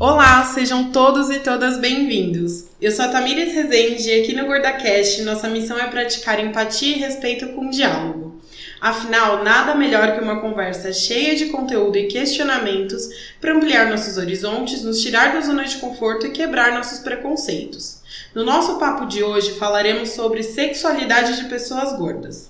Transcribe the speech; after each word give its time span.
Olá, 0.00 0.44
sejam 0.44 0.92
todos 0.92 1.28
e 1.28 1.40
todas 1.40 1.76
bem-vindos. 1.76 2.66
Eu 2.80 2.92
sou 2.92 3.04
a 3.04 3.08
Tamires 3.08 3.52
Rezende 3.52 4.08
e 4.08 4.20
aqui 4.20 4.32
no 4.32 4.46
GordaCast 4.46 5.22
nossa 5.22 5.48
missão 5.48 5.76
é 5.76 5.88
praticar 5.88 6.38
empatia 6.38 6.94
e 6.94 7.00
respeito 7.00 7.48
com 7.48 7.68
diálogo. 7.68 8.40
Afinal, 8.80 9.42
nada 9.42 9.74
melhor 9.74 10.14
que 10.14 10.22
uma 10.22 10.40
conversa 10.40 10.92
cheia 10.92 11.34
de 11.34 11.46
conteúdo 11.46 11.98
e 11.98 12.06
questionamentos 12.06 13.08
para 13.40 13.52
ampliar 13.52 13.90
nossos 13.90 14.16
horizontes, 14.18 14.84
nos 14.84 15.00
tirar 15.00 15.32
da 15.32 15.40
zona 15.40 15.64
de 15.64 15.78
conforto 15.78 16.28
e 16.28 16.30
quebrar 16.30 16.74
nossos 16.74 17.00
preconceitos. 17.00 17.98
No 18.32 18.44
nosso 18.44 18.78
papo 18.78 19.04
de 19.04 19.24
hoje 19.24 19.54
falaremos 19.54 20.10
sobre 20.10 20.44
sexualidade 20.44 21.42
de 21.42 21.48
pessoas 21.48 21.98
gordas. 21.98 22.47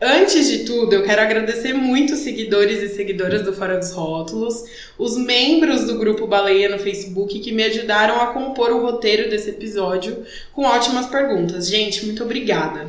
Antes 0.00 0.46
de 0.46 0.58
tudo, 0.66 0.92
eu 0.92 1.02
quero 1.04 1.22
agradecer 1.22 1.72
muito 1.72 2.12
os 2.12 2.18
seguidores 2.18 2.82
e 2.82 2.94
seguidoras 2.94 3.42
do 3.42 3.54
Fora 3.54 3.78
dos 3.78 3.92
Rótulos, 3.92 4.64
os 4.98 5.16
membros 5.16 5.86
do 5.86 5.96
grupo 5.96 6.26
Baleia 6.26 6.68
no 6.68 6.78
Facebook 6.78 7.38
que 7.40 7.50
me 7.50 7.62
ajudaram 7.62 8.20
a 8.20 8.26
compor 8.26 8.72
o 8.72 8.82
roteiro 8.82 9.30
desse 9.30 9.48
episódio 9.48 10.22
com 10.52 10.64
ótimas 10.64 11.06
perguntas. 11.06 11.66
Gente, 11.66 12.04
muito 12.04 12.22
obrigada. 12.22 12.88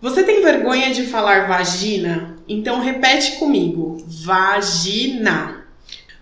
Você 0.00 0.22
tem 0.22 0.42
vergonha 0.42 0.94
de 0.94 1.02
falar 1.06 1.48
vagina? 1.48 2.36
Então 2.48 2.80
repete 2.80 3.32
comigo: 3.32 4.04
vagina. 4.06 5.63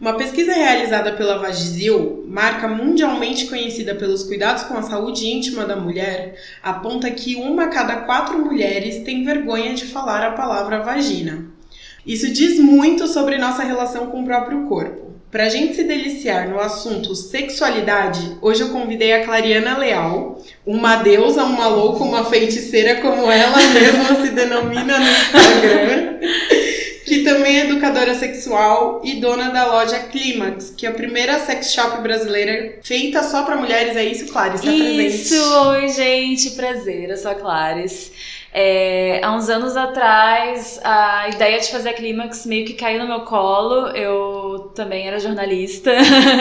Uma 0.02 0.15
pesquisa 0.15 0.52
realizada 0.52 1.12
pela 1.12 1.38
Vagizil, 1.38 2.24
marca 2.27 2.66
mundialmente 2.66 3.47
conhecida 3.47 3.95
pelos 3.95 4.24
cuidados 4.24 4.65
com 4.65 4.77
a 4.77 4.83
saúde 4.83 5.29
íntima 5.29 5.65
da 5.65 5.77
mulher, 5.77 6.34
aponta 6.60 7.09
que 7.09 7.37
uma 7.37 7.66
a 7.66 7.69
cada 7.69 7.95
quatro 7.98 8.37
mulheres 8.37 9.05
tem 9.05 9.24
vergonha 9.24 9.74
de 9.74 9.87
falar 9.87 10.27
a 10.27 10.33
palavra 10.33 10.80
vagina. 10.80 11.46
Isso 12.05 12.33
diz 12.33 12.59
muito 12.59 13.07
sobre 13.07 13.38
nossa 13.38 13.62
relação 13.62 14.09
com 14.09 14.23
o 14.23 14.24
próprio 14.24 14.65
corpo. 14.65 15.12
Para 15.30 15.45
a 15.45 15.49
gente 15.49 15.77
se 15.77 15.85
deliciar 15.85 16.49
no 16.49 16.59
assunto 16.59 17.15
sexualidade, 17.15 18.38
hoje 18.43 18.62
eu 18.62 18.71
convidei 18.71 19.12
a 19.12 19.24
Clariana 19.24 19.79
Leal, 19.79 20.43
uma 20.66 20.96
deusa, 20.96 21.45
uma 21.45 21.68
louca, 21.68 22.02
uma 22.02 22.24
feiticeira 22.24 23.01
como 23.01 23.30
ela 23.30 23.57
mesma 23.73 24.21
se 24.21 24.32
denomina 24.32 24.99
no 24.99 25.07
Instagram 25.07 26.18
que 27.05 27.25
também 27.25 27.61
é 27.61 27.65
educadora 27.67 28.15
sexual 28.15 29.01
e 29.05 29.21
dona 29.21 29.51
da 29.51 29.67
loja 29.67 29.99
Clímax, 29.99 30.71
que 30.77 30.87
é 30.87 30.91
a 30.91 30.95
primeira 30.95 31.39
sex 31.41 31.73
shop 31.73 32.01
brasileira 32.01 32.79
feita 32.83 33.23
só 33.23 33.43
para 33.45 33.57
mulheres. 33.57 33.97
É 33.97 34.05
isso, 34.05 34.33
Clarice? 34.33 34.65
Tá 34.65 34.73
isso, 34.73 35.69
oi, 35.69 35.89
gente, 35.89 36.51
prazer, 36.53 37.11
eu 37.11 37.17
sou 37.17 37.30
a 37.30 37.35
Clarice. 37.35 38.13
É, 38.55 39.21
há 39.23 39.35
uns 39.35 39.49
anos 39.49 39.77
atrás, 39.77 40.79
a 40.85 41.29
ideia 41.30 41.59
de 41.59 41.71
fazer 41.71 41.89
a 41.89 41.95
Clímax 41.95 42.45
meio 42.45 42.67
que 42.67 42.75
caiu 42.75 43.01
no 43.01 43.09
meu 43.09 43.21
colo. 43.21 43.89
Eu 43.89 44.71
também 44.75 45.09
era 45.09 45.19
jornalista. 45.19 45.91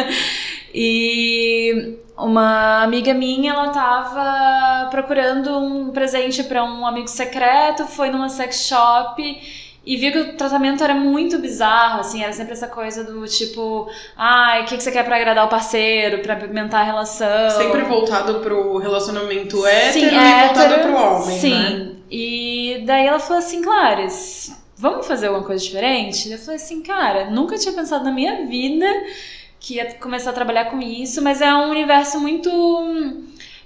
e 0.75 1.97
uma 2.17 2.83
amiga 2.83 3.13
minha, 3.13 3.53
ela 3.53 3.69
tava 3.69 4.89
procurando 4.89 5.57
um 5.57 5.91
presente 5.91 6.43
para 6.43 6.63
um 6.63 6.85
amigo 6.85 7.07
secreto, 7.07 7.87
foi 7.87 8.09
numa 8.09 8.29
sex 8.29 8.67
shop 8.67 9.70
e 9.83 9.97
viu 9.97 10.11
que 10.11 10.19
o 10.19 10.37
tratamento 10.37 10.83
era 10.83 10.93
muito 10.93 11.39
bizarro, 11.39 12.01
assim, 12.01 12.23
era 12.23 12.31
sempre 12.31 12.53
essa 12.53 12.67
coisa 12.67 13.03
do 13.03 13.25
tipo, 13.25 13.89
ai, 14.15 14.59
ah, 14.59 14.63
o 14.63 14.65
que, 14.67 14.77
que 14.77 14.83
você 14.83 14.91
quer 14.91 15.03
para 15.03 15.15
agradar 15.15 15.45
o 15.45 15.49
parceiro, 15.49 16.19
para 16.19 16.35
pimentar 16.35 16.81
a 16.81 16.83
relação. 16.83 17.49
Sempre 17.49 17.81
voltado 17.81 18.41
pro 18.41 18.77
relacionamento 18.77 19.65
hétero 19.65 19.93
sim, 19.93 20.05
e 20.05 20.15
hétero, 20.15 20.53
voltado 20.53 20.81
pro 20.81 20.95
homem, 20.95 21.39
sim. 21.39 21.53
né? 21.53 21.91
E 22.11 22.83
daí 22.85 23.07
ela 23.07 23.17
falou 23.17 23.39
assim, 23.39 23.63
Clares, 23.63 24.55
vamos 24.77 25.07
fazer 25.07 25.27
alguma 25.27 25.45
coisa 25.45 25.63
diferente? 25.63 26.29
Eu 26.29 26.37
falei 26.37 26.57
assim, 26.57 26.83
cara, 26.83 27.31
nunca 27.31 27.57
tinha 27.57 27.73
pensado 27.73 28.03
na 28.03 28.11
minha 28.11 28.45
vida 28.45 28.85
que 29.59 29.75
ia 29.75 29.93
começar 29.95 30.31
a 30.31 30.33
trabalhar 30.33 30.65
com 30.65 30.79
isso, 30.79 31.21
mas 31.23 31.39
é 31.41 31.53
um 31.53 31.69
universo 31.69 32.19
muito 32.19 32.49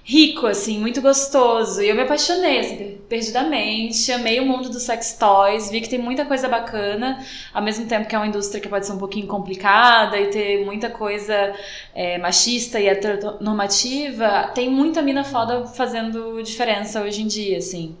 rico, 0.08 0.46
assim, 0.46 0.78
muito 0.78 1.02
gostoso. 1.02 1.82
E 1.82 1.88
eu 1.88 1.94
me 1.96 2.02
apaixonei, 2.02 2.60
assim, 2.60 2.98
perdidamente. 3.08 4.12
Amei 4.12 4.38
o 4.38 4.46
mundo 4.46 4.68
dos 4.68 4.84
sex 4.84 5.16
toys. 5.18 5.68
Vi 5.68 5.80
que 5.80 5.88
tem 5.88 5.98
muita 5.98 6.24
coisa 6.24 6.48
bacana, 6.48 7.18
ao 7.52 7.60
mesmo 7.60 7.86
tempo 7.86 8.06
que 8.08 8.14
é 8.14 8.18
uma 8.18 8.26
indústria 8.28 8.60
que 8.60 8.68
pode 8.68 8.86
ser 8.86 8.92
um 8.92 8.98
pouquinho 8.98 9.26
complicada 9.26 10.16
e 10.16 10.28
ter 10.28 10.64
muita 10.64 10.88
coisa 10.90 11.52
é, 11.92 12.18
machista 12.18 12.78
e 12.78 12.86
heteronormativa. 12.86 14.52
Tem 14.54 14.70
muita 14.70 15.02
mina 15.02 15.24
foda 15.24 15.66
fazendo 15.66 16.40
diferença 16.40 17.02
hoje 17.02 17.22
em 17.22 17.26
dia, 17.26 17.58
assim. 17.58 17.96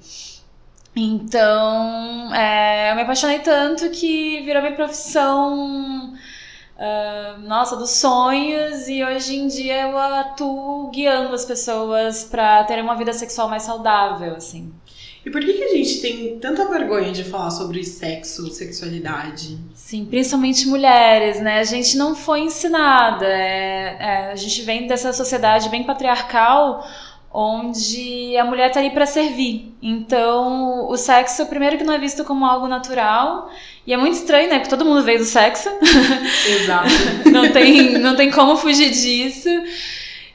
Então, 0.94 2.32
é, 2.34 2.92
eu 2.92 2.94
me 2.94 3.02
apaixonei 3.02 3.40
tanto 3.40 3.90
que 3.90 4.40
virou 4.42 4.62
minha 4.62 4.74
profissão 4.74 6.14
Uh, 6.76 7.40
nossa, 7.40 7.74
dos 7.74 7.90
sonhos 7.90 8.86
e 8.86 9.02
hoje 9.02 9.34
em 9.34 9.48
dia 9.48 9.88
eu 9.88 9.96
atuo 9.96 10.90
guiando 10.90 11.34
as 11.34 11.44
pessoas 11.46 12.24
para 12.24 12.64
terem 12.64 12.84
uma 12.84 12.94
vida 12.94 13.14
sexual 13.14 13.48
mais 13.48 13.62
saudável, 13.62 14.34
assim. 14.36 14.70
E 15.24 15.30
por 15.30 15.40
que, 15.40 15.54
que 15.54 15.64
a 15.64 15.74
gente 15.74 16.00
tem 16.00 16.38
tanta 16.38 16.68
vergonha 16.68 17.10
de 17.10 17.24
falar 17.24 17.50
sobre 17.50 17.82
sexo, 17.82 18.48
sexualidade? 18.48 19.58
Sim, 19.74 20.04
principalmente 20.04 20.68
mulheres, 20.68 21.40
né? 21.40 21.58
A 21.58 21.64
gente 21.64 21.96
não 21.96 22.14
foi 22.14 22.42
ensinada. 22.42 23.26
É, 23.26 23.96
é, 23.98 24.32
a 24.32 24.36
gente 24.36 24.62
vem 24.62 24.86
dessa 24.86 25.12
sociedade 25.12 25.68
bem 25.68 25.82
patriarcal 25.82 26.86
onde 27.38 28.34
a 28.38 28.44
mulher 28.46 28.72
tá 28.72 28.80
ali 28.80 28.88
para 28.88 29.04
servir. 29.04 29.76
Então, 29.82 30.88
o 30.88 30.96
sexo, 30.96 31.44
primeiro 31.44 31.76
que 31.76 31.84
não 31.84 31.92
é 31.92 31.98
visto 31.98 32.24
como 32.24 32.46
algo 32.46 32.66
natural 32.66 33.50
e 33.86 33.92
é 33.92 33.96
muito 33.98 34.14
estranho, 34.14 34.48
né? 34.48 34.58
Porque 34.58 34.70
todo 34.70 34.86
mundo 34.86 35.02
veio 35.02 35.18
do 35.18 35.24
sexo. 35.26 35.68
Exato. 36.48 36.88
não, 37.30 37.52
tem, 37.52 37.98
não 37.98 38.16
tem 38.16 38.30
como 38.30 38.56
fugir 38.56 38.90
disso. 38.90 39.50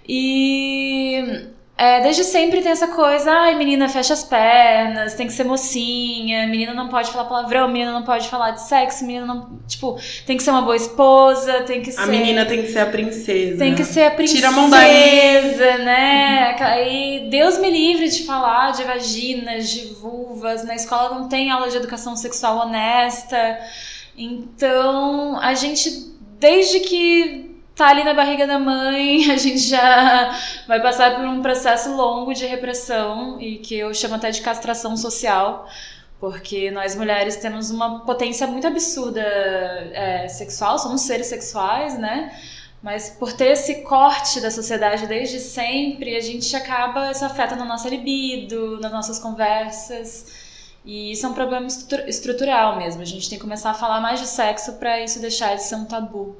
E 0.08 1.48
é, 1.82 2.00
desde 2.02 2.24
sempre 2.24 2.62
tem 2.62 2.72
essa 2.72 2.90
coisa, 2.90 3.32
ai, 3.32 3.56
menina, 3.56 3.90
fecha 3.90 4.14
as 4.14 4.24
pernas, 4.24 5.16
tem 5.16 5.26
que 5.26 5.34
ser 5.34 5.44
mocinha, 5.44 6.46
menina 6.46 6.76
não 6.76 6.88
pode 6.90 7.10
falar 7.10 7.26
palavrão, 7.26 7.68
menina 7.68 7.92
não 7.92 8.04
pode 8.04 8.30
falar 8.30 8.52
de 8.52 8.62
sexo, 8.62 9.04
menina 9.04 9.26
não. 9.26 9.58
Tipo, 9.68 10.00
tem 10.28 10.38
que 10.38 10.44
ser 10.44 10.52
uma 10.52 10.62
boa 10.62 10.76
esposa, 10.76 11.62
tem 11.62 11.82
que 11.82 11.92
ser. 11.92 12.02
A 12.02 12.06
menina 12.06 12.46
tem 12.46 12.62
que 12.62 12.72
ser 12.72 12.82
a 12.82 12.86
princesa. 12.86 13.58
Tem 13.58 13.74
que 13.74 13.84
ser 13.84 14.04
a 14.04 14.12
princesa. 14.12 14.38
Tira 14.38 14.50
a 14.50 14.52
mão 14.52 14.70
daí. 14.70 15.56
né? 15.80 16.56
E 16.88 17.30
Deus 17.32 17.58
me 17.58 17.72
livre 17.72 18.10
de 18.10 18.28
falar 18.28 18.74
de 18.74 18.84
vaginas, 18.84 19.68
de 19.72 19.88
vulvas. 19.96 20.64
Na 20.64 20.76
escola 20.76 21.18
não 21.18 21.28
tem 21.28 21.50
aula 21.50 21.68
de 21.68 21.78
educação 21.78 22.16
sexual 22.16 22.60
honesta. 22.60 23.58
Então, 24.16 25.40
a 25.42 25.56
gente, 25.56 26.14
desde 26.40 26.82
que 26.82 27.51
tá 27.76 27.88
ali 27.88 28.04
na 28.04 28.14
barriga 28.14 28.46
da 28.46 28.60
mãe, 28.60 29.30
a 29.32 29.38
gente 29.38 29.60
já 29.60 30.38
vai 30.68 30.82
passar 30.82 31.16
por 31.16 31.26
um 31.26 31.42
processo 31.42 31.96
longo 31.96 32.34
de 32.34 32.46
repressão 32.46 33.40
e 33.40 33.58
que 33.58 33.76
eu 33.76 33.94
chamo 33.94 34.16
até 34.16 34.32
de 34.32 34.42
castração 34.42 34.96
social, 34.98 35.68
porque 36.20 36.70
nós 36.72 36.96
mulheres 36.96 37.38
temos 37.38 37.72
uma 37.72 38.02
potência 38.02 38.46
muito 38.48 38.68
absurda 38.68 39.22
é, 39.22 40.28
sexual, 40.28 40.78
somos 40.78 41.02
seres 41.02 41.28
sexuais, 41.28 41.98
né? 41.98 42.32
Mas 42.82 43.12
por 43.12 43.32
ter 43.32 43.52
esse 43.52 43.84
corte 43.84 44.42
da 44.42 44.50
sociedade 44.50 45.06
desde 45.06 45.40
sempre, 45.40 46.16
a 46.16 46.22
gente 46.22 46.56
acaba, 46.56 47.12
isso 47.12 47.24
afeta 47.24 47.56
na 47.56 47.66
nossa 47.66 47.88
libido, 47.88 48.80
nas 48.80 48.92
nossas 48.92 49.20
conversas. 49.20 50.26
E 50.84 51.12
isso 51.12 51.26
é 51.26 51.30
um 51.30 51.34
problema 51.34 51.68
estrutural 52.08 52.78
mesmo. 52.78 53.02
A 53.04 53.06
gente 53.06 53.30
tem 53.30 53.38
que 53.38 53.44
começar 53.44 53.70
a 53.70 53.76
falar 53.76 54.02
mais 54.02 54.20
de 54.20 54.26
sexo 54.26 54.74
para 54.74 55.00
isso 55.00 55.20
deixar 55.22 55.56
de 55.56 55.64
ser 55.64 55.76
um 55.76 55.86
tabu. 55.86 56.36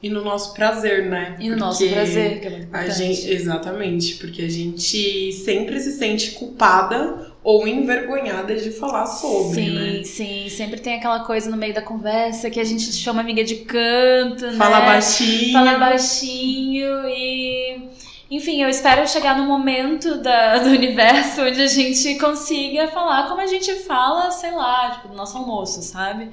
E 0.00 0.08
no 0.08 0.22
nosso 0.22 0.54
prazer, 0.54 1.06
né? 1.06 1.36
E 1.40 1.50
no 1.50 1.56
nosso 1.56 1.86
prazer, 1.88 2.40
que 2.40 2.46
é 2.46 2.50
muito 2.50 2.74
a 2.74 2.88
gente 2.88 3.28
Exatamente, 3.28 4.14
porque 4.14 4.42
a 4.42 4.48
gente 4.48 5.32
sempre 5.32 5.80
se 5.80 5.92
sente 5.92 6.32
culpada 6.32 7.32
ou 7.42 7.66
envergonhada 7.66 8.54
de 8.54 8.70
falar 8.70 9.06
sobre, 9.06 9.54
sim, 9.54 9.70
né? 9.70 10.04
Sim, 10.04 10.04
sim. 10.04 10.48
Sempre 10.50 10.80
tem 10.80 10.94
aquela 10.94 11.20
coisa 11.20 11.50
no 11.50 11.56
meio 11.56 11.74
da 11.74 11.82
conversa 11.82 12.48
que 12.48 12.60
a 12.60 12.64
gente 12.64 12.92
chama 12.92 13.20
amiga 13.20 13.42
de 13.42 13.56
canto, 13.56 14.52
Fala 14.52 14.80
né? 14.80 14.86
baixinho. 14.86 15.52
Fala 15.52 15.78
baixinho 15.78 17.08
e... 17.08 17.88
Enfim, 18.30 18.62
eu 18.62 18.68
espero 18.68 19.08
chegar 19.08 19.38
no 19.38 19.46
momento 19.46 20.18
da, 20.18 20.58
do 20.58 20.68
universo 20.68 21.40
onde 21.40 21.62
a 21.62 21.66
gente 21.66 22.16
consiga 22.16 22.86
falar 22.88 23.26
como 23.26 23.40
a 23.40 23.46
gente 23.46 23.74
fala, 23.76 24.30
sei 24.30 24.50
lá, 24.50 24.90
tipo, 24.90 25.08
no 25.08 25.14
nosso 25.14 25.38
almoço, 25.38 25.80
sabe? 25.82 26.28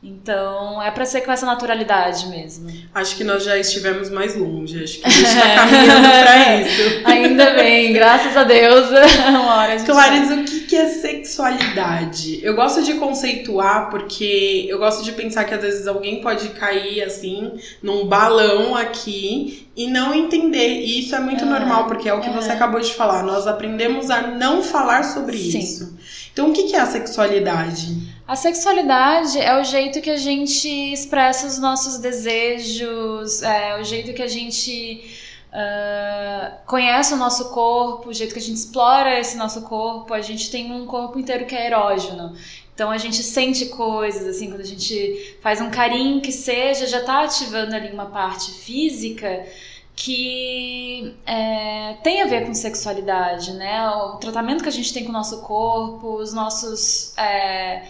Então, 0.00 0.80
é 0.80 0.92
para 0.92 1.04
ser 1.04 1.22
com 1.22 1.32
essa 1.32 1.44
naturalidade 1.44 2.28
mesmo. 2.28 2.70
Acho 2.94 3.16
que 3.16 3.24
nós 3.24 3.42
já 3.42 3.58
estivemos 3.58 4.08
mais 4.08 4.36
longe. 4.36 4.84
Acho 4.84 5.00
que 5.00 5.06
a 5.06 5.10
gente 5.10 5.26
está 5.26 5.54
caminhando 5.56 6.08
para 6.08 6.54
isso. 6.62 7.02
Ainda 7.04 7.54
bem, 7.54 7.92
graças 7.92 8.36
a 8.36 8.44
Deus. 8.44 8.90
Uma 9.28 9.56
hora 9.56 9.74
a 9.74 9.84
Clarice, 9.84 10.32
o 10.32 10.66
que 10.66 10.76
é 10.76 10.88
sexualidade? 10.88 12.38
Eu 12.44 12.54
gosto 12.54 12.80
de 12.84 12.94
conceituar 12.94 13.90
porque 13.90 14.66
eu 14.68 14.78
gosto 14.78 15.02
de 15.02 15.10
pensar 15.10 15.44
que 15.44 15.54
às 15.54 15.62
vezes 15.62 15.88
alguém 15.88 16.20
pode 16.20 16.50
cair 16.50 17.02
assim 17.02 17.58
num 17.82 18.06
balão 18.06 18.76
aqui 18.76 19.66
e 19.76 19.88
não 19.88 20.14
entender. 20.14 20.80
E 20.80 21.00
isso 21.00 21.16
é 21.16 21.20
muito 21.20 21.42
é, 21.42 21.46
normal, 21.46 21.86
porque 21.86 22.08
é 22.08 22.14
o 22.14 22.20
que 22.20 22.28
é. 22.28 22.32
você 22.32 22.52
acabou 22.52 22.80
de 22.80 22.94
falar. 22.94 23.24
Nós 23.24 23.48
aprendemos 23.48 24.10
a 24.10 24.22
não 24.22 24.62
falar 24.62 25.02
sobre 25.02 25.36
Sim. 25.36 25.58
isso. 25.58 25.98
Então, 26.38 26.50
o 26.50 26.52
que 26.52 26.72
é 26.72 26.78
a 26.78 26.86
sexualidade? 26.86 28.14
A 28.24 28.36
sexualidade 28.36 29.40
é 29.40 29.60
o 29.60 29.64
jeito 29.64 30.00
que 30.00 30.08
a 30.08 30.16
gente 30.16 30.68
expressa 30.68 31.48
os 31.48 31.58
nossos 31.58 31.98
desejos, 31.98 33.42
é 33.42 33.76
o 33.80 33.82
jeito 33.82 34.14
que 34.14 34.22
a 34.22 34.28
gente 34.28 35.02
uh, 35.48 36.64
conhece 36.64 37.12
o 37.12 37.16
nosso 37.16 37.50
corpo, 37.50 38.10
o 38.10 38.14
jeito 38.14 38.34
que 38.34 38.38
a 38.38 38.42
gente 38.42 38.54
explora 38.54 39.18
esse 39.18 39.36
nosso 39.36 39.62
corpo. 39.62 40.14
A 40.14 40.20
gente 40.20 40.48
tem 40.48 40.70
um 40.70 40.86
corpo 40.86 41.18
inteiro 41.18 41.44
que 41.44 41.56
é 41.56 41.66
erógeno. 41.66 42.36
Então 42.72 42.88
a 42.88 42.98
gente 42.98 43.20
sente 43.20 43.66
coisas, 43.66 44.24
assim, 44.24 44.46
quando 44.46 44.60
a 44.60 44.64
gente 44.64 45.36
faz 45.42 45.60
um 45.60 45.70
carinho 45.70 46.20
que 46.20 46.30
seja, 46.30 46.86
já 46.86 47.00
está 47.00 47.24
ativando 47.24 47.74
ali 47.74 47.90
uma 47.90 48.06
parte 48.06 48.52
física 48.52 49.44
que 49.98 51.12
é, 51.26 51.96
tem 52.04 52.22
a 52.22 52.26
ver 52.26 52.46
com 52.46 52.54
sexualidade, 52.54 53.52
né? 53.54 53.84
O 53.90 54.16
tratamento 54.18 54.62
que 54.62 54.68
a 54.68 54.72
gente 54.72 54.94
tem 54.94 55.02
com 55.02 55.10
o 55.10 55.12
nosso 55.12 55.42
corpo, 55.42 56.14
os 56.14 56.32
nossos 56.32 57.18
é, 57.18 57.82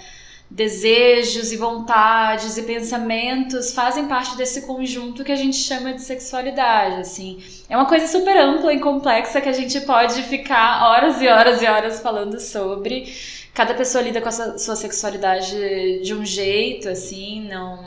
desejos 0.51 1.53
e 1.53 1.57
vontades 1.59 2.57
e 2.57 2.63
pensamentos 2.63 3.75
fazem 3.75 4.09
parte 4.09 4.39
desse 4.39 4.63
conjunto 4.63 5.23
que 5.23 5.31
a 5.31 5.37
gente 5.37 5.59
chama 5.59 5.93
de 5.93 6.01
sexualidade, 6.01 7.03
assim. 7.03 7.43
É 7.69 7.77
uma 7.77 7.87
coisa 7.87 8.07
super 8.07 8.39
ampla 8.39 8.73
e 8.73 8.81
complexa 8.81 9.43
que 9.43 9.49
a 9.49 9.53
gente 9.53 9.79
pode 9.83 10.23
ficar 10.23 10.89
horas 10.89 11.21
e 11.21 11.29
horas 11.29 11.61
e 11.61 11.67
horas 11.67 12.01
falando 12.01 12.41
sobre. 12.41 13.13
Cada 13.53 13.75
pessoa 13.75 14.03
lida 14.03 14.23
com 14.23 14.31
a 14.31 14.59
sua 14.59 14.77
sexualidade 14.77 16.01
de 16.03 16.15
um 16.15 16.25
jeito, 16.25 16.89
assim, 16.89 17.47
não, 17.51 17.85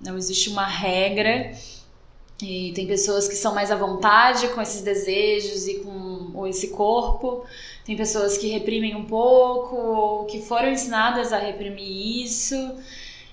não 0.00 0.16
existe 0.16 0.50
uma 0.50 0.66
regra. 0.66 1.50
E 2.42 2.72
tem 2.74 2.86
pessoas 2.86 3.26
que 3.26 3.34
são 3.34 3.54
mais 3.54 3.70
à 3.70 3.76
vontade 3.76 4.48
com 4.48 4.60
esses 4.60 4.82
desejos 4.82 5.66
e 5.66 5.80
com 5.80 6.46
esse 6.46 6.68
corpo. 6.68 7.44
Tem 7.84 7.96
pessoas 7.96 8.36
que 8.36 8.48
reprimem 8.48 8.94
um 8.94 9.04
pouco 9.04 9.76
ou 9.76 10.24
que 10.26 10.42
foram 10.42 10.70
ensinadas 10.70 11.32
a 11.32 11.38
reprimir 11.38 12.24
isso. 12.24 12.56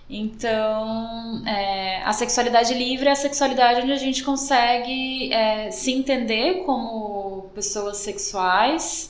Então, 0.09 1.43
é, 1.47 2.03
a 2.03 2.13
sexualidade 2.13 2.73
livre 2.73 3.07
é 3.07 3.11
a 3.11 3.15
sexualidade 3.15 3.81
onde 3.81 3.91
a 3.91 3.97
gente 3.97 4.23
consegue 4.23 5.33
é, 5.33 5.71
se 5.71 5.91
entender 5.91 6.63
como 6.65 7.49
pessoas 7.55 7.97
sexuais 7.97 9.09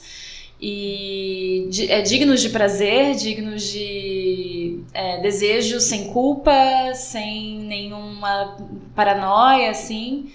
e 0.66 1.68
é, 1.90 2.02
dignos 2.02 2.42
de 2.42 2.48
prazer, 2.48 3.16
dignos 3.16 3.64
de 3.64 4.80
é, 4.94 5.20
desejo 5.20 5.82
sem 5.82 6.06
culpa, 6.06 6.54
sem 6.96 7.60
nenhuma 7.60 8.56
paranoia, 8.96 9.72
assim. 9.72 10.32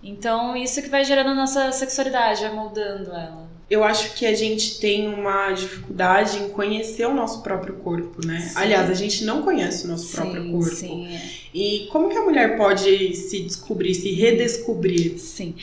Então, 0.00 0.56
isso 0.56 0.80
que 0.80 0.88
vai 0.88 1.04
gerando 1.04 1.30
a 1.30 1.34
nossa 1.34 1.72
sexualidade, 1.72 2.42
vai 2.42 2.54
moldando 2.54 3.10
ela. 3.10 3.50
Eu 3.68 3.82
acho 3.82 4.14
que 4.14 4.24
a 4.24 4.34
gente 4.36 4.78
tem 4.78 5.08
uma 5.12 5.50
dificuldade 5.50 6.38
em 6.38 6.50
conhecer 6.50 7.06
o 7.06 7.14
nosso 7.14 7.42
próprio 7.42 7.74
corpo, 7.74 8.24
né? 8.24 8.38
Sim. 8.38 8.52
Aliás, 8.54 8.88
a 8.88 8.94
gente 8.94 9.24
não 9.24 9.42
conhece 9.42 9.86
o 9.86 9.88
nosso 9.88 10.06
sim, 10.06 10.14
próprio 10.14 10.52
corpo. 10.52 10.76
Sim. 10.76 11.18
E 11.52 11.88
como 11.90 12.08
que 12.08 12.16
a 12.16 12.22
mulher 12.22 12.56
pode 12.56 13.16
se 13.16 13.42
descobrir, 13.42 13.94
se 13.96 14.12
redescobrir? 14.12 15.18
Sim. 15.18 15.56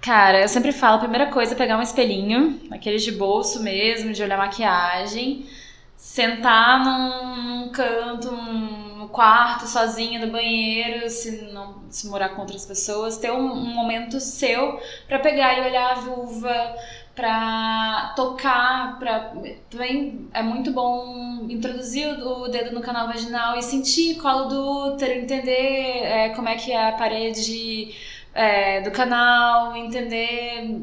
Cara, 0.00 0.40
eu 0.40 0.48
sempre 0.48 0.72
falo, 0.72 0.96
a 0.96 1.00
primeira 1.00 1.26
coisa 1.26 1.52
é 1.54 1.56
pegar 1.56 1.76
um 1.78 1.82
espelhinho, 1.82 2.58
aqueles 2.70 3.02
de 3.02 3.12
bolso 3.12 3.62
mesmo, 3.62 4.12
de 4.12 4.22
olhar 4.22 4.38
maquiagem, 4.38 5.46
sentar 5.94 6.82
num, 6.82 7.66
num 7.66 7.68
canto, 7.68 8.32
num 8.32 9.08
quarto, 9.08 9.66
sozinha 9.66 10.24
no 10.24 10.32
banheiro, 10.32 11.08
se 11.10 11.42
não 11.52 11.82
se 11.90 12.08
morar 12.08 12.30
com 12.30 12.40
outras 12.40 12.64
pessoas, 12.64 13.18
ter 13.18 13.30
um, 13.30 13.52
um 13.52 13.74
momento 13.74 14.18
seu 14.20 14.80
para 15.06 15.18
pegar 15.18 15.58
e 15.58 15.68
olhar 15.68 15.92
a 15.92 15.94
vulva, 15.96 16.76
para 17.14 18.14
tocar, 18.16 18.98
para 18.98 19.34
também 19.68 20.28
é 20.32 20.42
muito 20.42 20.72
bom 20.72 21.46
introduzir 21.50 22.08
o 22.08 22.48
dedo 22.48 22.74
no 22.74 22.80
canal 22.80 23.06
vaginal 23.06 23.58
e 23.58 23.62
sentir 23.62 24.16
colo 24.16 24.46
do 24.46 24.94
útero, 24.94 25.12
entender 25.12 26.02
é, 26.02 26.28
como 26.30 26.48
é 26.48 26.56
que 26.56 26.72
é 26.72 26.88
a 26.88 26.92
parede 26.92 27.94
é, 28.34 28.80
do 28.80 28.90
canal, 28.90 29.76
entender 29.76 30.80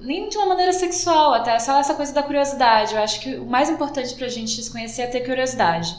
nem 0.00 0.28
de 0.28 0.36
uma 0.36 0.46
maneira 0.46 0.72
sexual, 0.72 1.34
até 1.34 1.58
só 1.58 1.78
essa 1.78 1.94
coisa 1.94 2.12
da 2.12 2.22
curiosidade. 2.22 2.94
Eu 2.94 3.02
acho 3.02 3.20
que 3.20 3.36
o 3.36 3.46
mais 3.46 3.68
importante 3.68 4.14
pra 4.14 4.28
gente 4.28 4.62
se 4.62 4.70
conhecer 4.70 5.02
é 5.02 5.06
ter 5.06 5.20
curiosidade. 5.20 5.96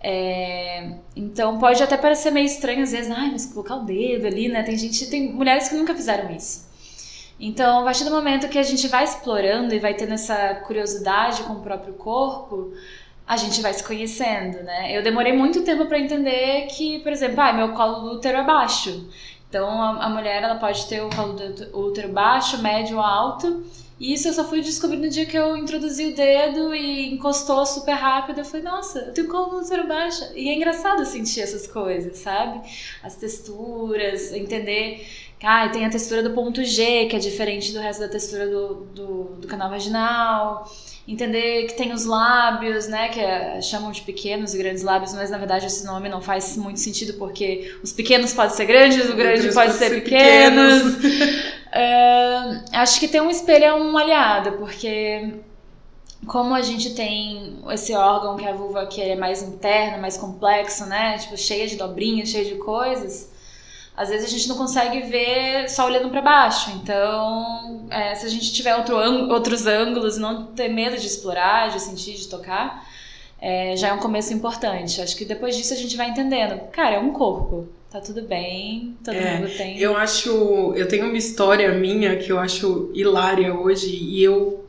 É, 0.00 0.90
então 1.16 1.58
pode 1.58 1.82
até 1.82 1.96
parecer 1.96 2.30
meio 2.30 2.46
estranho 2.46 2.82
às 2.82 2.92
vezes, 2.92 3.10
ai, 3.10 3.30
mas 3.30 3.46
colocar 3.46 3.76
o 3.76 3.84
dedo 3.84 4.26
ali, 4.26 4.48
né? 4.48 4.62
Tem 4.62 4.76
gente, 4.76 5.06
tem 5.08 5.32
mulheres 5.32 5.68
que 5.68 5.74
nunca 5.74 5.94
fizeram 5.94 6.30
isso. 6.30 6.68
Então, 7.40 7.80
a 7.80 7.84
partir 7.84 8.04
do 8.04 8.10
momento 8.10 8.48
que 8.48 8.58
a 8.58 8.62
gente 8.62 8.86
vai 8.86 9.04
explorando 9.04 9.74
e 9.74 9.78
vai 9.78 9.94
tendo 9.94 10.12
essa 10.12 10.54
curiosidade 10.66 11.42
com 11.42 11.54
o 11.54 11.60
próprio 11.60 11.94
corpo, 11.94 12.72
a 13.26 13.36
gente 13.36 13.60
vai 13.60 13.72
se 13.72 13.82
conhecendo, 13.82 14.62
né? 14.62 14.96
Eu 14.96 15.02
demorei 15.02 15.32
muito 15.32 15.62
tempo 15.62 15.86
para 15.86 15.98
entender 15.98 16.66
que, 16.66 17.00
por 17.00 17.10
exemplo, 17.10 17.40
ah, 17.40 17.52
meu 17.52 17.72
colo 17.72 18.00
do 18.00 18.16
útero 18.16 18.38
é 18.38 18.44
baixo. 18.44 19.08
Então 19.54 19.80
a, 19.80 20.06
a 20.06 20.08
mulher 20.08 20.42
ela 20.42 20.56
pode 20.56 20.84
ter 20.88 21.00
o 21.00 21.08
colo 21.08 21.34
do 21.34 21.78
útero 21.78 22.08
baixo, 22.08 22.60
médio 22.60 22.96
ou 22.96 23.02
alto. 23.04 23.64
E 24.00 24.12
isso 24.12 24.26
eu 24.26 24.32
só 24.32 24.42
fui 24.48 24.60
descobrir 24.60 24.96
no 24.96 25.08
dia 25.08 25.24
que 25.24 25.38
eu 25.38 25.56
introduzi 25.56 26.06
o 26.06 26.14
dedo 26.16 26.74
e 26.74 27.14
encostou 27.14 27.64
super 27.64 27.92
rápido. 27.92 28.40
Eu 28.40 28.44
falei, 28.44 28.64
nossa, 28.64 28.98
eu 28.98 29.14
tenho 29.14 29.28
colo 29.28 29.50
do 29.50 29.58
útero 29.64 29.86
baixo. 29.86 30.24
E 30.34 30.48
é 30.48 30.56
engraçado 30.56 31.06
sentir 31.06 31.42
essas 31.42 31.68
coisas, 31.68 32.18
sabe? 32.18 32.68
As 33.00 33.14
texturas, 33.14 34.32
entender. 34.32 35.06
Ah, 35.44 35.68
tem 35.68 35.84
a 35.84 35.90
textura 35.90 36.22
do 36.22 36.30
ponto 36.30 36.64
G, 36.64 37.06
que 37.06 37.16
é 37.16 37.18
diferente 37.18 37.72
do 37.72 37.78
resto 37.78 38.00
da 38.00 38.08
textura 38.08 38.46
do, 38.46 38.74
do, 38.94 39.24
do 39.40 39.46
canal 39.46 39.68
vaginal 39.68 40.66
entender 41.06 41.66
que 41.66 41.74
tem 41.74 41.92
os 41.92 42.04
lábios, 42.06 42.88
né, 42.88 43.08
que 43.10 43.20
é, 43.20 43.60
chamam 43.60 43.92
de 43.92 44.00
pequenos 44.00 44.54
e 44.54 44.58
grandes 44.58 44.82
lábios, 44.82 45.12
mas 45.12 45.30
na 45.30 45.36
verdade 45.36 45.66
esse 45.66 45.84
nome 45.84 46.08
não 46.08 46.22
faz 46.22 46.56
muito 46.56 46.80
sentido 46.80 47.14
porque 47.14 47.76
os 47.82 47.92
pequenos 47.92 48.32
podem 48.32 48.56
ser 48.56 48.64
grandes, 48.64 49.10
o 49.10 49.14
grande 49.14 49.52
pode, 49.52 49.74
ser, 49.74 49.90
ser 49.90 50.02
pequenos. 50.02 50.94
uh, 50.94 52.64
acho 52.72 52.98
que 52.98 53.06
ter 53.06 53.20
um 53.20 53.28
espelho 53.28 53.64
é 53.64 53.74
um 53.74 53.96
aliado, 53.98 54.52
porque 54.52 55.34
como 56.26 56.54
a 56.54 56.62
gente 56.62 56.94
tem 56.94 57.58
esse 57.70 57.92
órgão 57.94 58.38
que 58.38 58.46
é 58.46 58.48
a 58.48 58.54
vulva 58.54 58.86
que 58.86 59.02
é 59.02 59.14
mais 59.14 59.42
interno, 59.42 60.00
mais 60.00 60.16
complexo, 60.16 60.86
né, 60.86 61.18
tipo 61.18 61.36
cheia 61.36 61.66
de 61.66 61.76
dobrinhas, 61.76 62.30
cheia 62.30 62.46
de 62.46 62.54
coisas, 62.54 63.30
às 63.96 64.08
vezes 64.08 64.26
a 64.26 64.30
gente 64.30 64.48
não 64.48 64.56
consegue 64.56 65.02
ver 65.02 65.68
só 65.68 65.86
olhando 65.86 66.10
para 66.10 66.20
baixo. 66.20 66.70
Então, 66.82 67.86
é, 67.90 68.14
se 68.14 68.26
a 68.26 68.28
gente 68.28 68.52
tiver 68.52 68.74
outro, 68.76 68.96
outros 68.96 69.66
ângulos, 69.66 70.18
não 70.18 70.46
ter 70.46 70.68
medo 70.68 70.96
de 70.96 71.06
explorar, 71.06 71.70
de 71.70 71.80
sentir, 71.80 72.14
de 72.14 72.28
tocar, 72.28 72.84
é, 73.40 73.76
já 73.76 73.88
é 73.88 73.92
um 73.92 73.98
começo 73.98 74.32
importante. 74.32 75.00
Acho 75.00 75.16
que 75.16 75.24
depois 75.24 75.56
disso 75.56 75.72
a 75.72 75.76
gente 75.76 75.96
vai 75.96 76.08
entendendo. 76.08 76.60
Cara, 76.72 76.96
é 76.96 76.98
um 76.98 77.12
corpo. 77.12 77.68
Tá 77.88 78.00
tudo 78.00 78.22
bem, 78.22 78.96
todo 79.04 79.14
é, 79.14 79.36
mundo 79.36 79.56
tem. 79.56 79.78
Eu 79.78 79.96
acho. 79.96 80.72
Eu 80.74 80.88
tenho 80.88 81.06
uma 81.06 81.16
história 81.16 81.72
minha 81.74 82.16
que 82.16 82.32
eu 82.32 82.40
acho 82.40 82.90
hilária 82.92 83.54
hoje 83.54 83.86
e 83.86 84.20
eu, 84.20 84.64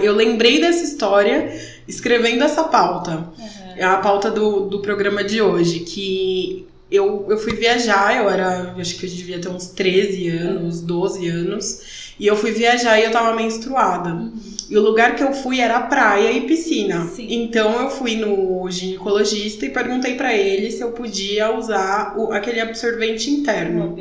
eu 0.00 0.14
lembrei 0.14 0.60
dessa 0.60 0.84
história 0.84 1.52
escrevendo 1.88 2.44
essa 2.44 2.62
pauta. 2.62 3.32
Uhum. 3.36 3.84
A 3.84 3.96
pauta 3.96 4.30
do, 4.30 4.68
do 4.68 4.78
programa 4.78 5.24
de 5.24 5.42
hoje, 5.42 5.80
que 5.80 6.68
eu, 6.90 7.26
eu 7.28 7.38
fui 7.38 7.54
viajar, 7.54 8.16
eu 8.16 8.28
era, 8.28 8.74
acho 8.78 8.96
que 8.96 9.06
eu 9.06 9.10
devia 9.10 9.40
ter 9.40 9.48
uns 9.48 9.68
13 9.68 10.28
anos, 10.28 10.80
12 10.80 11.28
anos, 11.28 12.14
e 12.18 12.26
eu 12.26 12.36
fui 12.36 12.52
viajar 12.52 12.98
e 12.98 13.04
eu 13.04 13.10
tava 13.10 13.34
menstruada. 13.34 14.10
Uhum. 14.10 14.32
E 14.68 14.76
o 14.76 14.82
lugar 14.82 15.14
que 15.14 15.22
eu 15.22 15.32
fui 15.32 15.60
era 15.60 15.80
praia 15.80 16.32
e 16.32 16.42
piscina. 16.42 17.06
Sim. 17.06 17.26
Então 17.30 17.80
eu 17.82 17.90
fui 17.90 18.16
no 18.16 18.70
ginecologista 18.70 19.66
e 19.66 19.70
perguntei 19.70 20.14
para 20.14 20.34
ele 20.34 20.70
se 20.70 20.80
eu 20.80 20.92
podia 20.92 21.54
usar 21.54 22.14
o, 22.16 22.32
aquele 22.32 22.60
absorvente 22.60 23.30
interno. 23.30 23.98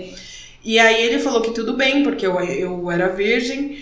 E 0.63 0.79
aí 0.79 1.03
ele 1.03 1.19
falou 1.19 1.41
que 1.41 1.51
tudo 1.51 1.73
bem, 1.73 2.03
porque 2.03 2.25
eu, 2.25 2.39
eu 2.39 2.91
era 2.91 3.09
virgem. 3.09 3.79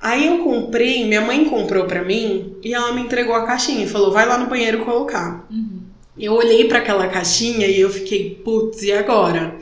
Aí 0.00 0.26
eu 0.26 0.44
comprei, 0.44 1.04
minha 1.06 1.20
mãe 1.20 1.44
comprou 1.46 1.86
pra 1.86 2.04
mim 2.04 2.56
e 2.62 2.74
ela 2.74 2.92
me 2.92 3.00
entregou 3.02 3.34
a 3.34 3.46
caixinha 3.46 3.84
e 3.84 3.88
falou: 3.88 4.12
vai 4.12 4.26
lá 4.26 4.38
no 4.38 4.46
banheiro 4.46 4.84
colocar. 4.84 5.46
Uhum. 5.50 5.77
Eu 6.18 6.34
olhei 6.34 6.64
para 6.64 6.78
aquela 6.78 7.06
caixinha 7.08 7.66
e 7.66 7.80
eu 7.80 7.90
fiquei, 7.90 8.40
putz, 8.44 8.82
e 8.82 8.92
agora? 8.92 9.56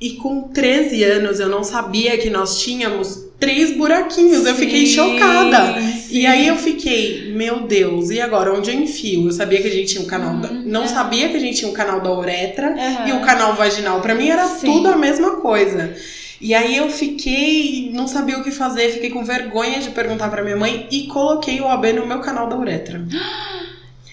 E 0.00 0.14
com 0.14 0.48
13 0.48 1.04
anos 1.04 1.38
eu 1.38 1.48
não 1.48 1.62
sabia 1.62 2.18
que 2.18 2.28
nós 2.28 2.60
tínhamos 2.60 3.30
três 3.38 3.76
buraquinhos. 3.76 4.42
Sim, 4.42 4.48
eu 4.48 4.54
fiquei 4.54 4.86
chocada. 4.86 5.80
Sim. 5.80 6.18
E 6.18 6.26
aí 6.26 6.46
eu 6.46 6.56
fiquei, 6.56 7.32
meu 7.34 7.60
Deus, 7.66 8.10
e 8.10 8.20
agora 8.20 8.52
onde 8.52 8.70
eu 8.70 8.74
enfio? 8.74 9.26
Eu 9.26 9.32
sabia 9.32 9.60
que 9.60 9.68
a 9.68 9.70
gente 9.70 9.92
tinha 9.92 10.02
um 10.02 10.06
canal. 10.06 10.34
Uhum, 10.34 10.40
da... 10.40 10.48
Não 10.48 10.84
é. 10.84 10.88
sabia 10.88 11.28
que 11.28 11.36
a 11.36 11.40
gente 11.40 11.58
tinha 11.58 11.70
um 11.70 11.74
canal 11.74 12.00
da 12.00 12.12
uretra 12.12 12.70
uhum. 12.70 13.08
e 13.08 13.12
o 13.12 13.16
um 13.16 13.20
canal 13.22 13.54
vaginal. 13.54 14.00
Para 14.00 14.14
mim 14.14 14.28
era 14.28 14.46
sim. 14.46 14.66
tudo 14.66 14.88
a 14.88 14.96
mesma 14.96 15.36
coisa. 15.36 15.94
E 16.40 16.54
aí 16.54 16.76
eu 16.76 16.90
fiquei, 16.90 17.90
não 17.94 18.08
sabia 18.08 18.38
o 18.38 18.42
que 18.42 18.50
fazer, 18.50 18.90
fiquei 18.90 19.10
com 19.10 19.24
vergonha 19.24 19.78
de 19.78 19.90
perguntar 19.90 20.28
para 20.28 20.42
minha 20.42 20.56
mãe 20.56 20.88
e 20.90 21.06
coloquei 21.06 21.60
o 21.60 21.68
AB 21.68 21.92
no 21.92 22.06
meu 22.06 22.18
canal 22.18 22.48
da 22.48 22.56
uretra. 22.56 23.06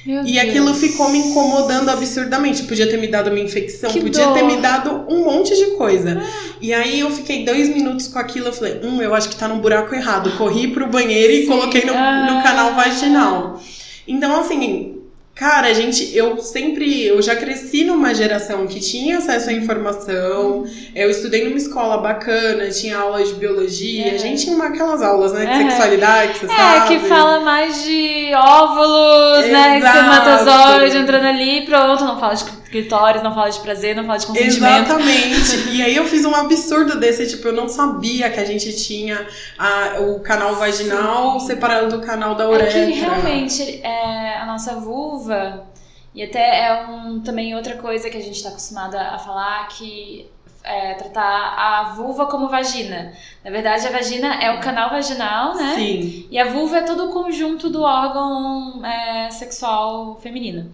Meu 0.09 0.25
e 0.25 0.33
Deus. 0.33 0.37
aquilo 0.39 0.73
ficou 0.73 1.07
me 1.09 1.19
incomodando 1.19 1.87
absurdamente. 1.89 2.63
Podia 2.63 2.89
ter 2.89 2.97
me 2.97 3.07
dado 3.07 3.29
uma 3.29 3.39
infecção, 3.39 3.91
que 3.91 4.01
podia 4.01 4.25
dor. 4.25 4.33
ter 4.33 4.43
me 4.43 4.57
dado 4.57 5.05
um 5.07 5.23
monte 5.23 5.55
de 5.55 5.75
coisa. 5.75 6.19
Ah. 6.19 6.55
E 6.59 6.73
aí 6.73 7.01
eu 7.01 7.11
fiquei 7.11 7.45
dois 7.45 7.69
minutos 7.69 8.07
com 8.07 8.17
aquilo. 8.17 8.47
Eu 8.47 8.53
falei, 8.53 8.79
hum, 8.83 8.99
eu 9.03 9.13
acho 9.13 9.29
que 9.29 9.35
tá 9.35 9.47
no 9.47 9.57
buraco 9.57 9.93
errado. 9.93 10.35
Corri 10.35 10.69
pro 10.69 10.87
banheiro 10.87 11.31
e 11.31 11.41
Sim. 11.43 11.47
coloquei 11.47 11.85
no, 11.85 11.93
no 11.93 12.41
canal 12.41 12.73
vaginal. 12.73 13.61
Então, 14.07 14.39
assim, 14.39 14.98
Cara, 15.39 15.73
gente, 15.73 16.13
eu 16.13 16.37
sempre, 16.39 17.05
eu 17.05 17.21
já 17.21 17.33
cresci 17.33 17.85
numa 17.85 18.13
geração 18.13 18.67
que 18.67 18.77
tinha 18.77 19.19
acesso 19.19 19.49
à 19.49 19.53
informação. 19.53 20.65
Eu 20.93 21.09
estudei 21.09 21.45
numa 21.45 21.55
escola 21.55 21.99
bacana, 21.99 22.69
tinha 22.69 22.97
aulas 22.97 23.29
de 23.29 23.35
biologia. 23.35 24.11
É. 24.11 24.15
A 24.15 24.17
gente 24.17 24.43
tinha 24.43 24.53
uma, 24.53 24.65
aquelas 24.65 25.01
aulas, 25.01 25.31
né, 25.31 25.45
de 25.45 25.51
é. 25.51 25.69
sexualidade, 25.69 26.39
você 26.39 26.45
é, 26.45 26.49
sabe? 26.49 26.93
É, 26.93 26.99
que 26.99 27.07
fala 27.07 27.39
mais 27.39 27.81
de 27.85 28.33
óvulos, 28.35 29.45
né, 29.45 29.77
Exato. 29.77 29.95
né, 29.95 30.11
espermatozoide 30.11 30.97
entrando 30.97 31.25
ali, 31.25 31.65
pronto, 31.65 32.03
não 32.03 32.19
fala 32.19 32.33
de 32.33 32.43
clitóris, 32.69 33.21
não 33.23 33.33
fala 33.33 33.49
de 33.49 33.59
prazer, 33.59 33.95
não 33.95 34.05
fala 34.05 34.17
de 34.17 34.27
consentimento. 34.27 34.85
Exatamente. 34.85 35.69
e 35.75 35.81
aí 35.81 35.95
eu 35.95 36.05
fiz 36.05 36.23
um 36.25 36.35
absurdo 36.35 36.99
desse, 36.99 37.27
tipo, 37.27 37.47
eu 37.47 37.53
não 37.53 37.67
sabia 37.67 38.29
que 38.29 38.39
a 38.39 38.45
gente 38.45 38.75
tinha 38.75 39.27
a, 39.57 39.99
o 40.01 40.19
canal 40.19 40.55
vaginal 40.55 41.39
Sim. 41.39 41.47
separado 41.47 41.97
do 41.97 42.05
canal 42.05 42.35
da 42.35 42.49
uretra. 42.49 42.79
É 42.79 42.85
que 42.85 42.91
realmente 42.93 43.81
é, 43.83 44.37
a 44.37 44.45
nossa 44.45 44.75
vulva, 44.75 45.67
e 46.13 46.23
até 46.23 46.67
é 46.67 46.85
um, 46.87 47.19
também 47.19 47.55
outra 47.55 47.75
coisa 47.77 48.09
que 48.09 48.17
a 48.17 48.21
gente 48.21 48.35
está 48.35 48.49
acostumada 48.49 48.99
a 48.99 49.17
falar, 49.17 49.67
que 49.67 50.29
é, 50.63 50.93
tratar 50.93 51.55
a 51.57 51.93
vulva 51.95 52.25
como 52.25 52.49
vagina. 52.49 53.13
Na 53.43 53.51
verdade, 53.51 53.87
a 53.87 53.91
vagina 53.91 54.35
é 54.35 54.51
o 54.51 54.59
canal 54.59 54.89
vaginal, 54.89 55.55
né? 55.55 55.75
Sim. 55.75 56.27
E 56.29 56.37
a 56.37 56.45
vulva 56.45 56.77
é 56.77 56.81
todo 56.81 57.09
o 57.09 57.13
conjunto 57.13 57.69
do 57.69 57.81
órgão 57.81 58.85
é, 58.85 59.31
sexual 59.31 60.19
feminino. 60.21 60.71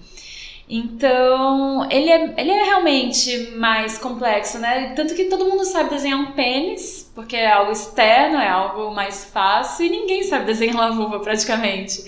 Então, 0.67 1.87
ele 1.91 2.09
é, 2.09 2.33
ele 2.37 2.49
é 2.49 2.63
realmente 2.63 3.51
mais 3.51 3.99
complexo, 3.99 4.57
né? 4.57 4.93
Tanto 4.95 5.13
que 5.13 5.25
todo 5.25 5.45
mundo 5.45 5.63
sabe 5.63 5.91
desenhar 5.91 6.19
um 6.19 6.31
pênis, 6.31 7.11
porque 7.13 7.35
é 7.35 7.51
algo 7.51 7.71
externo, 7.71 8.37
é 8.37 8.49
algo 8.49 8.93
mais 8.93 9.25
fácil, 9.25 9.85
e 9.85 9.89
ninguém 9.89 10.23
sabe 10.23 10.45
desenhar 10.45 10.75
uma 10.75 10.91
vulva 10.91 11.19
praticamente. 11.19 12.03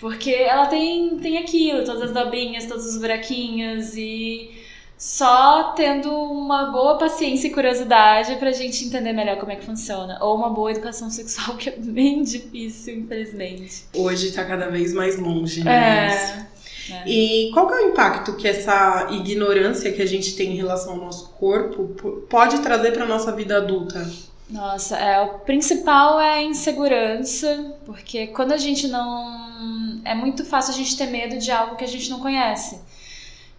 Porque 0.00 0.30
ela 0.30 0.66
tem, 0.66 1.18
tem 1.18 1.38
aquilo, 1.38 1.84
todas 1.84 2.02
as 2.02 2.12
dobrinhas, 2.12 2.66
todos 2.66 2.86
os 2.86 2.98
buraquinhos, 3.00 3.96
e 3.96 4.48
só 4.96 5.72
tendo 5.76 6.08
uma 6.12 6.70
boa 6.70 6.98
paciência 6.98 7.48
e 7.48 7.50
curiosidade 7.50 8.36
pra 8.36 8.52
gente 8.52 8.84
entender 8.84 9.12
melhor 9.12 9.38
como 9.38 9.50
é 9.50 9.56
que 9.56 9.64
funciona. 9.64 10.18
Ou 10.20 10.36
uma 10.36 10.50
boa 10.50 10.70
educação 10.70 11.10
sexual, 11.10 11.56
que 11.58 11.68
é 11.68 11.76
bem 11.76 12.22
difícil, 12.22 12.98
infelizmente. 12.98 13.86
Hoje 13.92 14.30
tá 14.30 14.44
cada 14.44 14.68
vez 14.68 14.94
mais 14.94 15.18
longe, 15.18 15.64
né? 15.64 16.12
É. 16.12 16.57
É. 16.90 17.08
E 17.08 17.50
qual 17.52 17.66
que 17.66 17.74
é 17.74 17.76
o 17.76 17.90
impacto 17.90 18.36
que 18.36 18.46
essa 18.48 19.08
ignorância 19.10 19.92
que 19.92 20.02
a 20.02 20.06
gente 20.06 20.34
tem 20.36 20.52
em 20.52 20.56
relação 20.56 20.94
ao 20.94 20.98
nosso 20.98 21.30
corpo 21.30 21.84
pode 22.28 22.58
trazer 22.60 22.92
para 22.92 23.06
nossa 23.06 23.32
vida 23.32 23.56
adulta? 23.56 24.08
Nossa, 24.50 24.96
é, 24.96 25.20
o 25.20 25.40
principal 25.40 26.18
é 26.18 26.34
a 26.38 26.42
insegurança, 26.42 27.76
porque 27.84 28.28
quando 28.28 28.52
a 28.52 28.56
gente 28.56 28.88
não. 28.88 30.00
É 30.04 30.14
muito 30.14 30.44
fácil 30.44 30.72
a 30.72 30.76
gente 30.76 30.96
ter 30.96 31.06
medo 31.06 31.38
de 31.38 31.50
algo 31.50 31.76
que 31.76 31.84
a 31.84 31.88
gente 31.88 32.08
não 32.08 32.20
conhece. 32.20 32.80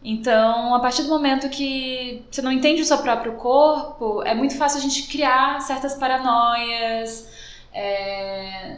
Então, 0.03 0.73
a 0.73 0.79
partir 0.79 1.03
do 1.03 1.09
momento 1.09 1.49
que 1.49 2.23
você 2.31 2.41
não 2.41 2.51
entende 2.51 2.81
o 2.81 2.85
seu 2.85 2.97
próprio 2.99 3.33
corpo, 3.33 4.23
é 4.23 4.33
muito 4.33 4.57
fácil 4.57 4.79
a 4.79 4.81
gente 4.81 5.03
criar 5.07 5.61
certas 5.61 5.95
paranoias. 5.95 7.27
É, 7.71 8.77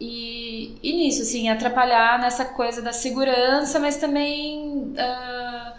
e, 0.00 0.76
e 0.82 0.92
nisso, 0.92 1.22
assim, 1.22 1.48
atrapalhar 1.48 2.18
nessa 2.18 2.44
coisa 2.44 2.82
da 2.82 2.92
segurança, 2.92 3.78
mas 3.78 3.96
também 3.96 4.92
uh, 4.92 5.72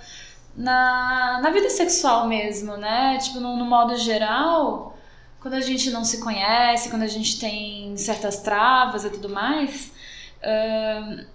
na, 0.55 1.39
na 1.41 1.49
vida 1.49 1.69
sexual 1.69 2.27
mesmo, 2.27 2.77
né? 2.77 3.17
Tipo, 3.17 3.39
no, 3.39 3.57
no 3.57 3.65
modo 3.65 3.97
geral, 3.97 4.95
quando 5.39 5.55
a 5.55 5.61
gente 5.61 5.89
não 5.91 6.05
se 6.05 6.21
conhece, 6.21 6.89
quando 6.89 7.03
a 7.03 7.07
gente 7.07 7.39
tem 7.39 7.95
certas 7.97 8.39
travas 8.39 9.03
e 9.03 9.09
tudo 9.09 9.27
mais, 9.29 9.91
uh, 10.39 11.25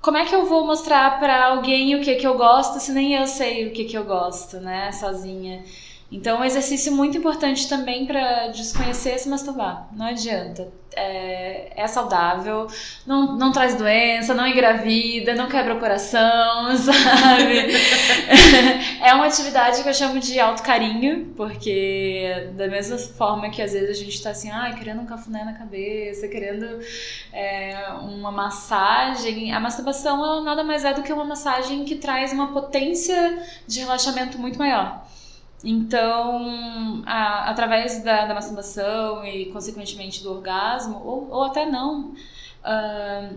como 0.00 0.16
é 0.16 0.24
que 0.24 0.34
eu 0.34 0.46
vou 0.46 0.64
mostrar 0.64 1.18
para 1.18 1.46
alguém 1.46 1.96
o 1.96 2.00
que, 2.00 2.14
que 2.14 2.26
eu 2.26 2.36
gosto 2.36 2.78
se 2.78 2.92
nem 2.92 3.14
eu 3.14 3.26
sei 3.26 3.66
o 3.66 3.72
que, 3.72 3.84
que 3.84 3.96
eu 3.98 4.04
gosto, 4.04 4.60
né? 4.60 4.92
Sozinha. 4.92 5.64
Então, 6.10 6.40
um 6.40 6.44
exercício 6.44 6.90
muito 6.92 7.18
importante 7.18 7.68
também 7.68 8.06
para 8.06 8.48
desconhecer 8.48 9.10
é 9.10 9.18
se 9.18 9.28
masturbar. 9.28 9.88
Não 9.92 10.06
adianta. 10.06 10.72
É, 11.00 11.72
é, 11.76 11.86
saudável, 11.86 12.66
não, 13.06 13.36
não 13.36 13.52
traz 13.52 13.76
doença, 13.76 14.34
não 14.34 14.44
engravida, 14.44 15.32
não 15.32 15.46
quebra 15.46 15.74
o 15.74 15.78
coração, 15.78 16.74
sabe? 16.76 17.72
é 19.00 19.14
uma 19.14 19.26
atividade 19.26 19.80
que 19.80 19.88
eu 19.88 19.94
chamo 19.94 20.18
de 20.18 20.40
alto 20.40 20.62
carinho, 20.62 21.32
porque 21.36 22.50
da 22.56 22.66
mesma 22.66 22.98
forma 22.98 23.48
que 23.48 23.62
às 23.62 23.72
vezes 23.72 23.90
a 23.90 24.04
gente 24.04 24.20
tá 24.20 24.30
assim, 24.30 24.50
ah, 24.50 24.74
querendo 24.76 25.00
um 25.00 25.06
cafuné 25.06 25.44
na 25.44 25.52
cabeça, 25.52 26.26
querendo 26.26 26.80
é, 27.32 27.90
uma 28.02 28.32
massagem, 28.32 29.52
a 29.54 29.60
masturbação 29.60 30.24
ela 30.24 30.42
nada 30.42 30.64
mais 30.64 30.84
é 30.84 30.92
do 30.92 31.02
que 31.02 31.12
uma 31.12 31.24
massagem 31.24 31.84
que 31.84 31.94
traz 31.94 32.32
uma 32.32 32.52
potência 32.52 33.40
de 33.68 33.80
relaxamento 33.80 34.36
muito 34.36 34.58
maior. 34.58 35.06
Então, 35.64 37.02
a, 37.04 37.50
através 37.50 38.02
da, 38.02 38.26
da, 38.26 38.34
masturbação 38.34 39.24
e, 39.24 39.46
consequentemente, 39.46 40.22
do 40.22 40.30
orgasmo, 40.30 41.02
ou, 41.04 41.28
ou 41.30 41.44
até 41.44 41.66
não, 41.66 42.10
uh, 42.64 43.36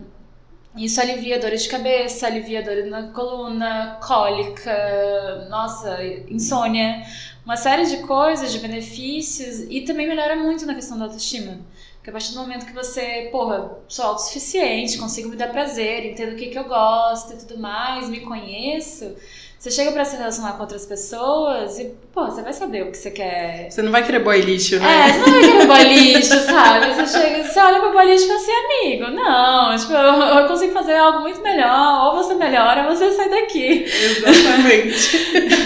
isso 0.76 1.00
alivia 1.00 1.38
dores 1.38 1.64
de 1.64 1.68
cabeça, 1.68 2.26
alivia 2.26 2.62
dores 2.62 2.88
na 2.88 3.08
coluna, 3.08 3.98
cólica, 4.02 5.46
nossa, 5.50 5.98
insônia, 6.28 7.02
uma 7.44 7.56
série 7.56 7.86
de 7.86 7.98
coisas, 8.06 8.52
de 8.52 8.58
benefícios 8.60 9.66
e 9.68 9.82
também 9.82 10.06
melhora 10.06 10.36
muito 10.36 10.64
na 10.64 10.74
questão 10.74 10.96
da 10.96 11.04
autoestima. 11.04 11.58
Porque 11.96 12.10
a 12.10 12.12
partir 12.12 12.32
do 12.32 12.40
momento 12.40 12.66
que 12.66 12.72
você, 12.72 13.28
porra, 13.30 13.78
sou 13.86 14.06
autossuficiente, 14.06 14.98
consigo 14.98 15.28
me 15.28 15.36
dar 15.36 15.48
prazer, 15.48 16.06
entendo 16.06 16.32
o 16.32 16.36
que, 16.36 16.46
que 16.48 16.58
eu 16.58 16.64
gosto 16.64 17.34
e 17.34 17.36
tudo 17.36 17.58
mais, 17.58 18.08
me 18.08 18.20
conheço, 18.20 19.14
você 19.62 19.70
chega 19.70 19.92
pra 19.92 20.04
se 20.04 20.16
relacionar 20.16 20.54
com 20.54 20.62
outras 20.62 20.84
pessoas 20.84 21.78
e, 21.78 21.94
pô, 22.12 22.24
você 22.24 22.42
vai 22.42 22.52
saber 22.52 22.82
o 22.82 22.90
que 22.90 22.98
você 22.98 23.12
quer. 23.12 23.70
Você 23.70 23.80
não 23.80 23.92
vai 23.92 24.04
querer 24.04 24.18
boy 24.18 24.40
lixo, 24.40 24.80
né? 24.80 25.08
É, 25.08 25.12
você 25.12 25.18
não 25.20 25.30
vai 25.30 25.40
querer 25.40 25.66
boy 25.68 25.84
lixo, 25.84 26.36
sabe? 26.40 26.92
Você 26.92 27.06
chega, 27.06 27.44
você 27.44 27.60
olha 27.60 27.78
pro 27.78 27.92
boy 27.92 28.04
lixo 28.04 28.24
e 28.24 28.26
fala 28.26 28.40
assim, 28.40 28.52
amigo, 28.52 29.10
não, 29.12 29.76
tipo, 29.76 29.92
eu, 29.92 30.40
eu 30.40 30.48
consigo 30.48 30.72
fazer 30.72 30.96
algo 30.96 31.20
muito 31.20 31.40
melhor, 31.40 32.06
ou 32.06 32.16
você 32.16 32.34
melhora, 32.34 32.88
ou 32.88 32.96
você 32.96 33.12
sai 33.12 33.28
daqui. 33.28 33.84
Exatamente. 33.84 35.16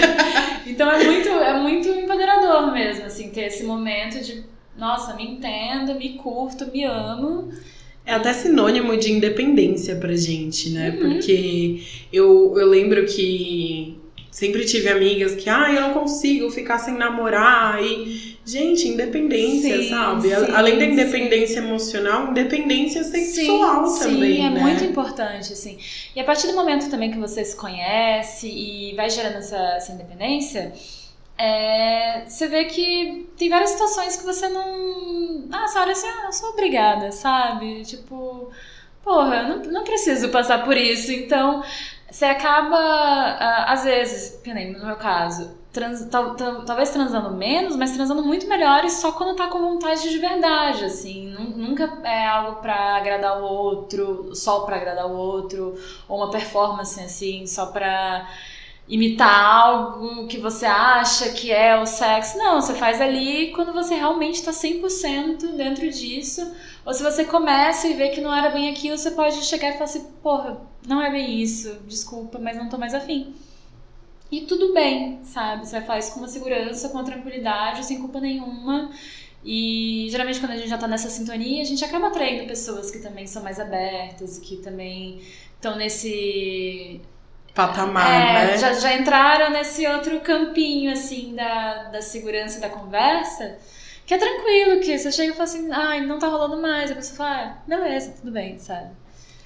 então 0.69 0.93
é 0.93 1.03
muito, 1.03 1.29
é 1.31 1.59
muito 1.59 1.89
empoderador 1.89 2.71
mesmo, 2.75 3.07
assim, 3.07 3.31
ter 3.31 3.47
esse 3.47 3.65
momento 3.65 4.21
de, 4.21 4.45
nossa, 4.77 5.15
me 5.15 5.27
entendo, 5.27 5.95
me 5.95 6.19
curto, 6.19 6.71
me 6.71 6.85
amo. 6.85 7.51
É 8.07 8.15
até 8.15 8.33
sinônimo 8.33 8.97
de 8.97 9.11
independência 9.11 9.97
pra 9.97 10.15
gente, 10.15 10.71
né? 10.71 10.91
Uhum. 10.91 11.01
Porque 11.01 11.83
eu, 12.13 12.55
eu 12.57 12.67
lembro 12.69 13.05
que 13.05 13.99
sempre 14.31 14.65
tive 14.65 14.89
amigas 14.89 15.35
que, 15.35 15.51
ah, 15.51 15.73
eu 15.73 15.81
não 15.81 15.95
consigo 15.95 16.49
ficar 16.51 16.79
sem 16.79 16.95
namorar. 16.95 17.83
E, 17.83 18.37
gente, 18.45 18.87
independência, 18.87 19.83
sim, 19.83 19.89
sabe? 19.89 20.29
Sim, 20.29 20.53
Além 20.55 20.79
da 20.79 20.85
independência 20.85 21.61
sim. 21.61 21.67
emocional, 21.67 22.31
independência 22.31 23.03
sexual 23.03 23.99
também. 23.99 24.37
Sim, 24.37 24.47
é 24.47 24.51
né? 24.51 24.61
muito 24.61 24.85
importante, 24.85 25.53
assim. 25.53 25.77
E 26.15 26.21
a 26.21 26.25
partir 26.25 26.47
do 26.47 26.53
momento 26.55 26.89
também 26.89 27.11
que 27.11 27.19
você 27.19 27.45
se 27.45 27.57
conhece 27.57 28.47
e 28.47 28.95
vai 28.95 29.11
gerando 29.11 29.39
essa, 29.39 29.57
essa 29.57 29.93
independência 29.93 30.73
é, 31.39 32.25
você 32.27 32.49
vê 32.49 32.65
que 32.65 33.29
tem 33.37 33.49
várias 33.49 33.71
situações 33.71 34.17
que 34.17 34.25
você 34.25 34.49
não. 34.49 35.45
Ah, 35.53 35.67
você 35.67 35.79
olha 35.79 35.93
assim, 35.93 36.07
ah, 36.07 36.27
eu 36.27 36.33
sou 36.33 36.51
obrigada, 36.51 37.13
sabe? 37.13 37.83
Tipo, 37.85 38.51
porra, 39.05 39.43
não, 39.43 39.59
não 39.65 39.85
preciso 39.85 40.31
passar 40.31 40.65
por 40.65 40.77
isso. 40.77 41.13
Então, 41.13 41.63
você 42.11 42.25
acaba, 42.25 42.77
ah, 42.79 43.73
às 43.73 43.85
vezes, 43.85 44.41
que 44.43 44.53
no 44.53 44.87
meu 44.87 44.97
caso, 44.97 45.55
trans, 45.73 46.07
tal, 46.07 46.35
tal, 46.37 46.65
talvez 46.65 46.91
transando 46.91 47.31
menos, 47.33 47.77
mas 47.77 47.93
transando 47.93 48.23
muito 48.25 48.49
melhor 48.49 48.85
e 48.87 48.91
só 48.91 49.13
quando 49.13 49.37
tá 49.37 49.49
com 49.49 49.59
vontade 49.59 50.09
de 50.09 50.19
verdade, 50.19 50.87
assim. 50.87 51.35
Nunca 51.55 52.01
é 52.03 52.27
algo 52.27 52.63
pra 52.63 52.97
agradar 52.97 53.43
o 53.43 53.45
outro, 53.45 54.35
só 54.35 54.61
pra 54.61 54.77
agradar 54.77 55.07
o 55.07 55.15
outro, 55.15 55.79
ou 56.09 56.17
uma 56.17 56.31
performance, 56.31 56.99
assim, 56.99 57.47
só 57.47 57.67
pra 57.67 58.27
imitar 58.89 59.45
algo 59.45 60.27
que 60.29 60.39
você 60.39 60.65
acha 60.65 61.31
que 61.31 61.51
é 61.51 61.79
o 61.79 61.87
sexo. 61.87 62.39
Não, 62.39 62.61
você 62.61 62.75
faz 62.75 63.01
ali 63.01 63.53
quando 63.53 63.73
você 63.73 63.95
realmente 63.95 64.37
está 64.37 64.53
100% 64.53 65.57
dentro 65.57 65.91
disso. 65.91 66.55
Ou 66.85 66.95
se 66.95 67.03
você 67.03 67.25
começa 67.25 67.89
e 67.89 67.95
vê 67.95 68.11
que 68.11 68.21
não 68.21 68.35
era 68.35 68.51
bem 68.51 68.71
aquilo, 68.71 68.97
você 68.97 69.11
pode 69.11 69.43
chegar 69.45 69.71
e 69.71 69.73
falar 69.73 69.85
assim: 69.85 70.07
porra, 70.23 70.61
não 70.87 71.03
é 71.03 71.11
bem 71.11 71.41
isso, 71.41 71.79
desculpa, 71.87 72.39
mas 72.39 72.57
não 72.57 72.69
tô 72.69 72.79
mais 72.79 72.95
afim. 72.95 73.35
E 74.31 74.43
tudo 74.43 74.73
bem, 74.73 75.21
sabe? 75.25 75.67
Você 75.67 75.81
faz 75.81 76.11
com 76.11 76.21
uma 76.21 76.29
segurança, 76.29 76.89
com 76.89 76.99
uma 76.99 77.05
tranquilidade, 77.05 77.85
sem 77.85 78.01
culpa 78.01 78.21
nenhuma. 78.21 78.91
E 79.45 80.09
geralmente 80.11 80.41
quando 80.41 80.53
a 80.53 80.57
gente 80.57 80.69
já 80.69 80.79
tá 80.79 80.89
nessa 80.89 81.09
sintonia, 81.09 81.63
a 81.63 81.65
gente 81.65 81.85
acaba 81.85 82.09
atraindo 82.09 82.47
pessoas 82.47 82.91
que 82.91 82.99
também 82.99 83.27
são 83.27 83.43
mais 83.43 83.61
abertas, 83.61 84.39
que 84.39 84.57
também 84.57 85.21
estão 85.55 85.77
nesse 85.77 87.01
patamar, 87.57 88.07
é, 88.07 88.47
né? 88.49 88.59
Já, 88.59 88.75
já 88.75 88.95
entraram 88.95 89.51
nesse 89.51 89.87
outro 89.87 90.21
campinho, 90.21 90.93
assim, 90.93 91.35
da, 91.35 91.85
da 91.85 92.03
segurança 92.03 92.61
da 92.61 92.69
conversa, 92.69 93.57
que 94.05 94.13
é 94.13 94.19
tranquilo, 94.19 94.81
que 94.81 94.97
você 94.97 95.11
chega 95.11 95.33
e 95.33 95.33
fala 95.33 95.45
assim, 95.45 95.69
ai, 95.73 96.05
não 96.05 96.19
tá 96.19 96.29
rolando 96.29 96.61
mais. 96.61 96.93
A 96.93 96.95
pessoa 96.95 97.17
fala, 97.17 97.31
ah, 97.33 97.63
beleza, 97.67 98.15
tudo 98.21 98.31
bem, 98.31 98.59
sabe? 98.59 98.91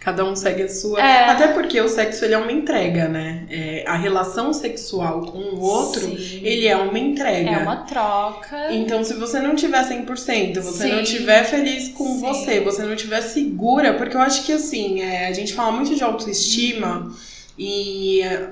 Cada 0.00 0.24
um 0.24 0.34
segue 0.34 0.62
a 0.62 0.68
sua. 0.68 0.98
É. 0.98 1.28
Até 1.28 1.48
porque 1.48 1.78
o 1.78 1.86
sexo 1.86 2.24
ele 2.24 2.32
é 2.32 2.38
uma 2.38 2.50
entrega, 2.50 3.06
né? 3.06 3.46
É, 3.50 3.84
a 3.86 3.96
relação 3.96 4.50
sexual 4.50 5.26
com 5.26 5.38
o 5.38 5.60
outro, 5.60 6.00
Sim. 6.00 6.40
ele 6.42 6.66
é 6.66 6.74
uma 6.74 6.98
entrega. 6.98 7.50
É 7.50 7.58
uma 7.58 7.84
troca. 7.84 8.72
Então, 8.72 9.04
se 9.04 9.12
você 9.14 9.40
não 9.40 9.54
tiver 9.54 9.86
100%, 9.86 10.58
você 10.58 10.84
Sim. 10.84 10.92
não 10.96 11.04
tiver 11.04 11.44
feliz 11.44 11.90
com 11.90 12.06
Sim. 12.06 12.20
você, 12.20 12.60
você 12.60 12.82
não 12.82 12.96
tiver 12.96 13.20
segura, 13.20 13.92
porque 13.92 14.16
eu 14.16 14.22
acho 14.22 14.44
que 14.46 14.52
assim, 14.52 15.02
é, 15.02 15.28
a 15.28 15.32
gente 15.34 15.52
fala 15.52 15.70
muito 15.70 15.94
de 15.94 16.02
autoestima 16.02 17.14
e 17.62 18.22
é, 18.22 18.50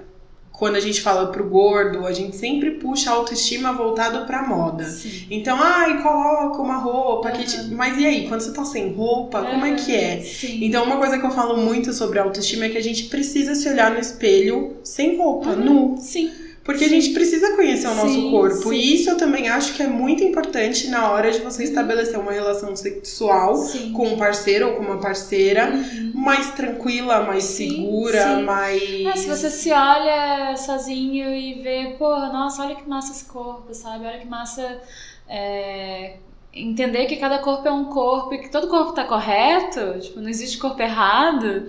quando 0.53 0.77
a 0.77 0.81
gente 0.81 1.01
fala 1.01 1.29
pro 1.33 1.49
gordo, 1.49 2.05
a 2.05 2.13
gente 2.13 2.37
sempre 2.37 2.73
puxa 2.73 3.11
a 3.11 3.15
autoestima 3.15 3.73
voltado 3.73 4.27
pra 4.27 4.43
moda. 4.47 4.85
Sim. 4.85 5.27
Então, 5.31 5.57
ai, 5.61 6.03
coloca 6.03 6.61
uma 6.61 6.77
roupa 6.77 7.31
que 7.31 7.45
te... 7.45 7.73
Mas 7.75 7.97
e 7.97 8.05
aí, 8.05 8.29
quando 8.29 8.41
você 8.41 8.53
tá 8.53 8.65
sem 8.65 8.93
roupa, 8.93 9.41
como 9.45 9.65
é 9.65 9.75
que 9.77 9.95
é? 9.95 10.21
Sim. 10.21 10.65
Então, 10.65 10.85
uma 10.85 10.97
coisa 10.97 11.17
que 11.19 11.25
eu 11.25 11.31
falo 11.31 11.57
muito 11.57 11.93
sobre 11.93 12.19
autoestima 12.19 12.65
é 12.67 12.69
que 12.71 12.77
a 12.79 12.83
gente 12.83 13.05
precisa 13.05 13.55
se 13.55 13.69
olhar 13.69 13.93
no 13.93 14.01
espelho 14.01 14.77
sem 14.83 15.17
roupa, 15.17 15.51
Uhum. 15.51 15.65
nu. 15.95 15.97
Sim. 15.99 16.31
Porque 16.69 16.85
a 16.85 16.89
gente 16.89 17.15
precisa 17.15 17.57
conhecer 17.57 17.87
o 17.87 17.95
nosso 17.95 18.13
Sim, 18.13 18.31
corpo. 18.31 18.69
sim. 18.69 18.75
E 18.75 18.95
isso 18.97 19.09
eu 19.09 19.17
também 19.17 19.49
acho 19.49 19.73
que 19.73 19.83
é 19.83 19.87
muito 19.87 20.23
importante 20.23 20.89
na 20.89 21.11
hora 21.11 21.31
de 21.33 21.39
você 21.39 21.65
estabelecer 21.65 22.19
uma 22.21 22.31
relação 22.31 22.77
sexual 22.77 23.57
Sim. 23.57 23.95
com 23.95 24.07
um 24.09 24.19
parceiro 24.19 24.69
ou 24.69 24.75
com 24.75 24.83
uma 24.83 24.99
parceira 24.99 25.71
Uhum. 25.73 26.13
mais 26.15 26.51
tranquila, 26.53 27.23
mais 27.23 27.45
Sim, 27.45 27.71
segura, 27.71 28.37
sim. 28.37 28.43
mais. 28.43 29.07
Ah, 29.07 29.17
se 29.17 29.27
você 29.27 29.49
se 29.51 29.73
olha 29.73 30.55
sozinho 30.59 31.35
e 31.35 31.55
vê, 31.63 31.95
porra, 31.99 32.31
nossa, 32.31 32.63
olha 32.63 32.75
que 32.75 32.87
massa 32.87 33.13
esse 33.13 33.25
corpo, 33.25 33.73
sabe? 33.73 34.05
Olha 34.05 34.19
que 34.19 34.27
massa 34.27 34.79
é, 35.27 36.17
entender 36.53 37.07
que 37.07 37.17
cada 37.17 37.39
corpo 37.39 37.67
é 37.67 37.73
um 37.73 37.87
corpo 37.87 38.35
e 38.35 38.39
que 38.43 38.51
todo 38.51 38.69
corpo 38.69 38.93
tá 38.93 39.05
correto, 39.05 39.99
tipo, 40.01 40.21
não 40.21 40.29
existe 40.29 40.59
corpo 40.59 40.83
errado. 40.83 41.67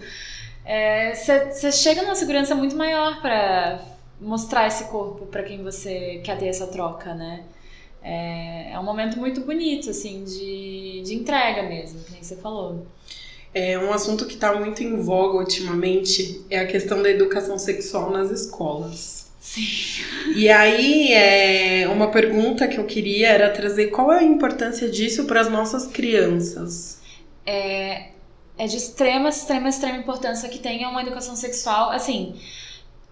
Você 1.15 1.71
chega 1.71 2.01
numa 2.01 2.15
segurança 2.15 2.53
muito 2.53 2.75
maior 2.75 3.21
pra 3.21 3.79
mostrar 4.19 4.67
esse 4.67 4.85
corpo 4.85 5.25
pra 5.27 5.43
quem 5.43 5.63
você 5.63 6.21
quer 6.23 6.37
ter 6.37 6.47
essa 6.47 6.67
troca, 6.67 7.13
né? 7.15 7.45
É, 8.01 8.71
é 8.73 8.79
um 8.79 8.83
momento 8.83 9.19
muito 9.19 9.41
bonito, 9.41 9.89
assim, 9.89 10.23
de, 10.23 11.01
de 11.05 11.15
entrega 11.15 11.63
mesmo, 11.63 12.03
que 12.03 12.11
nem 12.11 12.23
você 12.23 12.35
falou. 12.37 12.87
É 13.53 13.79
um 13.79 13.91
assunto 13.91 14.25
que 14.27 14.35
está 14.35 14.53
muito 14.59 14.83
em 14.83 14.97
voga 15.01 15.37
ultimamente 15.37 16.45
é 16.49 16.59
a 16.59 16.67
questão 16.67 17.01
da 17.01 17.09
educação 17.09 17.57
sexual 17.57 18.11
nas 18.11 18.29
escolas. 18.31 19.31
Sim. 19.39 20.07
E 20.35 20.49
aí, 20.49 21.11
é, 21.13 21.87
uma 21.89 22.11
pergunta 22.11 22.67
que 22.67 22.79
eu 22.79 22.85
queria 22.85 23.29
era 23.29 23.49
trazer 23.51 23.87
qual 23.87 24.11
é 24.11 24.19
a 24.19 24.23
importância 24.23 24.89
disso 24.89 25.25
para 25.25 25.41
as 25.41 25.49
nossas 25.49 25.87
crianças. 25.87 27.03
é, 27.45 28.11
é 28.57 28.67
de 28.67 28.77
extrema, 28.77 29.29
extrema, 29.29 29.69
extrema 29.69 29.97
importância 29.97 30.49
que 30.49 30.59
tenha 30.59 30.89
uma 30.89 31.01
educação 31.01 31.35
sexual, 31.35 31.91
assim, 31.91 32.39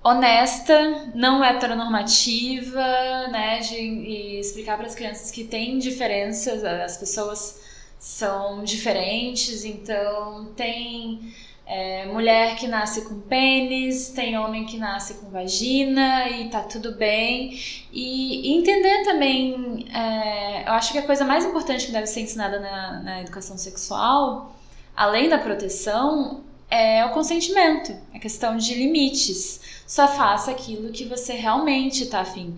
honesta, 0.07 1.11
não 1.13 1.43
heteronormativa, 1.43 3.27
né, 3.27 3.59
de 3.59 3.75
e 3.75 4.39
explicar 4.39 4.77
para 4.77 4.87
as 4.87 4.95
crianças 4.95 5.29
que 5.31 5.43
tem 5.43 5.77
diferenças, 5.79 6.63
as 6.63 6.97
pessoas 6.97 7.59
são 7.99 8.63
diferentes, 8.63 9.65
então 9.65 10.45
tem 10.55 11.33
é, 11.65 12.05
mulher 12.05 12.55
que 12.55 12.67
nasce 12.67 13.01
com 13.01 13.19
pênis, 13.19 14.07
tem 14.09 14.37
homem 14.37 14.65
que 14.65 14.77
nasce 14.77 15.15
com 15.15 15.29
vagina 15.29 16.29
e 16.29 16.49
tá 16.49 16.61
tudo 16.61 16.95
bem. 16.95 17.59
E, 17.91 18.49
e 18.49 18.57
entender 18.57 19.03
também, 19.03 19.85
é, 19.93 20.69
eu 20.69 20.71
acho 20.73 20.93
que 20.93 20.99
a 20.99 21.05
coisa 21.05 21.25
mais 21.25 21.43
importante 21.43 21.85
que 21.85 21.91
deve 21.91 22.07
ser 22.07 22.21
ensinada 22.21 22.59
na, 22.59 23.03
na 23.03 23.21
educação 23.21 23.57
sexual, 23.57 24.55
além 24.95 25.27
da 25.27 25.37
proteção, 25.37 26.45
é 26.69 27.05
o 27.05 27.11
consentimento, 27.11 27.93
a 28.13 28.19
questão 28.19 28.55
de 28.55 28.73
limites. 28.73 29.76
Só 29.88 30.08
faça 30.08 30.51
aquilo 30.51 30.91
que 30.91 31.06
você 31.06 31.34
realmente 31.34 32.06
tá 32.06 32.20
afim. 32.20 32.56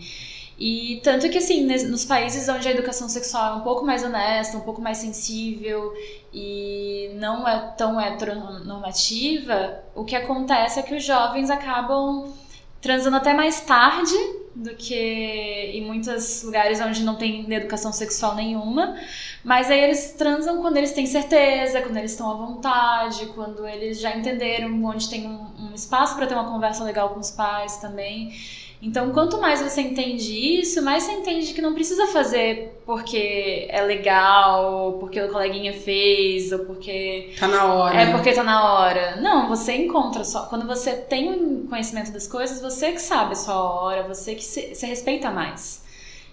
E 0.59 0.99
tanto 1.01 1.29
que, 1.29 1.37
assim, 1.37 1.63
nos 1.87 2.03
países 2.03 2.49
onde 2.49 2.67
a 2.67 2.71
educação 2.71 3.07
sexual 3.07 3.53
é 3.53 3.55
um 3.57 3.61
pouco 3.61 3.85
mais 3.85 4.03
honesta, 4.03 4.57
um 4.57 4.61
pouco 4.61 4.81
mais 4.81 4.97
sensível 4.97 5.93
e 6.33 7.11
não 7.15 7.47
é 7.47 7.73
tão 7.77 7.99
heteronormativa, 7.99 9.81
o 9.95 10.03
que 10.03 10.17
acontece 10.17 10.77
é 10.79 10.83
que 10.83 10.95
os 10.95 11.03
jovens 11.05 11.49
acabam 11.49 12.33
transando 12.81 13.15
até 13.15 13.33
mais 13.33 13.61
tarde 13.61 14.15
do 14.59 14.75
que 14.75 15.71
em 15.73 15.85
muitos 15.85 16.43
lugares 16.43 16.79
onde 16.81 17.03
não 17.03 17.15
tem 17.15 17.51
educação 17.53 17.93
sexual 17.93 18.35
nenhuma. 18.35 18.95
Mas 19.43 19.71
aí 19.71 19.79
eles 19.79 20.13
transam 20.17 20.61
quando 20.61 20.77
eles 20.77 20.91
têm 20.91 21.05
certeza, 21.05 21.81
quando 21.81 21.97
eles 21.97 22.11
estão 22.11 22.29
à 22.29 22.35
vontade, 22.35 23.25
quando 23.27 23.65
eles 23.65 23.99
já 23.99 24.15
entenderam 24.15 24.83
onde 24.83 25.09
tem 25.09 25.27
um, 25.27 25.69
um 25.69 25.73
espaço 25.73 26.15
para 26.15 26.27
ter 26.27 26.33
uma 26.33 26.51
conversa 26.51 26.83
legal 26.83 27.09
com 27.09 27.19
os 27.19 27.31
pais 27.31 27.77
também. 27.77 28.33
Então, 28.81 29.11
quanto 29.11 29.41
mais 29.41 29.61
você 29.61 29.81
entende 29.81 30.33
isso, 30.61 30.81
mais 30.81 31.03
você 31.03 31.11
entende 31.11 31.53
que 31.53 31.61
não 31.61 31.73
precisa 31.73 32.07
fazer 32.07 32.81
porque 32.85 33.67
é 33.69 33.81
legal, 33.81 34.93
porque 35.01 35.19
o 35.21 35.29
coleguinha 35.29 35.73
fez, 35.73 36.53
ou 36.53 36.59
porque 36.59 37.33
Tá 37.37 37.47
na 37.49 37.73
hora. 37.73 37.95
é 38.01 38.11
porque 38.11 38.31
tá 38.31 38.41
na 38.43 38.73
hora. 38.73 39.17
Não, 39.17 39.49
você 39.49 39.75
encontra 39.75 40.23
só. 40.23 40.45
Quando 40.45 40.65
você 40.65 40.93
tem 40.93 41.29
um 41.29 41.67
conhecimento 41.67 42.11
das 42.13 42.25
coisas, 42.25 42.61
você 42.61 42.93
que 42.93 43.01
sabe 43.01 43.33
a 43.33 43.35
sua 43.35 43.61
hora, 43.61 44.03
você 44.07 44.33
que 44.33 44.43
se, 44.43 44.73
se 44.73 44.85
respeita 44.85 45.29
mais. 45.29 45.83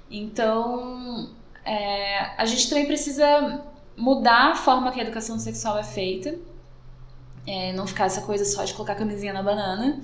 Então, 0.08 1.28
é, 1.64 2.30
a 2.38 2.44
gente 2.44 2.68
também 2.68 2.86
precisa 2.86 3.60
mudar 3.96 4.52
a 4.52 4.54
forma 4.54 4.92
que 4.92 5.00
a 5.00 5.02
educação 5.02 5.36
sexual 5.38 5.78
é 5.78 5.82
feita. 5.84 6.34
É, 7.44 7.72
não 7.72 7.86
ficar 7.88 8.04
essa 8.06 8.22
coisa 8.22 8.44
só 8.44 8.64
de 8.64 8.72
colocar 8.72 8.94
camisinha 8.94 9.32
na 9.32 9.42
banana. 9.42 10.00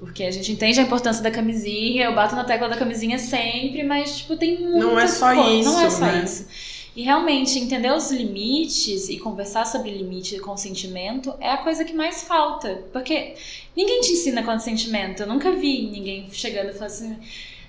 Porque 0.00 0.24
a 0.24 0.30
gente 0.30 0.50
entende 0.50 0.80
a 0.80 0.82
importância 0.82 1.22
da 1.22 1.30
camisinha, 1.30 2.06
eu 2.06 2.14
bato 2.14 2.34
na 2.34 2.42
tecla 2.42 2.70
da 2.70 2.76
camisinha 2.76 3.18
sempre, 3.18 3.84
mas, 3.84 4.18
tipo, 4.18 4.34
tem 4.34 4.58
muitas 4.58 4.82
Não 4.82 4.98
é 4.98 5.06
só 5.06 5.34
coisas. 5.34 5.60
isso, 5.66 5.70
Não 5.70 5.80
é 5.80 5.90
só 5.90 6.04
né? 6.06 6.22
isso. 6.24 6.46
E 6.96 7.02
realmente 7.02 7.58
entender 7.58 7.92
os 7.92 8.10
limites 8.10 9.08
e 9.08 9.18
conversar 9.18 9.64
sobre 9.66 9.90
limite 9.90 10.34
e 10.34 10.40
consentimento 10.40 11.32
é 11.38 11.50
a 11.50 11.58
coisa 11.58 11.84
que 11.84 11.92
mais 11.92 12.22
falta. 12.24 12.82
Porque 12.92 13.34
ninguém 13.76 14.00
te 14.00 14.12
ensina 14.12 14.42
consentimento. 14.42 15.20
Eu 15.20 15.28
nunca 15.28 15.52
vi 15.52 15.88
ninguém 15.90 16.28
chegando 16.32 16.70
e 16.70 16.72
falando 16.72 16.90
assim. 16.90 17.16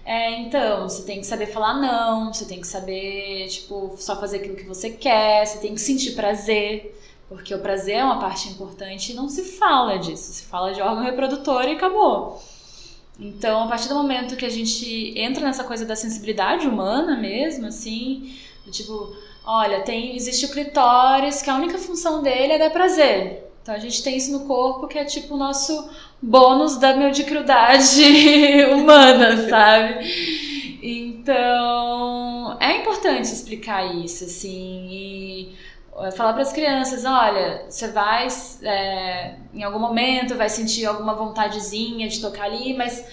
É, 0.03 0.39
então, 0.39 0.89
você 0.89 1.03
tem 1.03 1.19
que 1.19 1.27
saber 1.27 1.47
falar 1.47 1.79
não, 1.79 2.33
você 2.33 2.45
tem 2.45 2.59
que 2.59 2.65
saber, 2.65 3.47
tipo, 3.49 3.95
só 3.97 4.19
fazer 4.19 4.37
aquilo 4.37 4.55
que 4.55 4.65
você 4.65 4.89
quer, 4.89 5.45
você 5.45 5.59
tem 5.59 5.75
que 5.75 5.81
sentir 5.81 6.11
prazer. 6.11 6.97
Porque 7.31 7.55
o 7.55 7.59
prazer 7.59 7.95
é 7.95 8.03
uma 8.03 8.19
parte 8.19 8.49
importante 8.49 9.13
e 9.13 9.15
não 9.15 9.29
se 9.29 9.41
fala 9.57 9.97
disso. 9.97 10.33
Se 10.33 10.43
fala 10.43 10.73
de 10.73 10.81
órgão 10.81 11.01
reprodutor 11.01 11.63
e 11.63 11.71
acabou. 11.71 12.43
Então, 13.17 13.63
a 13.63 13.67
partir 13.67 13.87
do 13.87 13.95
momento 13.95 14.35
que 14.35 14.45
a 14.45 14.49
gente 14.49 15.17
entra 15.17 15.45
nessa 15.45 15.63
coisa 15.63 15.85
da 15.85 15.95
sensibilidade 15.95 16.67
humana 16.67 17.15
mesmo, 17.15 17.67
assim, 17.67 18.35
tipo, 18.69 19.15
olha, 19.45 19.79
tem, 19.79 20.13
existe 20.13 20.45
o 20.45 20.51
clitóris, 20.51 21.41
que 21.41 21.49
a 21.49 21.55
única 21.55 21.77
função 21.77 22.21
dele 22.21 22.51
é 22.51 22.59
dar 22.59 22.69
prazer. 22.69 23.49
Então 23.61 23.73
a 23.73 23.79
gente 23.79 24.03
tem 24.03 24.17
isso 24.17 24.33
no 24.33 24.45
corpo 24.45 24.85
que 24.85 24.97
é 24.97 25.05
tipo 25.05 25.35
o 25.35 25.37
nosso 25.37 25.89
bônus 26.21 26.75
da 26.75 26.97
mediocridade 26.97 28.03
humana, 28.75 29.37
sabe? 29.47 30.79
Então 30.83 32.57
é 32.59 32.81
importante 32.81 33.31
explicar 33.31 33.85
isso, 33.95 34.25
assim, 34.25 34.87
e 34.91 35.55
falar 36.15 36.33
para 36.33 36.41
as 36.41 36.53
crianças, 36.53 37.05
olha, 37.05 37.65
você 37.69 37.89
vai 37.89 38.27
é, 38.63 39.35
em 39.53 39.63
algum 39.63 39.79
momento 39.79 40.35
vai 40.35 40.49
sentir 40.49 40.85
alguma 40.85 41.13
vontadezinha 41.13 42.07
de 42.07 42.21
tocar 42.21 42.45
ali, 42.45 42.73
mas 42.73 43.05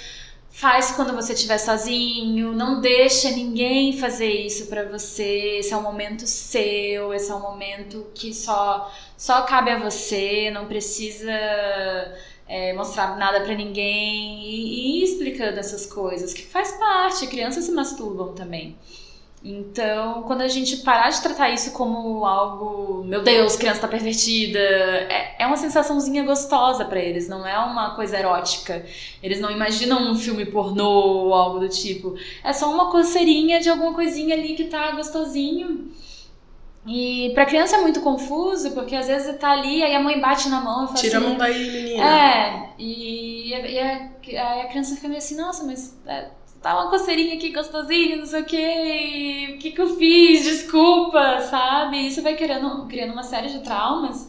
faz 0.50 0.92
quando 0.92 1.14
você 1.14 1.34
estiver 1.34 1.58
sozinho, 1.58 2.52
não 2.52 2.80
deixa 2.80 3.30
ninguém 3.30 3.96
fazer 3.98 4.30
isso 4.30 4.66
para 4.66 4.84
você. 4.84 5.58
Esse 5.58 5.72
é 5.72 5.76
um 5.76 5.82
momento 5.82 6.26
seu, 6.26 7.14
esse 7.14 7.30
é 7.30 7.34
um 7.34 7.40
momento 7.40 8.06
que 8.14 8.34
só 8.34 8.92
só 9.16 9.42
cabe 9.42 9.70
a 9.70 9.78
você, 9.78 10.50
não 10.50 10.66
precisa 10.66 11.32
é, 12.48 12.72
mostrar 12.72 13.16
nada 13.16 13.40
para 13.40 13.54
ninguém 13.54 14.42
e, 14.42 15.00
e 15.00 15.04
explicando 15.04 15.58
essas 15.60 15.86
coisas 15.86 16.32
que 16.32 16.42
faz 16.44 16.72
parte. 16.72 17.26
Crianças 17.26 17.64
se 17.64 17.72
masturbam 17.72 18.34
também. 18.34 18.76
Então, 19.42 20.24
quando 20.24 20.40
a 20.40 20.48
gente 20.48 20.78
parar 20.78 21.10
de 21.10 21.22
tratar 21.22 21.50
isso 21.50 21.72
como 21.72 22.24
algo, 22.26 23.04
meu 23.04 23.22
Deus, 23.22 23.54
criança 23.56 23.80
tá 23.82 23.86
pervertida, 23.88 24.58
é, 24.58 25.36
é 25.38 25.46
uma 25.46 25.56
sensaçãozinha 25.56 26.24
gostosa 26.24 26.84
pra 26.84 26.98
eles, 27.00 27.28
não 27.28 27.46
é 27.46 27.56
uma 27.58 27.94
coisa 27.94 28.18
erótica. 28.18 28.84
Eles 29.22 29.40
não 29.40 29.48
imaginam 29.50 30.10
um 30.10 30.16
filme 30.16 30.44
pornô 30.44 30.88
ou 30.90 31.34
algo 31.34 31.60
do 31.60 31.68
tipo. 31.68 32.16
É 32.42 32.52
só 32.52 32.68
uma 32.72 32.90
coceirinha 32.90 33.60
de 33.60 33.68
alguma 33.70 33.94
coisinha 33.94 34.34
ali 34.34 34.54
que 34.54 34.64
tá 34.64 34.90
gostosinho. 34.92 35.88
E 36.86 37.30
pra 37.34 37.44
criança 37.46 37.76
é 37.76 37.80
muito 37.82 38.00
confuso, 38.00 38.70
porque 38.72 38.96
às 38.96 39.06
vezes 39.06 39.36
tá 39.38 39.50
ali, 39.52 39.82
aí 39.82 39.94
a 39.94 40.00
mãe 40.00 40.18
bate 40.20 40.48
na 40.48 40.60
mão 40.60 40.84
e 40.84 40.88
fala 40.88 40.98
Tira 40.98 41.18
a 41.18 41.20
assim, 41.20 41.28
mão 41.28 41.36
daí, 41.36 41.70
menina. 41.70 42.02
é, 42.04 42.70
e, 42.78 43.50
e 43.50 43.78
a, 43.80 44.10
aí 44.52 44.60
a 44.62 44.68
criança 44.68 44.94
fica 44.96 45.06
meio 45.06 45.18
assim, 45.18 45.36
nossa, 45.36 45.64
mas 45.64 45.98
é, 46.06 46.30
tá 46.62 46.74
uma 46.74 46.90
coceirinha 46.90 47.34
aqui 47.34 47.52
gostosinha, 47.52 48.16
não 48.16 48.26
sei 48.26 48.42
o 48.42 48.44
que, 48.44 49.54
o 49.54 49.58
que 49.58 49.70
que 49.72 49.80
eu 49.80 49.96
fiz, 49.96 50.44
desculpa, 50.44 51.40
sabe? 51.42 52.06
Isso 52.06 52.22
vai 52.22 52.36
criando, 52.36 52.86
criando 52.86 53.12
uma 53.12 53.22
série 53.22 53.48
de 53.48 53.60
traumas 53.60 54.28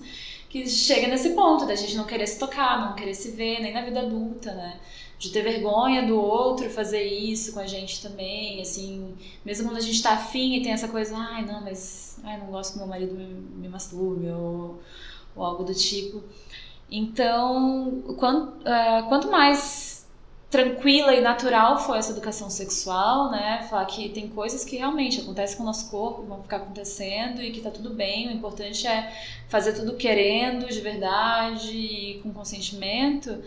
que 0.49 0.67
chega 0.67 1.07
nesse 1.07 1.31
ponto 1.31 1.65
da 1.65 1.75
gente 1.75 1.95
não 1.95 2.05
querer 2.05 2.27
se 2.27 2.39
tocar, 2.39 2.81
não 2.81 2.95
querer 2.95 3.13
se 3.13 3.31
ver, 3.31 3.59
nem 3.61 3.73
na 3.73 3.81
vida 3.81 4.01
adulta, 4.01 4.51
né? 4.53 4.79
De 5.17 5.31
ter 5.31 5.43
vergonha 5.43 6.05
do 6.07 6.19
outro 6.19 6.69
fazer 6.69 7.03
isso 7.03 7.53
com 7.53 7.59
a 7.59 7.67
gente 7.67 8.01
também, 8.01 8.61
assim, 8.61 9.15
mesmo 9.45 9.67
quando 9.67 9.77
a 9.77 9.81
gente 9.81 10.01
tá 10.01 10.13
afim 10.13 10.55
e 10.55 10.63
tem 10.63 10.71
essa 10.71 10.87
coisa, 10.87 11.15
ai, 11.15 11.45
não, 11.45 11.61
mas 11.61 12.19
ai, 12.23 12.37
não 12.39 12.47
gosto 12.47 12.73
que 12.73 12.79
meu 12.79 12.87
marido 12.87 13.13
me, 13.13 13.25
me 13.25 13.67
masturbe 13.67 14.29
ou, 14.29 14.79
ou 15.35 15.43
algo 15.45 15.63
do 15.63 15.73
tipo. 15.73 16.23
Então, 16.91 18.01
quanto, 18.17 18.61
uh, 18.61 19.07
quanto 19.07 19.29
mais 19.29 19.88
tranquila 20.49 21.13
e 21.13 21.21
natural 21.21 21.79
foi 21.79 21.99
essa 21.99 22.11
educação 22.11 22.49
sexual, 22.49 23.29
né? 23.31 23.65
Falar 23.69 23.85
que 23.85 24.09
tem 24.09 24.27
coisas 24.27 24.63
que 24.63 24.77
realmente 24.77 25.21
acontecem 25.21 25.57
com 25.57 25.63
o 25.63 25.65
nosso 25.65 25.89
corpo, 25.89 26.23
vão 26.23 26.41
ficar 26.41 26.57
acontecendo 26.57 27.41
e 27.41 27.51
que 27.51 27.61
tá 27.61 27.69
tudo 27.69 27.91
bem. 27.91 28.27
O 28.27 28.31
importante 28.31 28.87
é 28.87 29.13
fazer 29.47 29.73
tudo 29.73 29.95
querendo, 29.95 30.67
de 30.67 30.81
verdade 30.81 31.75
e 31.75 32.19
com 32.21 32.33
consentimento. 32.33 33.43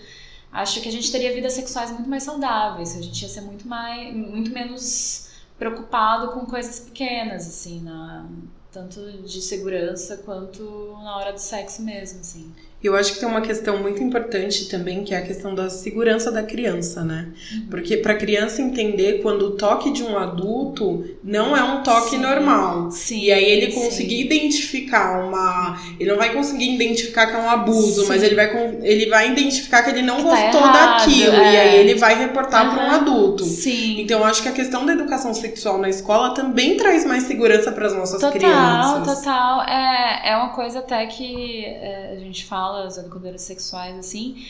Acho 0.52 0.80
que 0.80 0.88
a 0.88 0.92
gente 0.92 1.10
teria 1.10 1.32
vidas 1.32 1.54
sexuais 1.54 1.90
muito 1.90 2.08
mais 2.08 2.22
saudáveis. 2.22 2.96
A 2.96 3.02
gente 3.02 3.22
ia 3.22 3.28
ser 3.28 3.40
muito 3.40 3.66
mais, 3.66 4.14
muito 4.14 4.52
menos 4.52 5.30
preocupado 5.58 6.32
com 6.32 6.46
coisas 6.46 6.80
pequenas, 6.80 7.46
assim, 7.48 7.80
na, 7.80 8.26
tanto 8.70 9.00
de 9.22 9.40
segurança 9.40 10.18
quanto 10.18 10.96
na 11.02 11.16
hora 11.16 11.32
do 11.32 11.38
sexo 11.38 11.82
mesmo, 11.82 12.20
assim. 12.20 12.52
Eu 12.82 12.96
acho 12.96 13.12
que 13.14 13.20
tem 13.20 13.28
uma 13.28 13.40
questão 13.40 13.78
muito 13.78 14.02
importante 14.02 14.68
também, 14.68 15.04
que 15.04 15.14
é 15.14 15.18
a 15.18 15.22
questão 15.22 15.54
da 15.54 15.70
segurança 15.70 16.32
da 16.32 16.42
criança, 16.42 17.04
né? 17.04 17.28
Uhum. 17.52 17.66
Porque 17.70 17.96
para 17.96 18.12
a 18.12 18.16
criança 18.16 18.60
entender 18.60 19.22
quando 19.22 19.42
o 19.42 19.50
toque 19.52 19.92
de 19.92 20.02
um 20.02 20.18
adulto 20.18 21.04
não 21.22 21.56
é 21.56 21.62
um 21.62 21.82
toque 21.82 22.10
sim, 22.10 22.18
normal. 22.18 22.90
Sim, 22.90 23.20
e 23.20 23.32
aí 23.32 23.44
ele 23.44 23.72
conseguir 23.72 24.16
sim. 24.16 24.24
identificar 24.24 25.24
uma. 25.24 25.80
Ele 26.00 26.10
não 26.10 26.18
vai 26.18 26.32
conseguir 26.32 26.74
identificar 26.74 27.28
que 27.28 27.36
é 27.36 27.38
um 27.38 27.48
abuso, 27.48 28.08
mas 28.08 28.20
ele 28.20 28.34
vai, 28.34 28.50
ele 28.82 29.06
vai 29.06 29.30
identificar 29.30 29.84
que 29.84 29.90
ele 29.90 30.02
não 30.02 30.16
que 30.16 30.22
tá 30.24 30.28
gostou 30.30 30.60
errado, 30.60 30.98
daquilo. 30.98 31.36
É. 31.36 31.52
E 31.52 31.56
aí 31.56 31.76
ele 31.78 31.94
vai 31.94 32.18
reportar 32.18 32.66
uhum. 32.66 32.74
para 32.74 32.84
um 32.84 32.90
adulto. 32.90 33.44
Sim. 33.44 34.00
Então 34.00 34.18
eu 34.18 34.24
acho 34.24 34.42
que 34.42 34.48
a 34.48 34.52
questão 34.52 34.84
da 34.84 34.92
educação 34.92 35.32
sexual 35.32 35.78
na 35.78 35.88
escola 35.88 36.34
também 36.34 36.76
traz 36.76 37.04
mais 37.04 37.22
segurança 37.24 37.70
para 37.70 37.86
as 37.86 37.94
nossas 37.94 38.20
total, 38.20 38.32
crianças. 38.32 39.22
Total, 39.22 39.62
total. 39.62 39.62
É, 39.68 40.30
é 40.32 40.36
uma 40.36 40.50
coisa 40.50 40.80
até 40.80 41.06
que 41.06 41.64
é, 41.64 42.14
a 42.16 42.18
gente 42.18 42.44
fala 42.44 42.71
fala, 42.72 42.86
os 42.86 42.96
educadores 42.96 43.42
sexuais, 43.42 43.98
assim, 43.98 44.46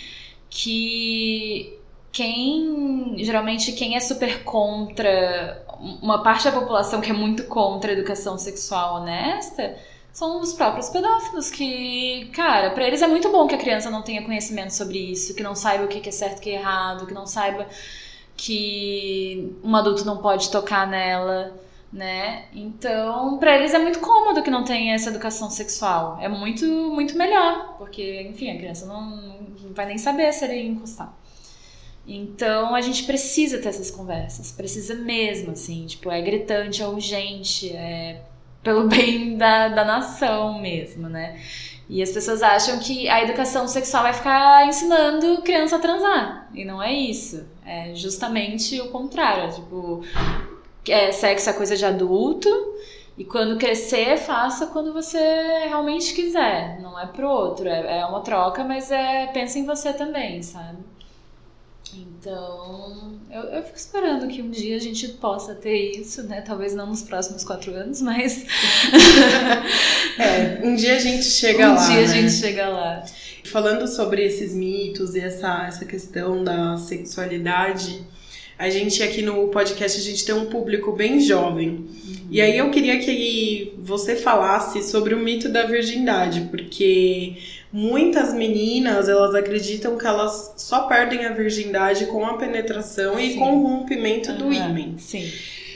que 0.48 1.78
quem 2.12 3.14
geralmente 3.18 3.72
quem 3.72 3.96
é 3.96 4.00
super 4.00 4.44
contra 4.44 5.64
uma 6.02 6.22
parte 6.22 6.44
da 6.44 6.52
população 6.52 7.00
que 7.00 7.10
é 7.10 7.14
muito 7.14 7.44
contra 7.44 7.90
a 7.90 7.94
educação 7.94 8.36
sexual 8.36 9.00
honesta 9.00 9.76
são 10.12 10.40
os 10.40 10.52
próprios 10.52 10.90
pedófilos 10.90 11.50
que, 11.50 12.30
cara, 12.34 12.70
para 12.70 12.86
eles 12.86 13.00
é 13.00 13.06
muito 13.06 13.30
bom 13.32 13.46
que 13.46 13.54
a 13.54 13.58
criança 13.58 13.90
não 13.90 14.02
tenha 14.02 14.22
conhecimento 14.22 14.74
sobre 14.74 14.98
isso, 14.98 15.34
que 15.34 15.42
não 15.42 15.54
saiba 15.54 15.84
o 15.84 15.88
que 15.88 16.06
é 16.06 16.12
certo 16.12 16.36
e 16.36 16.38
o 16.38 16.42
que 16.42 16.50
é 16.50 16.54
errado, 16.56 17.06
que 17.06 17.14
não 17.14 17.26
saiba 17.26 17.66
que 18.36 19.56
um 19.64 19.74
adulto 19.74 20.04
não 20.04 20.18
pode 20.18 20.50
tocar 20.50 20.86
nela 20.86 21.54
né? 21.92 22.46
Então, 22.54 23.38
para 23.38 23.58
eles 23.58 23.74
é 23.74 23.78
muito 23.78 24.00
cômodo 24.00 24.42
que 24.42 24.50
não 24.50 24.64
tenha 24.64 24.94
essa 24.94 25.10
educação 25.10 25.50
sexual. 25.50 26.18
É 26.20 26.28
muito, 26.28 26.64
muito 26.66 27.16
melhor, 27.16 27.76
porque, 27.76 28.22
enfim, 28.22 28.50
a 28.50 28.56
criança 28.56 28.86
não, 28.86 29.10
não 29.62 29.74
vai 29.74 29.86
nem 29.86 29.98
saber 29.98 30.32
se 30.32 30.44
ele 30.44 30.62
encostar. 30.62 31.14
Então, 32.06 32.74
a 32.74 32.80
gente 32.80 33.04
precisa 33.04 33.58
ter 33.58 33.68
essas 33.68 33.90
conversas, 33.90 34.50
precisa 34.50 34.94
mesmo, 34.94 35.52
assim, 35.52 35.86
tipo, 35.86 36.10
é 36.10 36.20
gritante, 36.20 36.82
é 36.82 36.88
urgente, 36.88 37.70
é 37.70 38.22
pelo 38.62 38.88
bem 38.88 39.36
da, 39.36 39.68
da 39.68 39.84
nação 39.84 40.60
mesmo, 40.60 41.08
né? 41.08 41.38
E 41.88 42.02
as 42.02 42.10
pessoas 42.10 42.42
acham 42.42 42.78
que 42.78 43.06
a 43.08 43.22
educação 43.22 43.68
sexual 43.68 44.04
vai 44.04 44.14
ficar 44.14 44.66
ensinando 44.66 45.42
criança 45.42 45.76
a 45.76 45.78
transar. 45.78 46.48
E 46.54 46.64
não 46.64 46.82
é 46.82 46.92
isso. 46.92 47.44
É 47.66 47.94
justamente 47.94 48.80
o 48.80 48.88
contrário. 48.88 49.52
Tipo, 49.54 50.02
é, 50.88 51.12
sexo 51.12 51.50
é 51.50 51.52
coisa 51.52 51.76
de 51.76 51.84
adulto. 51.84 52.48
E 53.16 53.24
quando 53.24 53.58
crescer, 53.58 54.16
faça 54.16 54.66
quando 54.68 54.92
você 54.92 55.18
realmente 55.68 56.14
quiser. 56.14 56.80
Não 56.80 56.98
é 56.98 57.06
pro 57.06 57.28
outro. 57.28 57.68
É, 57.68 58.00
é 58.00 58.06
uma 58.06 58.20
troca, 58.20 58.64
mas 58.64 58.90
é 58.90 59.26
pensa 59.28 59.58
em 59.58 59.66
você 59.66 59.92
também, 59.92 60.42
sabe? 60.42 60.78
Então, 61.94 63.20
eu, 63.30 63.42
eu 63.42 63.62
fico 63.62 63.76
esperando 63.76 64.26
que 64.28 64.40
um 64.40 64.48
dia 64.48 64.76
a 64.76 64.80
gente 64.80 65.08
possa 65.08 65.54
ter 65.54 65.98
isso, 65.98 66.22
né? 66.22 66.40
Talvez 66.40 66.74
não 66.74 66.86
nos 66.86 67.02
próximos 67.02 67.44
quatro 67.44 67.74
anos, 67.74 68.00
mas. 68.00 68.46
é, 70.18 70.60
um 70.64 70.74
dia 70.74 70.96
a 70.96 70.98
gente 70.98 71.24
chega 71.24 71.68
um 71.68 71.74
lá. 71.74 71.84
Um 71.84 71.88
dia 71.90 71.96
né? 71.98 72.04
a 72.04 72.06
gente 72.06 72.32
chega 72.32 72.68
lá. 72.68 73.04
Falando 73.44 73.86
sobre 73.86 74.24
esses 74.24 74.54
mitos 74.54 75.14
e 75.14 75.20
essa, 75.20 75.66
essa 75.66 75.84
questão 75.84 76.42
da 76.42 76.78
sexualidade 76.78 78.06
a 78.62 78.70
gente 78.70 79.02
aqui 79.02 79.22
no 79.22 79.48
podcast 79.48 79.98
a 79.98 80.04
gente 80.04 80.24
tem 80.24 80.32
um 80.32 80.46
público 80.46 80.92
bem 80.92 81.18
jovem. 81.18 81.68
Uhum. 81.68 82.28
E 82.30 82.40
aí 82.40 82.56
eu 82.56 82.70
queria 82.70 82.96
que 83.00 83.74
você 83.82 84.14
falasse 84.14 84.84
sobre 84.84 85.14
o 85.14 85.18
mito 85.18 85.48
da 85.48 85.64
virgindade, 85.64 86.42
porque 86.48 87.38
muitas 87.72 88.32
meninas, 88.32 89.08
elas 89.08 89.34
acreditam 89.34 89.98
que 89.98 90.06
elas 90.06 90.54
só 90.56 90.82
perdem 90.82 91.26
a 91.26 91.32
virgindade 91.32 92.06
com 92.06 92.24
a 92.24 92.34
penetração 92.38 93.16
Sim. 93.16 93.22
e 93.22 93.34
com 93.34 93.56
o 93.56 93.66
rompimento 93.66 94.30
uhum. 94.30 94.38
do 94.38 94.52
ímã. 94.52 94.94
Sim. 94.96 95.28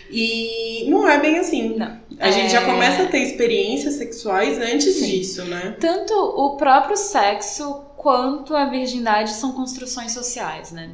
E 0.09 0.87
não 0.88 1.09
é 1.09 1.18
bem 1.18 1.40
assim. 1.40 1.77
Não. 1.77 2.01
A 2.20 2.29
é... 2.29 2.33
gente 2.33 2.53
já 2.53 2.62
é. 2.62 2.66
começa 2.66 3.03
a 3.03 3.07
ter 3.07 3.18
experiências 3.18 3.94
sexuais 3.94 4.59
antes 4.61 4.94
Sim. 4.94 5.11
disso, 5.11 5.44
né? 5.46 5.75
Tanto 5.81 6.14
o 6.14 6.57
próprio 6.57 6.96
sexo 6.96 7.83
quanto 7.96 8.55
a 8.55 8.66
virgindade 8.66 9.33
são 9.33 9.51
construções 9.51 10.12
sociais, 10.12 10.70
né? 10.70 10.90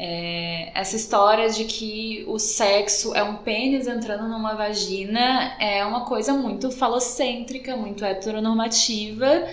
É, 0.00 0.70
essa 0.78 0.94
história 0.94 1.50
de 1.50 1.64
que 1.64 2.24
o 2.28 2.38
sexo 2.38 3.12
é 3.16 3.22
um 3.24 3.38
pênis 3.38 3.88
entrando 3.88 4.28
numa 4.28 4.54
vagina 4.54 5.56
é 5.58 5.84
uma 5.84 6.04
coisa 6.04 6.32
muito 6.32 6.70
falocêntrica, 6.70 7.76
muito 7.76 8.04
heteronormativa, 8.04 9.44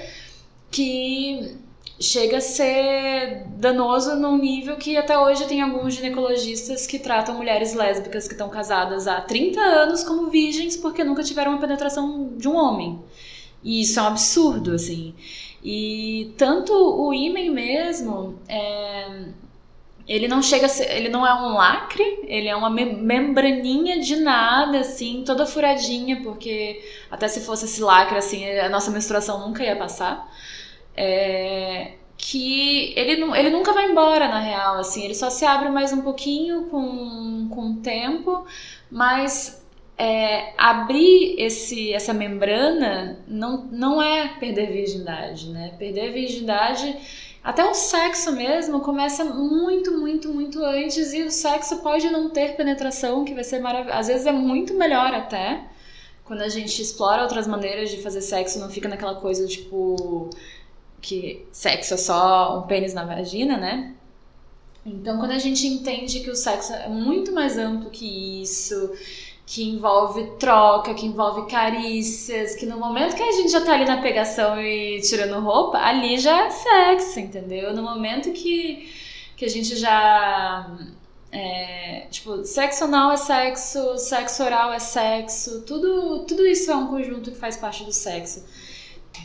que 0.69 1.58
chega 1.99 2.38
a 2.38 2.41
ser 2.41 3.45
danoso 3.58 4.15
num 4.17 4.38
nível 4.38 4.75
que 4.75 4.95
até 4.97 5.17
hoje 5.17 5.47
tem 5.47 5.62
alguns 5.62 5.95
ginecologistas 5.95 6.86
que 6.86 6.99
tratam 6.99 7.36
mulheres 7.36 7.73
lésbicas 7.73 8.27
que 8.27 8.34
estão 8.34 8.49
casadas 8.49 9.08
há 9.08 9.21
30 9.21 9.60
anos 9.60 10.03
como 10.03 10.29
virgens 10.29 10.77
porque 10.77 11.03
nunca 11.03 11.23
tiveram 11.23 11.53
uma 11.53 11.62
penetração 11.62 12.34
de 12.38 12.47
um 12.47 12.55
homem. 12.55 13.01
E 13.63 13.81
isso 13.81 13.99
é 13.99 14.03
um 14.03 14.08
absurdo, 14.08 14.73
assim. 14.73 15.15
E 15.63 16.34
tanto 16.38 16.71
o 16.71 17.12
ímen 17.12 17.49
mesmo, 17.49 18.38
é, 18.47 19.29
ele 20.07 20.27
não 20.27 20.41
chega 20.41 20.69
ser, 20.69 20.91
ele 20.95 21.09
não 21.09 21.25
é 21.25 21.33
um 21.33 21.53
lacre, 21.53 22.19
ele 22.27 22.47
é 22.47 22.55
uma 22.55 22.69
membraninha 22.69 23.99
de 23.99 24.15
nada, 24.17 24.79
assim, 24.79 25.23
toda 25.25 25.45
furadinha, 25.45 26.21
porque 26.21 26.83
até 27.09 27.27
se 27.27 27.41
fosse 27.41 27.65
esse 27.65 27.81
lacre, 27.81 28.17
assim, 28.17 28.47
a 28.59 28.69
nossa 28.69 28.91
menstruação 28.91 29.47
nunca 29.47 29.63
ia 29.63 29.75
passar. 29.75 30.31
É, 30.95 31.93
que 32.17 32.93
ele, 32.95 33.21
ele 33.37 33.49
nunca 33.49 33.73
vai 33.73 33.89
embora, 33.89 34.27
na 34.27 34.39
real, 34.39 34.77
assim, 34.77 35.03
ele 35.03 35.15
só 35.15 35.29
se 35.29 35.43
abre 35.45 35.69
mais 35.69 35.91
um 35.91 36.01
pouquinho 36.01 36.65
com, 36.65 37.49
com 37.49 37.71
o 37.71 37.75
tempo, 37.77 38.45
mas 38.89 39.65
é, 39.97 40.53
abrir 40.57 41.35
esse, 41.39 41.93
essa 41.93 42.13
membrana 42.13 43.19
não, 43.27 43.65
não 43.71 44.01
é 44.01 44.27
perder 44.39 44.71
virgindade, 44.71 45.49
né? 45.49 45.73
Perder 45.79 46.11
virgindade 46.13 46.95
até 47.45 47.63
o 47.63 47.75
sexo 47.75 48.31
mesmo 48.31 48.79
começa 48.79 49.23
muito, 49.23 49.91
muito, 49.91 50.34
muito 50.34 50.65
antes 50.65 51.13
e 51.13 51.21
o 51.21 51.29
sexo 51.29 51.77
pode 51.77 52.10
não 52.10 52.27
ter 52.31 52.55
penetração, 52.55 53.23
que 53.23 53.36
vai 53.36 53.43
ser 53.43 53.60
maravilhoso. 53.60 53.99
Às 53.99 54.08
vezes 54.08 54.25
é 54.25 54.31
muito 54.31 54.73
melhor 54.73 55.13
até. 55.13 55.63
Quando 56.23 56.41
a 56.41 56.49
gente 56.49 56.81
explora 56.81 57.21
outras 57.21 57.45
maneiras 57.45 57.91
de 57.91 58.01
fazer 58.01 58.21
sexo, 58.21 58.58
não 58.58 58.67
fica 58.67 58.89
naquela 58.89 59.13
coisa 59.13 59.45
tipo 59.45 60.27
que 60.99 61.45
sexo 61.51 61.93
é 61.93 61.97
só 61.97 62.58
um 62.58 62.63
pênis 62.63 62.95
na 62.95 63.05
vagina, 63.05 63.58
né? 63.58 63.93
Então, 64.84 65.19
quando 65.19 65.31
a 65.31 65.38
gente 65.38 65.67
entende 65.67 66.21
que 66.21 66.31
o 66.31 66.36
sexo 66.36 66.73
é 66.73 66.89
muito 66.89 67.31
mais 67.31 67.60
amplo 67.60 67.91
que 67.91 68.41
isso, 68.41 68.91
que 69.45 69.63
envolve 69.63 70.23
troca, 70.39 70.93
que 70.93 71.05
envolve 71.05 71.49
carícias, 71.49 72.55
que 72.55 72.65
no 72.65 72.79
momento 72.79 73.15
que 73.15 73.21
a 73.21 73.31
gente 73.31 73.51
já 73.51 73.62
tá 73.62 73.73
ali 73.73 73.86
na 73.86 74.01
pegação 74.01 74.60
e 74.60 74.99
tirando 75.01 75.39
roupa, 75.39 75.77
ali 75.77 76.17
já 76.17 76.45
é 76.45 76.49
sexo, 76.49 77.19
entendeu? 77.19 77.73
No 77.73 77.84
momento 77.84 78.31
que, 78.31 78.91
que 79.38 79.45
a 79.45 79.49
gente 79.49 79.75
já. 79.75 80.69
É, 81.31 82.08
tipo, 82.10 82.45
sexo 82.45 82.86
anal 82.86 83.12
é 83.12 83.17
sexo, 83.17 83.97
sexo 83.97 84.43
oral 84.43 84.71
é 84.71 84.79
sexo, 84.79 85.62
tudo, 85.62 86.19
tudo 86.25 86.45
isso 86.47 86.71
é 86.71 86.75
um 86.75 86.88
conjunto 86.88 87.31
que 87.31 87.38
faz 87.38 87.58
parte 87.58 87.84
do 87.84 87.91
sexo 87.91 88.45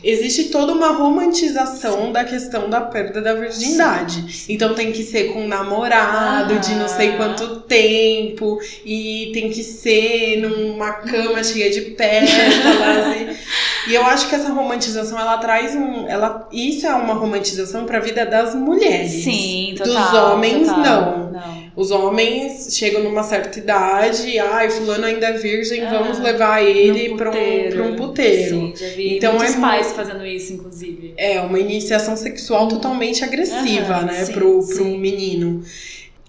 existe 0.03 0.45
toda 0.45 0.73
uma 0.73 0.91
romantização 0.91 2.11
da 2.11 2.23
questão 2.23 2.69
da 2.69 2.81
perda 2.81 3.21
da 3.21 3.33
virgindade. 3.33 4.31
Sim. 4.31 4.53
Então 4.53 4.73
tem 4.73 4.91
que 4.91 5.03
ser 5.03 5.33
com 5.33 5.43
um 5.43 5.47
namorado 5.47 6.53
ah. 6.53 6.57
de 6.57 6.75
não 6.75 6.87
sei 6.87 7.09
ah. 7.09 7.17
quanto 7.17 7.61
tempo 7.61 8.59
e 8.85 9.31
tem 9.33 9.49
que 9.49 9.63
ser 9.63 10.37
numa 10.37 10.93
cama 10.93 11.43
cheia 11.43 11.69
de 11.69 11.81
pétalas. 11.81 13.37
e... 13.87 13.93
Eu 13.93 14.05
acho 14.05 14.27
que 14.29 14.35
essa 14.35 14.51
romantização, 14.51 15.19
ela 15.19 15.37
traz 15.37 15.75
um. 15.75 16.07
Ela, 16.07 16.47
isso 16.51 16.85
é 16.85 16.93
uma 16.93 17.13
romantização 17.13 17.85
pra 17.85 17.99
vida 17.99 18.25
das 18.25 18.55
mulheres. 18.55 19.23
Sim, 19.23 19.75
total. 19.77 19.93
Dos 19.93 20.13
homens, 20.19 20.67
total. 20.67 20.83
não. 20.83 21.31
Não. 21.31 21.61
Os 21.73 21.89
homens 21.89 22.75
chegam 22.75 23.01
numa 23.01 23.23
certa 23.23 23.57
idade, 23.57 24.37
ai, 24.37 24.69
fulano 24.69 25.05
ainda 25.05 25.27
é 25.27 25.33
virgem, 25.33 25.81
Ah, 25.85 25.89
vamos 25.89 26.19
levar 26.19 26.61
ele 26.61 27.15
pra 27.15 27.29
um, 27.31 27.69
pra 27.69 27.83
um 27.83 27.95
puteiro. 27.95 28.55
Sim, 28.55 28.73
já 28.75 28.87
vi 28.89 29.15
Então 29.15 29.41
é 29.41 29.51
pais 29.53 29.93
fazendo 29.93 30.25
isso, 30.25 30.51
inclusive. 30.51 31.13
É 31.15 31.39
uma 31.39 31.57
iniciação 31.57 32.17
sexual 32.17 32.67
totalmente 32.67 33.23
agressiva, 33.23 33.95
Aham, 33.95 34.05
né, 34.05 34.25
sim, 34.25 34.33
pro, 34.33 34.59
pro 34.67 34.83
sim. 34.83 34.97
menino. 34.99 35.63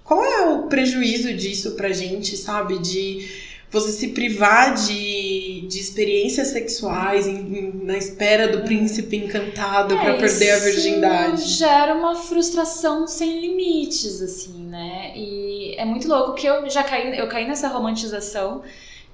Qual 0.05 0.25
é 0.25 0.49
o 0.49 0.63
prejuízo 0.69 1.35
disso 1.35 1.73
pra 1.73 1.91
gente, 1.91 2.37
sabe? 2.37 2.79
De 2.79 3.27
você 3.73 3.91
se 3.91 4.09
privar 4.09 4.75
de, 4.75 5.63
de 5.67 5.79
experiências 5.81 6.49
sexuais 6.49 7.27
em- 7.27 7.59
em- 7.59 7.85
na 7.85 7.97
espera 7.97 8.47
do 8.49 8.63
príncipe 8.65 9.17
encantado 9.17 9.97
pra 9.97 10.11
É, 10.11 10.19
perder 10.19 10.51
a 10.51 10.57
isso 10.59 10.65
virgindade. 10.67 11.43
gera 11.43 11.95
uma 11.95 12.15
frustração 12.15 13.07
sem 13.07 13.41
limites, 13.41 14.21
assim, 14.21 14.67
né? 14.67 15.13
E 15.17 15.75
é 15.79 15.85
muito 15.87 16.07
louco 16.07 16.35
que 16.35 16.47
eu 16.47 16.69
já 16.69 16.83
caí, 16.85 17.19
eu 17.19 17.27
caí 17.29 17.47
nessa 17.49 17.69
romantização. 17.69 18.63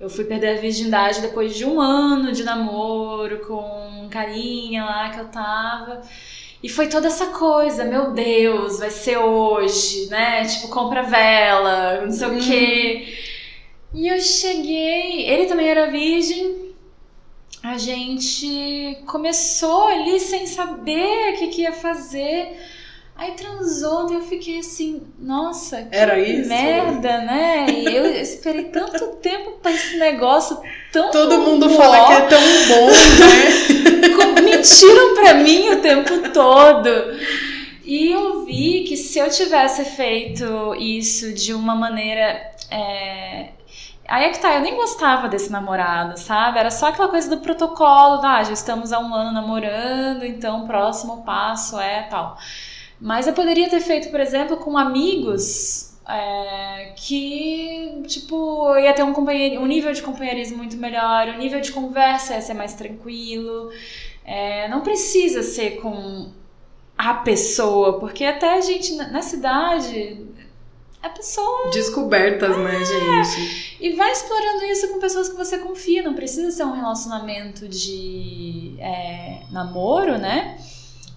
Eu 0.01 0.09
fui 0.09 0.25
perder 0.25 0.59
a 0.59 0.61
virgindade 0.61 1.21
depois 1.21 1.55
de 1.57 1.64
um 1.64 1.81
ano 1.81 2.31
de 2.33 2.44
namoro 2.44 3.40
com 3.47 4.05
um 4.05 4.09
carinha 4.09 4.85
lá 4.85 5.11
que 5.11 5.21
eu 5.21 5.27
tava. 5.27 6.03
E 6.62 6.68
foi 6.68 6.88
toda 6.88 7.07
essa 7.09 7.27
coisa, 7.27 7.85
meu 7.85 8.12
Deus, 8.12 8.79
vai 8.81 8.90
ser 8.90 9.18
hoje, 9.18 10.07
né? 10.09 10.44
Tipo, 10.44 10.68
compra 10.68 11.03
vela, 11.03 12.01
não 12.05 12.11
sei 12.12 12.29
o 12.29 12.38
quê. 12.40 13.07
E 13.94 14.07
eu 14.09 14.20
cheguei, 14.20 15.22
ele 15.29 15.46
também 15.46 15.68
era 15.68 15.90
virgem. 15.90 16.68
A 17.62 17.77
gente 17.79 18.98
começou 19.07 19.88
ali 19.88 20.20
sem 20.20 20.46
saber 20.46 21.35
o 21.35 21.38
que, 21.38 21.46
que 21.48 21.62
ia 21.62 21.72
fazer. 21.72 22.57
Aí 23.16 23.33
transou, 23.33 24.09
e 24.12 24.14
eu 24.14 24.20
fiquei 24.22 24.61
assim, 24.61 25.03
nossa, 25.18 25.83
que 25.83 25.96
Era 25.96 26.20
isso? 26.20 26.48
merda, 26.48 27.18
né? 27.22 27.66
E 27.68 27.85
eu 27.92 28.07
esperei 28.14 28.66
tanto 28.66 29.16
tempo 29.16 29.53
pra 29.61 29.72
esse 29.72 29.96
negócio 29.96 30.57
tão 30.92 31.11
Todo 31.11 31.38
mundo 31.38 31.68
bom. 31.68 31.77
fala 31.77 32.07
que 32.07 32.12
é 32.12 32.20
tão 32.29 32.40
bom, 32.68 32.87
né? 32.87 34.40
Mentiram 34.48 35.14
pra 35.16 35.35
mim 35.35 35.68
o 35.70 35.81
tempo 35.83 36.31
todo. 36.33 36.88
E 37.85 38.12
eu 38.12 38.44
vi 38.44 38.85
que 38.85 38.96
se 38.96 39.18
eu 39.18 39.29
tivesse 39.31 39.85
feito 39.85 40.74
isso 40.77 41.33
de 41.33 41.53
uma 41.53 41.74
maneira. 41.74 42.53
é, 42.70 43.48
Aí 44.09 44.25
é 44.25 44.31
que 44.31 44.40
tá, 44.40 44.55
eu 44.55 44.62
nem 44.62 44.75
gostava 44.75 45.29
desse 45.29 45.53
namorado, 45.53 46.18
sabe? 46.18 46.59
Era 46.59 46.71
só 46.71 46.88
aquela 46.88 47.09
coisa 47.09 47.29
do 47.29 47.42
protocolo, 47.42 48.25
ah, 48.25 48.42
já 48.42 48.53
estamos 48.55 48.90
há 48.90 48.99
um 48.99 49.14
ano 49.14 49.33
namorando, 49.33 50.25
então 50.25 50.64
o 50.64 50.66
próximo 50.66 51.23
passo 51.25 51.79
é 51.79 52.05
tal. 52.05 52.38
Mas 53.01 53.27
eu 53.27 53.35
poderia 53.35 53.68
ter 53.68 53.81
feito, 53.81 54.11
por 54.11 54.18
exemplo, 54.18 54.57
com 54.57 54.79
amigos 54.79 55.94
é, 56.09 56.94
que, 56.97 58.03
tipo, 58.07 58.75
ia 58.79 58.94
ter 58.94 59.03
um, 59.03 59.12
companheir, 59.12 59.61
um 59.61 59.66
nível 59.66 59.92
de 59.92 60.03
companheirismo 60.03 60.57
muito 60.57 60.77
melhor, 60.79 61.29
o 61.29 61.38
nível 61.38 61.61
de 61.61 61.71
conversa 61.71 62.35
ia 62.35 62.40
ser 62.40 62.55
mais 62.55 62.75
tranquilo. 62.75 63.71
É, 64.25 64.68
não 64.68 64.81
precisa 64.81 65.42
ser 65.42 65.83
com 65.83 66.33
a 66.97 67.14
pessoa, 67.14 68.01
porque 68.01 68.25
até 68.25 68.55
a 68.55 68.61
gente 68.62 68.94
na 68.94 69.23
cidade, 69.23 70.27
a 71.09 71.12
pessoa. 71.12 71.71
Descobertas, 71.71 72.57
né, 72.57 72.85
gente? 72.85 73.77
E 73.81 73.92
vai 73.94 74.11
explorando 74.11 74.64
isso 74.64 74.88
com 74.88 74.99
pessoas 74.99 75.29
que 75.29 75.37
você 75.37 75.59
confia, 75.59 76.03
não 76.03 76.14
precisa 76.14 76.51
ser 76.51 76.64
um 76.64 76.73
relacionamento 76.73 77.68
de 77.68 78.77
é, 78.79 79.42
namoro, 79.51 80.18
né? 80.18 80.59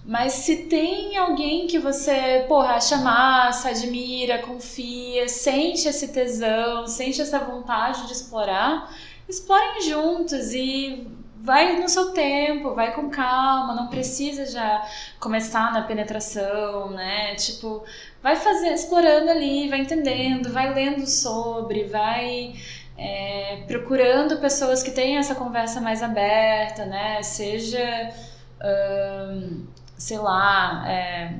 Mas 0.04 0.32
se 0.32 0.64
tem 0.64 1.16
alguém 1.16 1.66
que 1.68 1.78
você, 1.78 2.44
porra, 2.48 2.74
acha 2.74 2.96
massa, 2.96 3.68
admira, 3.68 4.38
confia, 4.38 5.28
sente 5.28 5.86
esse 5.86 6.08
tesão, 6.08 6.86
sente 6.86 7.20
essa 7.22 7.38
vontade 7.38 8.06
de 8.06 8.12
explorar, 8.12 8.92
explorem 9.28 9.80
juntos 9.82 10.52
e 10.52 11.06
vai 11.42 11.80
no 11.80 11.88
seu 11.88 12.12
tempo, 12.12 12.74
vai 12.74 12.94
com 12.94 13.10
calma, 13.10 13.74
não 13.74 13.88
precisa 13.88 14.46
já 14.46 14.84
começar 15.18 15.72
na 15.72 15.82
penetração, 15.82 16.90
né? 16.90 17.34
Tipo, 17.34 17.84
vai 18.22 18.36
fazer, 18.36 18.72
explorando 18.72 19.30
ali, 19.30 19.68
vai 19.68 19.80
entendendo, 19.80 20.52
vai 20.52 20.72
lendo 20.72 21.06
sobre, 21.06 21.84
vai 21.84 22.54
é, 22.96 23.64
procurando 23.66 24.38
pessoas 24.38 24.82
que 24.82 24.90
tenham 24.90 25.18
essa 25.18 25.34
conversa 25.34 25.80
mais 25.80 26.02
aberta, 26.02 26.86
né? 26.86 27.22
Seja, 27.22 28.12
ahn, 28.60 29.64
sei 29.98 30.18
lá, 30.18 30.84
é, 30.88 31.34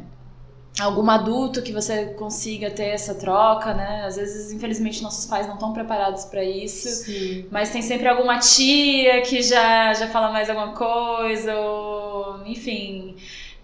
algum 0.81 1.09
adulto 1.11 1.63
que 1.63 1.73
você 1.73 2.07
consiga 2.15 2.71
ter 2.71 2.89
essa 2.89 3.15
troca, 3.15 3.75
né? 3.75 4.05
Às 4.07 4.17
vezes, 4.17 4.53
infelizmente, 4.53 5.03
nossos 5.03 5.27
pais 5.27 5.47
não 5.47 5.55
estão 5.55 5.73
preparados 5.73 6.25
para 6.25 6.43
isso. 6.43 6.89
Sim. 6.89 7.47
Mas 7.51 7.71
tem 7.71 7.83
sempre 7.83 8.09
alguma 8.09 8.39
tia 8.39 9.23
que 9.23 9.43
já, 9.43 9.93
já 9.93 10.09
fala 10.09 10.33
mais 10.33 10.49
alguma 10.49 10.73
coisa, 10.73 11.55
ou 11.55 12.47
enfim, 12.47 13.17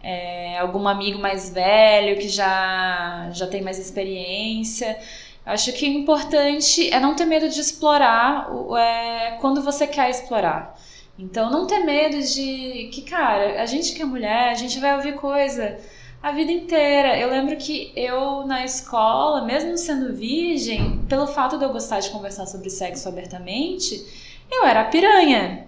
é, 0.08 0.58
algum 0.58 0.88
amigo 0.88 1.18
mais 1.18 1.50
velho 1.50 2.18
que 2.18 2.30
já, 2.30 3.28
já 3.30 3.46
tem 3.46 3.60
mais 3.60 3.78
experiência. 3.78 4.98
Acho 5.44 5.70
que 5.74 5.84
o 5.86 5.92
importante 5.92 6.90
é 6.90 6.98
não 6.98 7.14
ter 7.14 7.26
medo 7.26 7.46
de 7.48 7.60
explorar 7.60 8.48
é, 8.78 9.32
quando 9.40 9.62
você 9.62 9.86
quer 9.86 10.08
explorar. 10.08 10.74
Então, 11.18 11.50
não 11.50 11.66
ter 11.66 11.80
medo 11.80 12.22
de 12.22 12.88
que, 12.92 13.02
cara, 13.02 13.60
a 13.60 13.66
gente 13.66 13.94
que 13.94 14.00
é 14.00 14.04
mulher, 14.04 14.50
a 14.50 14.54
gente 14.54 14.78
vai 14.80 14.94
ouvir 14.96 15.14
coisa 15.16 15.78
a 16.22 16.32
vida 16.32 16.52
inteira. 16.52 17.18
Eu 17.18 17.28
lembro 17.28 17.56
que 17.56 17.92
eu, 17.94 18.46
na 18.46 18.64
escola, 18.64 19.44
mesmo 19.44 19.76
sendo 19.76 20.14
virgem, 20.14 21.04
pelo 21.06 21.26
fato 21.26 21.58
de 21.58 21.64
eu 21.64 21.72
gostar 21.72 22.00
de 22.00 22.10
conversar 22.10 22.46
sobre 22.46 22.70
sexo 22.70 23.08
abertamente, 23.08 24.06
eu 24.50 24.64
era 24.64 24.84
piranha. 24.84 25.67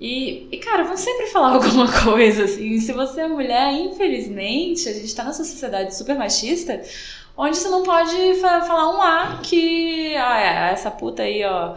E, 0.00 0.48
e, 0.50 0.56
cara, 0.58 0.84
vão 0.84 0.96
sempre 0.96 1.26
falar 1.26 1.52
alguma 1.54 1.86
coisa, 2.04 2.44
assim. 2.44 2.80
Se 2.80 2.92
você 2.92 3.22
é 3.22 3.28
mulher, 3.28 3.72
infelizmente, 3.74 4.88
a 4.88 4.92
gente 4.94 5.14
tá 5.14 5.24
nessa 5.24 5.44
sociedade 5.44 5.94
super 5.94 6.16
machista, 6.16 6.80
onde 7.36 7.56
você 7.58 7.68
não 7.68 7.82
pode 7.82 8.34
fa- 8.40 8.62
falar 8.62 8.90
um 8.96 9.02
A 9.02 9.40
que, 9.42 10.14
ah, 10.16 10.40
é, 10.70 10.72
essa 10.72 10.90
puta 10.90 11.22
aí, 11.22 11.44
ó. 11.44 11.76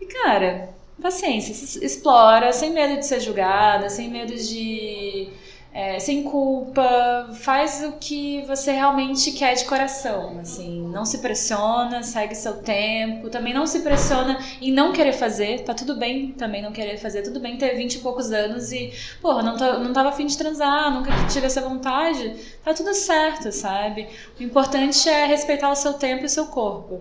E, 0.00 0.06
cara, 0.06 0.70
paciência, 1.00 1.52
explora, 1.84 2.52
sem 2.52 2.70
medo 2.72 2.98
de 2.98 3.06
ser 3.06 3.20
julgada, 3.20 3.88
sem 3.88 4.08
medo 4.10 4.34
de. 4.34 5.28
É, 5.74 5.98
sem 5.98 6.22
culpa, 6.24 7.30
faz 7.32 7.82
o 7.82 7.92
que 7.92 8.42
você 8.42 8.72
realmente 8.72 9.32
quer 9.32 9.54
de 9.54 9.64
coração, 9.64 10.38
assim, 10.38 10.86
não 10.88 11.06
se 11.06 11.18
pressiona, 11.18 12.02
segue 12.02 12.34
seu 12.34 12.58
tempo, 12.58 13.30
também 13.30 13.54
não 13.54 13.66
se 13.66 13.80
pressiona 13.80 14.38
em 14.60 14.70
não 14.70 14.92
querer 14.92 15.14
fazer, 15.14 15.64
tá 15.64 15.72
tudo 15.72 15.96
bem 15.96 16.32
também 16.32 16.60
não 16.60 16.72
querer 16.72 16.98
fazer, 16.98 17.22
tudo 17.22 17.40
bem 17.40 17.56
ter 17.56 17.74
20 17.74 17.94
e 17.94 17.98
poucos 18.00 18.30
anos 18.32 18.70
e, 18.70 18.92
porra, 19.22 19.42
não, 19.42 19.56
tô, 19.56 19.78
não 19.78 19.94
tava 19.94 20.10
afim 20.10 20.26
de 20.26 20.36
transar, 20.36 20.92
nunca 20.92 21.10
tive 21.32 21.46
essa 21.46 21.62
vontade, 21.62 22.36
tá 22.62 22.74
tudo 22.74 22.92
certo, 22.92 23.50
sabe? 23.50 24.08
O 24.38 24.42
importante 24.42 25.08
é 25.08 25.24
respeitar 25.24 25.70
o 25.70 25.76
seu 25.76 25.94
tempo 25.94 26.22
e 26.22 26.26
o 26.26 26.30
seu 26.30 26.46
corpo. 26.46 27.00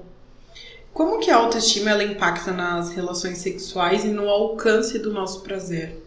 Como 0.93 1.19
que 1.19 1.29
a 1.29 1.37
autoestima 1.37 1.89
ela 1.89 2.03
impacta 2.03 2.51
nas 2.51 2.91
relações 2.91 3.37
sexuais 3.37 4.05
e 4.05 4.09
no 4.09 4.29
alcance 4.29 4.99
do 4.99 5.11
nosso 5.11 5.41
prazer? 5.41 6.00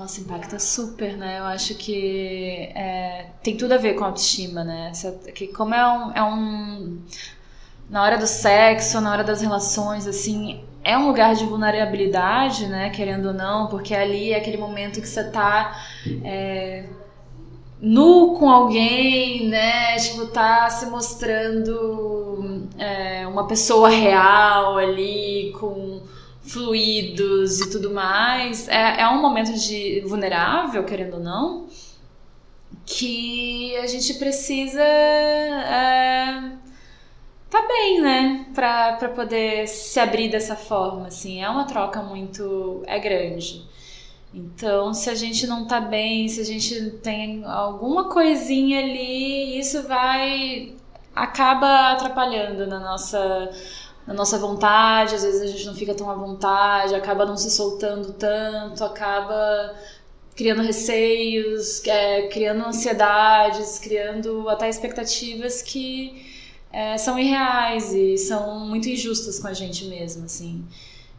Nossa, 0.00 0.22
impacta 0.22 0.58
super, 0.58 1.14
né? 1.14 1.40
Eu 1.40 1.44
acho 1.44 1.74
que 1.74 2.70
é, 2.74 3.26
tem 3.42 3.54
tudo 3.54 3.72
a 3.72 3.76
ver 3.76 3.92
com 3.96 4.02
a 4.02 4.06
autoestima, 4.06 4.64
né? 4.64 4.92
Que 5.34 5.48
como 5.48 5.74
é 5.74 5.86
um, 5.86 6.12
é 6.12 6.24
um. 6.24 6.98
Na 7.90 8.02
hora 8.02 8.16
do 8.16 8.26
sexo, 8.26 8.98
na 8.98 9.12
hora 9.12 9.22
das 9.22 9.42
relações, 9.42 10.06
assim, 10.06 10.64
é 10.82 10.96
um 10.96 11.08
lugar 11.08 11.34
de 11.34 11.44
vulnerabilidade, 11.44 12.66
né? 12.66 12.88
Querendo 12.88 13.26
ou 13.26 13.34
não, 13.34 13.66
porque 13.66 13.94
ali 13.94 14.32
é 14.32 14.38
aquele 14.38 14.56
momento 14.56 15.02
que 15.02 15.06
você 15.06 15.22
tá. 15.22 15.78
é, 16.24 16.86
nu 17.78 18.38
com 18.38 18.48
alguém, 18.48 19.48
né? 19.48 19.96
Tipo, 19.98 20.28
tá 20.28 20.70
se 20.70 20.86
mostrando 20.86 22.66
é, 22.78 23.26
uma 23.26 23.46
pessoa 23.46 23.90
real 23.90 24.78
ali, 24.78 25.52
com 25.60 26.00
fluidos 26.52 27.60
e 27.60 27.70
tudo 27.70 27.90
mais. 27.92 28.68
É, 28.68 29.02
é 29.02 29.08
um 29.08 29.20
momento 29.20 29.52
de 29.54 30.00
vulnerável, 30.06 30.84
querendo 30.84 31.14
ou 31.14 31.20
não, 31.20 31.66
que 32.84 33.76
a 33.76 33.86
gente 33.86 34.14
precisa 34.14 34.82
é, 34.82 36.52
tá 37.50 37.66
bem, 37.66 38.00
né? 38.00 38.46
Pra, 38.54 38.94
pra 38.94 39.08
poder 39.08 39.66
se 39.68 39.98
abrir 40.00 40.28
dessa 40.30 40.56
forma, 40.56 41.08
assim. 41.08 41.42
É 41.42 41.48
uma 41.48 41.64
troca 41.64 42.02
muito... 42.02 42.82
é 42.86 42.98
grande. 42.98 43.68
Então, 44.32 44.94
se 44.94 45.10
a 45.10 45.14
gente 45.14 45.46
não 45.46 45.66
tá 45.66 45.80
bem, 45.80 46.28
se 46.28 46.40
a 46.40 46.44
gente 46.44 46.90
tem 47.02 47.44
alguma 47.44 48.08
coisinha 48.08 48.78
ali, 48.78 49.58
isso 49.58 49.82
vai... 49.88 50.74
acaba 51.14 51.92
atrapalhando 51.92 52.66
na 52.66 52.78
nossa 52.78 53.50
na 54.10 54.14
nossa 54.16 54.36
vontade, 54.38 55.14
às 55.14 55.22
vezes 55.22 55.40
a 55.40 55.46
gente 55.46 55.64
não 55.64 55.74
fica 55.74 55.94
tão 55.94 56.10
à 56.10 56.14
vontade, 56.14 56.96
acaba 56.96 57.24
não 57.24 57.36
se 57.36 57.48
soltando 57.48 58.12
tanto, 58.14 58.84
acaba 58.84 59.72
criando 60.34 60.62
receios, 60.62 61.80
é, 61.86 62.26
criando 62.26 62.66
ansiedades, 62.66 63.78
criando 63.78 64.48
até 64.48 64.68
expectativas 64.68 65.62
que 65.62 66.26
é, 66.72 66.98
são 66.98 67.16
irreais 67.16 67.92
e 67.92 68.18
são 68.18 68.66
muito 68.66 68.88
injustas 68.88 69.38
com 69.38 69.46
a 69.46 69.52
gente 69.52 69.84
mesmo, 69.84 70.24
assim. 70.24 70.64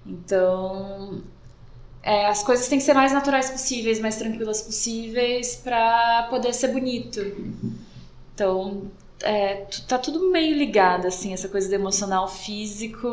Então, 0.06 1.22
é, 2.04 2.26
as 2.26 2.44
coisas 2.44 2.68
têm 2.68 2.78
que 2.78 2.84
ser 2.84 2.94
mais 2.94 3.14
naturais 3.14 3.50
possíveis, 3.52 4.02
mais 4.02 4.18
tranquilas 4.18 4.62
possíveis 4.64 5.56
para 5.56 6.28
poder 6.30 6.54
ser 6.54 6.68
bonito. 6.74 7.22
Então, 8.34 8.92
é, 9.24 9.66
tá 9.88 9.98
tudo 9.98 10.32
meio 10.32 10.56
ligado, 10.56 11.08
assim, 11.08 11.34
essa 11.34 11.48
coisa 11.48 11.68
do 11.68 11.76
emocional 11.76 12.28
físico. 12.28 13.08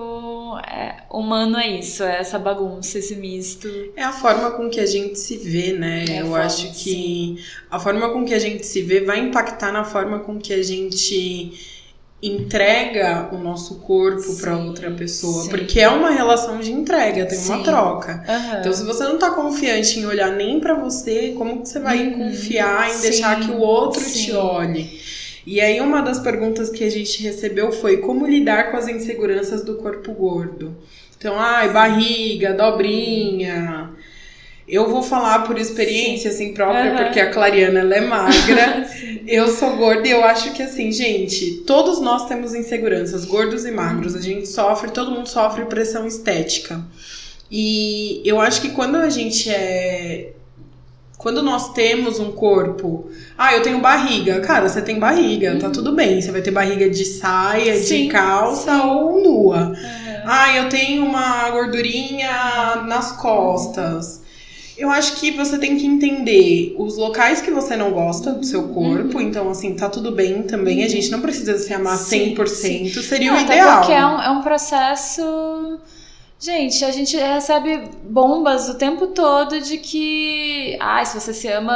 É, 0.66 1.02
humano 1.10 1.58
é 1.58 1.68
isso, 1.78 2.02
é 2.02 2.18
essa 2.18 2.38
bagunça, 2.38 2.98
esse 2.98 3.16
misto. 3.16 3.68
É 3.96 4.02
a 4.02 4.12
forma 4.12 4.50
com 4.52 4.68
que 4.68 4.80
a 4.80 4.86
gente 4.86 5.18
se 5.18 5.36
vê, 5.36 5.72
né? 5.72 6.04
É 6.08 6.20
Eu 6.20 6.26
forma, 6.28 6.44
acho 6.44 6.68
que 6.72 6.90
sim. 6.90 7.38
a 7.70 7.78
forma 7.78 8.10
com 8.10 8.24
que 8.24 8.34
a 8.34 8.38
gente 8.38 8.64
se 8.64 8.82
vê 8.82 9.00
vai 9.00 9.18
impactar 9.18 9.72
na 9.72 9.84
forma 9.84 10.20
com 10.20 10.38
que 10.38 10.52
a 10.52 10.62
gente 10.62 11.78
entrega 12.20 13.28
o 13.32 13.38
nosso 13.38 13.76
corpo 13.76 14.36
para 14.40 14.56
outra 14.56 14.90
pessoa, 14.90 15.44
sim. 15.44 15.50
porque 15.50 15.78
é 15.80 15.88
uma 15.88 16.10
relação 16.10 16.58
de 16.58 16.72
entrega, 16.72 17.26
tem 17.26 17.38
sim. 17.38 17.52
uma 17.52 17.62
troca. 17.62 18.24
Uhum. 18.28 18.58
Então, 18.58 18.72
se 18.72 18.82
você 18.82 19.04
não 19.04 19.18
tá 19.18 19.30
confiante 19.30 20.00
em 20.00 20.06
olhar 20.06 20.32
nem 20.32 20.58
para 20.58 20.74
você, 20.74 21.34
como 21.38 21.62
que 21.62 21.68
você 21.68 21.78
vai 21.78 22.08
uhum. 22.08 22.30
confiar 22.30 22.92
em 22.92 23.00
deixar 23.00 23.38
que 23.40 23.52
o 23.52 23.60
outro 23.60 24.04
te 24.04 24.32
olhe? 24.32 25.00
E 25.46 25.60
aí 25.60 25.80
uma 25.80 26.00
das 26.00 26.18
perguntas 26.18 26.70
que 26.70 26.84
a 26.84 26.90
gente 26.90 27.22
recebeu 27.22 27.72
foi 27.72 27.98
como 27.98 28.26
lidar 28.26 28.70
com 28.70 28.76
as 28.76 28.88
inseguranças 28.88 29.62
do 29.62 29.76
corpo 29.76 30.12
gordo. 30.12 30.76
Então, 31.16 31.38
ai, 31.38 31.72
barriga, 31.72 32.52
dobrinha, 32.52 33.90
eu 34.68 34.88
vou 34.88 35.02
falar 35.02 35.44
por 35.44 35.58
experiência, 35.58 36.30
assim, 36.30 36.52
própria, 36.52 36.92
uhum. 36.92 36.96
porque 36.98 37.18
a 37.18 37.30
Clariana, 37.30 37.80
ela 37.80 37.94
é 37.94 38.00
magra. 38.02 38.86
eu 39.26 39.48
sou 39.48 39.76
gorda 39.76 40.06
e 40.06 40.10
eu 40.10 40.22
acho 40.22 40.52
que, 40.52 40.62
assim, 40.62 40.92
gente, 40.92 41.62
todos 41.66 42.00
nós 42.00 42.26
temos 42.26 42.54
inseguranças, 42.54 43.24
gordos 43.24 43.64
e 43.64 43.70
magros. 43.70 44.14
A 44.14 44.20
gente 44.20 44.46
sofre, 44.46 44.90
todo 44.90 45.10
mundo 45.10 45.26
sofre 45.26 45.64
pressão 45.64 46.06
estética. 46.06 46.84
E 47.50 48.20
eu 48.26 48.38
acho 48.38 48.60
que 48.60 48.68
quando 48.70 48.96
a 48.96 49.08
gente 49.08 49.48
é 49.50 50.32
quando 51.18 51.42
nós 51.42 51.72
temos 51.72 52.20
um 52.20 52.30
corpo, 52.30 53.10
ah, 53.36 53.52
eu 53.52 53.60
tenho 53.60 53.80
barriga. 53.80 54.38
Cara, 54.40 54.68
você 54.68 54.80
tem 54.80 55.00
barriga, 55.00 55.58
tá 55.58 55.66
uhum. 55.66 55.72
tudo 55.72 55.92
bem. 55.92 56.22
Você 56.22 56.30
vai 56.30 56.40
ter 56.40 56.52
barriga 56.52 56.88
de 56.88 57.04
saia, 57.04 57.76
sim, 57.76 58.04
de 58.04 58.08
calça 58.08 58.72
sim. 58.72 58.86
ou 58.86 59.20
nua. 59.20 59.66
Uhum. 59.66 59.74
Ah, 60.24 60.56
eu 60.56 60.68
tenho 60.68 61.04
uma 61.04 61.50
gordurinha 61.50 62.84
nas 62.86 63.12
costas. 63.12 64.22
Eu 64.76 64.90
acho 64.90 65.16
que 65.16 65.32
você 65.32 65.58
tem 65.58 65.76
que 65.76 65.84
entender 65.84 66.76
os 66.78 66.96
locais 66.96 67.40
que 67.40 67.50
você 67.50 67.76
não 67.76 67.90
gosta 67.90 68.30
do 68.30 68.46
seu 68.46 68.68
corpo. 68.68 69.18
Uhum. 69.18 69.20
Então, 69.20 69.50
assim, 69.50 69.74
tá 69.74 69.88
tudo 69.88 70.12
bem 70.12 70.44
também. 70.44 70.84
A 70.84 70.88
gente 70.88 71.10
não 71.10 71.20
precisa 71.20 71.58
se 71.58 71.74
amar 71.74 71.98
sim, 71.98 72.32
100%. 72.36 72.46
Sim. 72.46 72.88
Seria 73.02 73.32
não, 73.32 73.38
o 73.38 73.42
ideal. 73.42 73.80
Porque 73.80 73.92
é 73.92 74.06
um, 74.06 74.22
é 74.22 74.30
um 74.30 74.40
processo 74.40 75.80
Gente, 76.40 76.84
a 76.84 76.92
gente 76.92 77.16
recebe 77.16 77.90
bombas 78.04 78.68
o 78.68 78.78
tempo 78.78 79.08
todo 79.08 79.60
de 79.60 79.76
que, 79.76 80.76
ah, 80.78 81.04
se 81.04 81.20
você 81.20 81.34
se 81.34 81.48
ama 81.48 81.74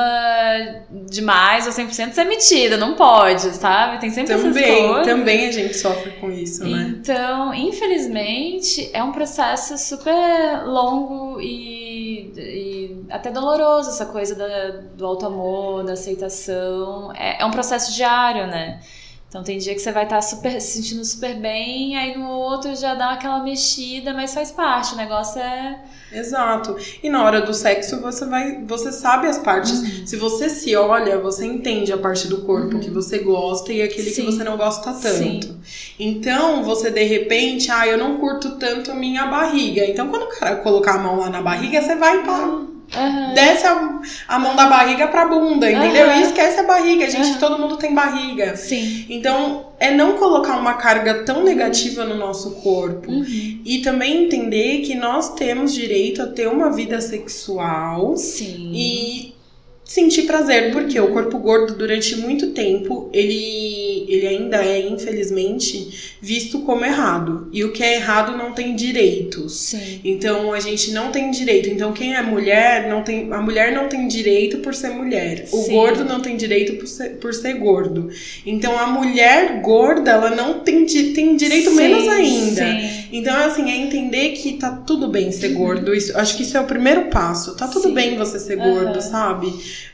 demais 1.10 1.66
ou 1.66 1.72
100%, 1.72 2.12
você 2.12 2.20
é 2.20 2.24
metida, 2.24 2.76
não 2.76 2.94
pode, 2.94 3.42
sabe? 3.56 3.98
Tem 3.98 4.10
sempre 4.10 4.36
também, 4.36 4.62
essas 4.62 4.86
coisas. 4.86 5.06
Também 5.06 5.48
a 5.48 5.50
gente 5.50 5.76
sofre 5.76 6.12
com 6.12 6.30
isso, 6.30 6.64
né? 6.64 6.94
Então, 6.96 7.52
infelizmente, 7.52 8.88
é 8.92 9.02
um 9.02 9.10
processo 9.10 9.76
super 9.76 10.64
longo 10.64 11.40
e, 11.40 12.32
e 12.36 13.04
até 13.10 13.32
doloroso 13.32 13.90
essa 13.90 14.06
coisa 14.06 14.36
da, 14.36 14.80
do 14.94 15.04
auto-amor, 15.04 15.82
da 15.82 15.94
aceitação. 15.94 17.12
É, 17.16 17.42
é 17.42 17.44
um 17.44 17.50
processo 17.50 17.92
diário, 17.92 18.46
né? 18.46 18.78
Então 19.32 19.42
tem 19.42 19.56
dia 19.56 19.74
que 19.74 19.80
você 19.80 19.90
vai 19.90 20.04
estar 20.04 20.16
tá 20.16 20.20
super, 20.20 20.60
se 20.60 20.76
sentindo 20.76 21.02
super 21.06 21.34
bem, 21.40 21.96
aí 21.96 22.18
no 22.18 22.28
outro 22.28 22.76
já 22.76 22.94
dá 22.94 23.12
aquela 23.12 23.42
mexida, 23.42 24.12
mas 24.12 24.34
faz 24.34 24.50
parte, 24.50 24.92
o 24.92 24.96
negócio 24.98 25.40
é. 25.40 25.80
Exato. 26.12 26.76
E 27.02 27.08
na 27.08 27.24
hora 27.24 27.40
do 27.40 27.54
sexo 27.54 27.98
você 28.02 28.26
vai. 28.26 28.62
Você 28.66 28.92
sabe 28.92 29.26
as 29.26 29.38
partes. 29.38 29.80
Uhum. 29.80 30.06
Se 30.06 30.16
você 30.16 30.50
se 30.50 30.76
olha, 30.76 31.18
você 31.18 31.46
entende 31.46 31.90
a 31.94 31.96
parte 31.96 32.28
do 32.28 32.42
corpo 32.42 32.74
uhum. 32.74 32.80
que 32.80 32.90
você 32.90 33.20
gosta 33.20 33.72
e 33.72 33.80
aquele 33.80 34.10
Sim. 34.10 34.26
que 34.26 34.32
você 34.32 34.44
não 34.44 34.58
gosta 34.58 34.92
tanto. 34.92 35.46
Sim. 35.46 35.60
Então, 35.98 36.62
você 36.62 36.90
de 36.90 37.02
repente, 37.02 37.70
ah, 37.70 37.86
eu 37.86 37.96
não 37.96 38.18
curto 38.18 38.58
tanto 38.58 38.90
a 38.90 38.94
minha 38.94 39.28
barriga. 39.28 39.86
Então, 39.86 40.08
quando 40.08 40.24
o 40.24 40.38
cara 40.38 40.56
colocar 40.56 40.96
a 40.96 40.98
mão 40.98 41.18
lá 41.18 41.30
na 41.30 41.40
barriga, 41.40 41.80
você 41.80 41.96
vai 41.96 42.22
para 42.22 42.48
uhum. 42.48 42.71
Uhum. 42.94 43.34
Desce 43.34 43.66
a, 43.66 44.00
a, 44.28 44.38
mão 44.38 44.54
da 44.54 44.66
barriga 44.66 45.08
pra 45.08 45.26
bunda, 45.26 45.70
entendeu? 45.70 46.08
Uhum. 46.08 46.20
E 46.20 46.22
esquece 46.22 46.60
a 46.60 46.64
barriga, 46.64 47.08
gente. 47.08 47.32
Uhum. 47.32 47.38
Todo 47.38 47.58
mundo 47.58 47.76
tem 47.76 47.94
barriga. 47.94 48.54
Sim. 48.56 49.06
Então, 49.08 49.66
é 49.80 49.90
não 49.90 50.18
colocar 50.18 50.56
uma 50.56 50.74
carga 50.74 51.24
tão 51.24 51.42
negativa 51.42 52.04
no 52.04 52.14
nosso 52.14 52.52
corpo. 52.56 53.10
Uhum. 53.10 53.60
E 53.64 53.78
também 53.82 54.24
entender 54.24 54.82
que 54.82 54.94
nós 54.94 55.34
temos 55.34 55.72
direito 55.72 56.22
a 56.22 56.26
ter 56.26 56.48
uma 56.48 56.70
vida 56.70 57.00
sexual. 57.00 58.16
Sim. 58.16 58.72
E 58.74 59.34
sentir 59.92 60.22
prazer, 60.22 60.72
porque 60.72 60.98
o 60.98 61.12
corpo 61.12 61.38
gordo 61.38 61.74
durante 61.74 62.16
muito 62.16 62.50
tempo 62.50 63.10
ele, 63.12 63.81
ele 64.08 64.26
ainda 64.26 64.64
é, 64.64 64.80
infelizmente, 64.86 66.14
visto 66.20 66.60
como 66.60 66.84
errado. 66.84 67.48
E 67.52 67.64
o 67.64 67.72
que 67.72 67.82
é 67.82 67.96
errado 67.96 68.36
não 68.36 68.52
tem 68.52 68.74
direitos. 68.74 69.52
Sim. 69.52 70.00
Então 70.04 70.52
a 70.52 70.60
gente 70.60 70.90
não 70.92 71.10
tem 71.10 71.30
direito. 71.30 71.68
Então 71.68 71.92
quem 71.92 72.14
é 72.14 72.22
mulher 72.22 72.88
não 72.88 73.02
tem. 73.02 73.32
A 73.32 73.40
mulher 73.40 73.72
não 73.72 73.88
tem 73.88 74.06
direito 74.08 74.58
por 74.58 74.74
ser 74.74 74.90
mulher. 74.90 75.46
O 75.52 75.62
Sim. 75.62 75.72
gordo 75.72 76.04
não 76.04 76.20
tem 76.20 76.36
direito 76.36 76.74
por 76.74 76.86
ser, 76.86 77.10
por 77.16 77.34
ser 77.34 77.54
gordo. 77.54 78.10
Então 78.44 78.78
a 78.78 78.86
mulher 78.86 79.60
gorda, 79.60 80.10
ela 80.12 80.30
não 80.30 80.60
tem, 80.60 80.86
tem 80.86 81.36
direito 81.36 81.70
Sim. 81.70 81.76
menos 81.76 82.08
ainda. 82.08 82.64
Sim. 82.64 83.02
Então, 83.12 83.36
assim, 83.36 83.70
é 83.70 83.76
entender 83.76 84.30
que 84.30 84.54
tá 84.54 84.70
tudo 84.70 85.08
bem 85.08 85.30
ser 85.30 85.50
gordo. 85.50 85.94
Isso, 85.94 86.16
acho 86.16 86.36
que 86.36 86.42
isso 86.42 86.56
é 86.56 86.60
o 86.60 86.64
primeiro 86.64 87.10
passo. 87.10 87.54
Tá 87.56 87.68
tudo 87.68 87.92
bem 87.92 88.16
você 88.16 88.38
ser 88.38 88.56
gordo, 88.56 88.94
uhum. 88.94 89.00
sabe? 89.00 89.52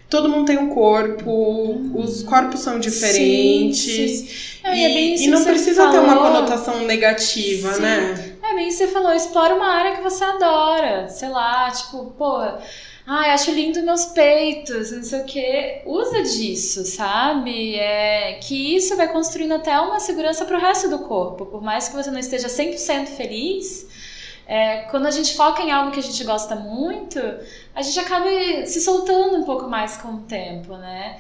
Todo 0.09 0.29
mundo 0.29 0.47
tem 0.47 0.59
um 0.59 0.71
corpo, 0.71 1.81
os 1.95 2.23
corpos 2.23 2.61
são 2.61 2.79
diferentes. 2.79 3.81
Sim, 3.81 4.27
sim. 4.27 4.59
Não, 4.65 4.75
e, 4.75 4.85
é 4.85 5.17
e, 5.17 5.29
não 5.29 5.45
precisa 5.45 5.83
falou. 5.85 5.93
ter 5.93 5.99
uma 5.99 6.17
conotação 6.17 6.85
negativa, 6.85 7.75
sim. 7.75 7.83
né? 7.83 8.37
É 8.43 8.55
bem 8.55 8.71
você 8.71 8.87
falou, 8.89 9.13
explora 9.13 9.55
uma 9.55 9.69
área 9.69 9.97
que 9.97 10.03
você 10.03 10.25
adora. 10.25 11.09
Sei 11.09 11.29
lá, 11.29 11.71
tipo, 11.71 12.13
pô. 12.17 12.39
Ai, 13.11 13.31
acho 13.31 13.51
lindo 13.53 13.83
meus 13.83 14.05
peitos, 14.07 14.93
não 14.93 15.03
sei 15.03 15.21
o 15.21 15.25
que. 15.25 15.83
Usa 15.87 16.23
disso, 16.23 16.85
sabe? 16.85 17.75
É, 17.77 18.35
que 18.35 18.77
isso 18.77 18.97
vai 18.97 19.09
construindo 19.11 19.53
até 19.53 19.79
uma 19.81 19.99
segurança 19.99 20.45
pro 20.45 20.59
resto 20.59 20.91
do 20.91 20.99
corpo. 21.01 21.47
Por 21.47 21.63
mais 21.63 21.89
que 21.89 21.97
você 21.97 22.11
não 22.11 22.19
esteja 22.19 22.49
100% 22.49 23.07
feliz, 23.07 23.87
é, 24.49 24.79
quando 24.91 25.05
a 25.05 25.11
gente 25.11 25.37
foca 25.37 25.63
em 25.63 25.71
algo 25.71 25.93
que 25.93 26.01
a 26.01 26.03
gente 26.03 26.25
gosta 26.25 26.57
muito, 26.57 27.21
a 27.75 27.83
gente 27.83 28.01
acaba 28.01 28.31
se 28.65 28.81
soltando 28.81 29.37
um 29.37 29.45
pouco 29.45 29.69
mais 29.69 29.99
com 29.99 30.09
o 30.09 30.21
tempo, 30.23 30.75
né? 30.79 31.19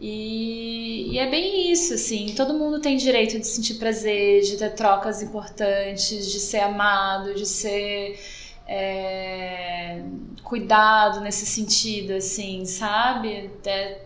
E, 0.00 1.12
e, 1.12 1.18
é 1.18 1.28
bem 1.28 1.70
isso, 1.70 1.92
assim. 1.92 2.32
Todo 2.34 2.54
mundo 2.54 2.80
tem 2.80 2.96
direito 2.96 3.38
de 3.38 3.46
sentir 3.46 3.74
prazer, 3.74 4.40
de 4.44 4.56
ter 4.56 4.70
trocas 4.70 5.20
importantes, 5.20 6.32
de 6.32 6.40
ser 6.40 6.60
amado, 6.60 7.34
de 7.34 7.44
ser 7.44 8.18
é, 8.66 10.00
cuidado 10.42 11.20
nesse 11.20 11.44
sentido, 11.44 12.14
assim, 12.14 12.64
sabe? 12.64 13.50
É, 13.66 13.98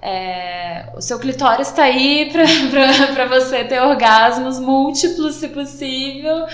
é, 0.00 0.92
o 0.96 1.02
seu 1.02 1.18
clitóris 1.18 1.68
está 1.68 1.82
aí 1.82 2.32
para 2.32 3.26
você 3.28 3.62
ter 3.64 3.82
orgasmos 3.82 4.58
múltiplos, 4.58 5.34
se 5.34 5.48
possível. 5.48 6.46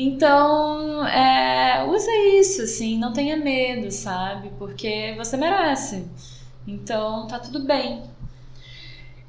Então, 0.00 1.04
é, 1.08 1.84
usa 1.84 2.08
isso, 2.38 2.62
assim, 2.62 2.96
não 2.96 3.12
tenha 3.12 3.36
medo, 3.36 3.90
sabe? 3.90 4.48
Porque 4.56 5.12
você 5.16 5.36
merece. 5.36 6.04
Então, 6.64 7.26
tá 7.26 7.40
tudo 7.40 7.64
bem. 7.64 8.04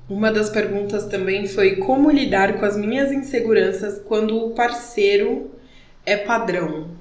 Uma 0.08 0.32
das 0.32 0.52
perguntas 0.52 1.06
também 1.06 1.48
foi 1.48 1.78
como 1.78 2.12
lidar 2.12 2.60
com 2.60 2.66
as 2.68 2.78
minhas 2.78 3.12
inseguranças 3.12 4.00
quando 4.08 4.38
o 4.38 4.52
parceiro 4.52 5.50
é 6.06 6.16
padrão. 6.18 6.92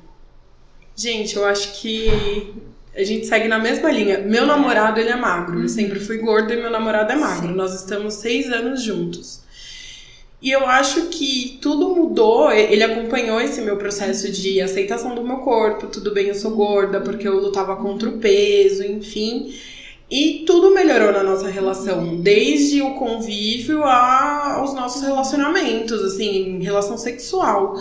Gente, 0.96 1.36
eu 1.36 1.44
acho 1.44 1.78
que 1.78 2.54
a 2.96 3.04
gente 3.04 3.26
segue 3.26 3.48
na 3.48 3.58
mesma 3.58 3.92
linha. 3.92 4.16
Meu 4.16 4.46
namorado, 4.46 4.98
ele 4.98 5.10
é 5.10 5.16
magro. 5.16 5.60
Eu 5.60 5.68
sempre 5.68 6.00
fui 6.00 6.16
gorda 6.16 6.54
e 6.54 6.56
meu 6.56 6.70
namorado 6.70 7.12
é 7.12 7.16
magro. 7.16 7.48
Sim. 7.48 7.54
Nós 7.54 7.74
estamos 7.74 8.14
seis 8.14 8.50
anos 8.50 8.82
juntos. 8.82 9.46
E 10.41 10.53
eu 10.53 10.66
acho 10.66 11.07
que 11.07 11.59
tudo 11.61 11.97
mudou, 11.97 12.53
ele 12.53 12.84
acompanhou 12.84 13.41
esse 13.41 13.61
meu 13.61 13.76
processo 13.76 14.30
de 14.30 14.61
aceitação 14.61 15.14
do 15.14 15.24
meu 15.24 15.39
corpo, 15.39 15.89
tudo 15.89 16.12
bem, 16.12 16.28
eu 16.28 16.34
sou 16.34 16.53
gorda, 16.53 17.01
porque 17.01 17.26
eu 17.26 17.41
lutava 17.41 17.74
contra 17.74 18.09
o 18.09 18.18
peso, 18.18 18.84
enfim. 18.84 19.53
E 20.11 20.45
tudo 20.47 20.72
melhorou 20.72 21.12
na 21.12 21.24
nossa 21.24 21.49
relação, 21.49 22.16
desde 22.16 22.80
o 22.80 22.95
convívio 22.95 23.82
aos 23.82 24.72
nossos 24.74 25.03
relacionamentos, 25.03 26.03
assim, 26.03 26.57
em 26.57 26.62
relação 26.62 26.97
sexual. 26.97 27.74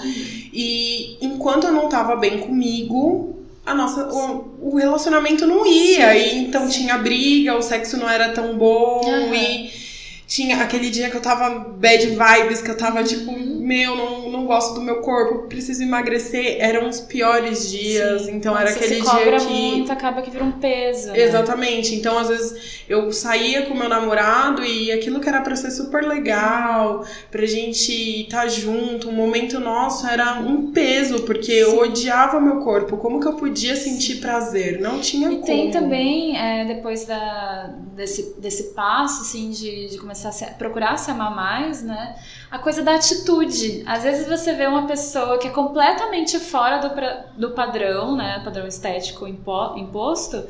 E 0.52 1.16
enquanto 1.22 1.68
eu 1.68 1.72
não 1.72 1.88
tava 1.88 2.16
bem 2.16 2.40
comigo, 2.40 3.38
a 3.66 3.74
nossa, 3.74 4.10
o, 4.12 4.72
o 4.72 4.76
relacionamento 4.76 5.46
não 5.46 5.66
ia. 5.66 6.18
E 6.18 6.40
então 6.40 6.68
tinha 6.68 6.98
briga, 6.98 7.56
o 7.56 7.62
sexo 7.62 7.98
não 7.98 8.10
era 8.10 8.30
tão 8.30 8.58
bom 8.58 9.02
Aham. 9.06 9.34
e 9.36 9.87
tinha 10.28 10.62
aquele 10.62 10.90
dia 10.90 11.10
que 11.10 11.16
eu 11.16 11.22
tava 11.22 11.50
bad 11.50 12.06
vibes, 12.06 12.62
que 12.62 12.70
eu 12.70 12.78
tava 12.78 13.04
tipo. 13.04 13.32
Meu, 13.68 13.96
não, 13.96 14.30
não 14.32 14.46
gosto 14.46 14.74
do 14.76 14.82
meu 14.82 15.02
corpo, 15.02 15.48
preciso 15.48 15.84
emagrecer. 15.84 16.58
Eram 16.60 16.88
os 16.90 17.00
piores 17.02 17.70
dias, 17.70 18.24
Sim. 18.24 18.36
então 18.36 18.54
Quando 18.54 18.62
era 18.62 18.72
aquele 18.76 18.96
se 18.96 19.02
cobra 19.02 19.38
dia 19.38 19.48
que. 19.48 19.54
muito, 19.54 19.92
acaba 19.92 20.22
que 20.22 20.32
vira 20.32 20.44
um 20.44 20.54
peso. 20.54 21.08
né? 21.12 21.20
Exatamente. 21.22 21.94
Então, 21.96 22.18
às 22.18 22.30
vezes, 22.30 22.82
eu 22.88 23.12
saía 23.12 23.66
com 23.66 23.74
meu 23.76 23.90
namorado 23.90 24.64
e 24.64 24.92
aquilo 24.92 25.20
que 25.20 25.28
era 25.30 25.42
pra 25.42 25.56
ser 25.56 25.72
super 25.72 26.04
legal, 26.04 27.06
pra 27.30 27.46
gente 27.46 27.92
estar 28.24 28.48
junto, 28.48 29.10
um 29.10 29.14
momento 29.14 29.60
nosso 29.60 30.08
era 30.08 30.40
um 30.40 30.72
peso, 30.72 31.24
porque 31.24 31.52
eu 31.52 31.72
Sim. 31.72 31.78
odiava 31.80 32.40
meu 32.40 32.62
corpo. 32.62 32.98
Como 32.98 33.20
que 33.20 33.28
eu 33.28 33.34
podia 33.34 33.76
sentir 33.76 34.18
prazer? 34.18 34.80
Não 34.80 35.00
tinha 35.00 35.28
E 35.30 35.36
como. 35.36 35.46
tem 35.46 35.72
também, 35.72 36.38
é, 36.38 36.66
depois 36.66 37.06
da, 37.06 37.74
desse, 37.96 38.36
desse 38.40 38.64
passo, 38.74 39.22
assim, 39.24 39.50
de, 39.52 39.88
de 39.90 39.98
começar 39.98 40.30
a 40.30 40.32
se- 40.32 40.46
procurar 40.58 40.98
se 40.98 41.12
amar 41.12 41.36
mais, 41.36 41.82
né? 41.84 42.16
A 42.50 42.60
coisa 42.60 42.82
da 42.82 42.96
atitude. 42.96 43.84
Às 43.86 44.04
vezes 44.04 44.28
você 44.28 44.54
vê 44.54 44.66
uma 44.68 44.88
pessoa 44.88 45.38
que 45.38 45.48
é 45.48 45.52
completamente 45.52 46.40
fora 46.40 46.78
do, 46.78 46.92
pra- 46.92 47.26
do 47.36 47.52
padrão, 47.52 48.16
né? 48.16 48.42
Padrão 48.44 48.66
estético 48.66 49.28
impo- 49.28 49.76
imposto, 49.78 50.48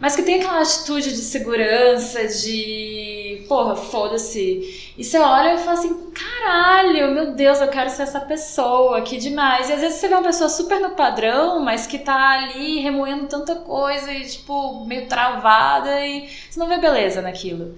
mas 0.00 0.16
que 0.16 0.22
tem 0.22 0.36
aquela 0.40 0.60
atitude 0.62 1.10
de 1.10 1.18
segurança, 1.18 2.26
de 2.26 3.44
porra, 3.48 3.76
foda-se. 3.76 4.92
E 4.98 5.04
você 5.04 5.18
olha 5.18 5.54
e 5.54 5.58
fala 5.58 5.72
assim: 5.78 6.10
caralho, 6.10 7.12
meu 7.14 7.32
Deus, 7.34 7.60
eu 7.60 7.68
quero 7.68 7.90
ser 7.90 8.02
essa 8.02 8.20
pessoa, 8.20 9.00
que 9.02 9.16
demais. 9.16 9.68
E 9.70 9.72
às 9.74 9.80
vezes 9.80 9.98
você 9.98 10.08
vê 10.08 10.14
uma 10.14 10.22
pessoa 10.24 10.48
super 10.50 10.80
no 10.80 10.90
padrão, 10.90 11.60
mas 11.60 11.86
que 11.86 11.98
tá 12.00 12.30
ali 12.30 12.80
remoendo 12.80 13.26
tanta 13.28 13.54
coisa 13.56 14.12
e, 14.12 14.26
tipo, 14.26 14.84
meio 14.86 15.06
travada 15.06 16.04
e 16.04 16.28
você 16.50 16.58
não 16.58 16.66
vê 16.68 16.78
beleza 16.78 17.22
naquilo. 17.22 17.76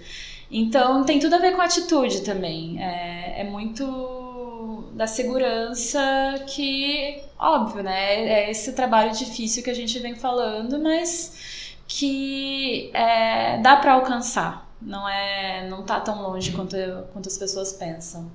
Então 0.50 1.04
tem 1.04 1.18
tudo 1.20 1.34
a 1.36 1.38
ver 1.38 1.54
com 1.54 1.62
atitude 1.62 2.22
também. 2.22 2.82
É, 2.82 3.42
é 3.42 3.44
muito 3.44 4.90
da 4.94 5.06
segurança 5.06 6.00
que, 6.48 7.22
óbvio, 7.38 7.82
né? 7.82 8.28
É 8.28 8.50
esse 8.50 8.72
trabalho 8.72 9.12
difícil 9.12 9.62
que 9.62 9.70
a 9.70 9.74
gente 9.74 9.98
vem 9.98 10.14
falando, 10.14 10.78
mas 10.78 11.72
que 11.86 12.90
é, 12.92 13.58
dá 13.58 13.76
pra 13.76 13.94
alcançar. 13.94 14.68
Não 14.82 15.08
é, 15.08 15.68
não 15.68 15.82
tá 15.84 16.00
tão 16.00 16.22
longe 16.22 16.52
quanto, 16.52 16.76
quanto 17.12 17.28
as 17.28 17.38
pessoas 17.38 17.72
pensam. 17.72 18.30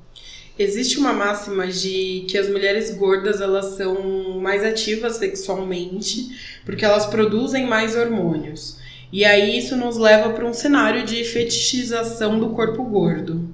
Existe 0.57 0.97
uma 0.97 1.11
máxima 1.11 1.68
de 1.68 2.26
que 2.30 2.38
as 2.38 2.47
mulheres 2.47 2.95
gordas 2.95 3.41
elas 3.41 3.76
são 3.76 4.39
mais 4.39 4.63
ativas 4.63 5.18
sexualmente 5.18 6.61
porque 6.66 6.86
elas 6.86 7.05
produzem 7.05 7.68
mais 7.68 7.95
hormônios. 7.95 8.78
E 9.12 9.24
aí 9.24 9.58
isso 9.58 9.76
nos 9.76 9.97
leva 9.97 10.32
para 10.32 10.45
um 10.45 10.53
cenário 10.53 11.03
de 11.06 11.24
fetichização 11.24 12.39
do 12.39 12.49
corpo 12.51 12.84
gordo. 12.84 13.47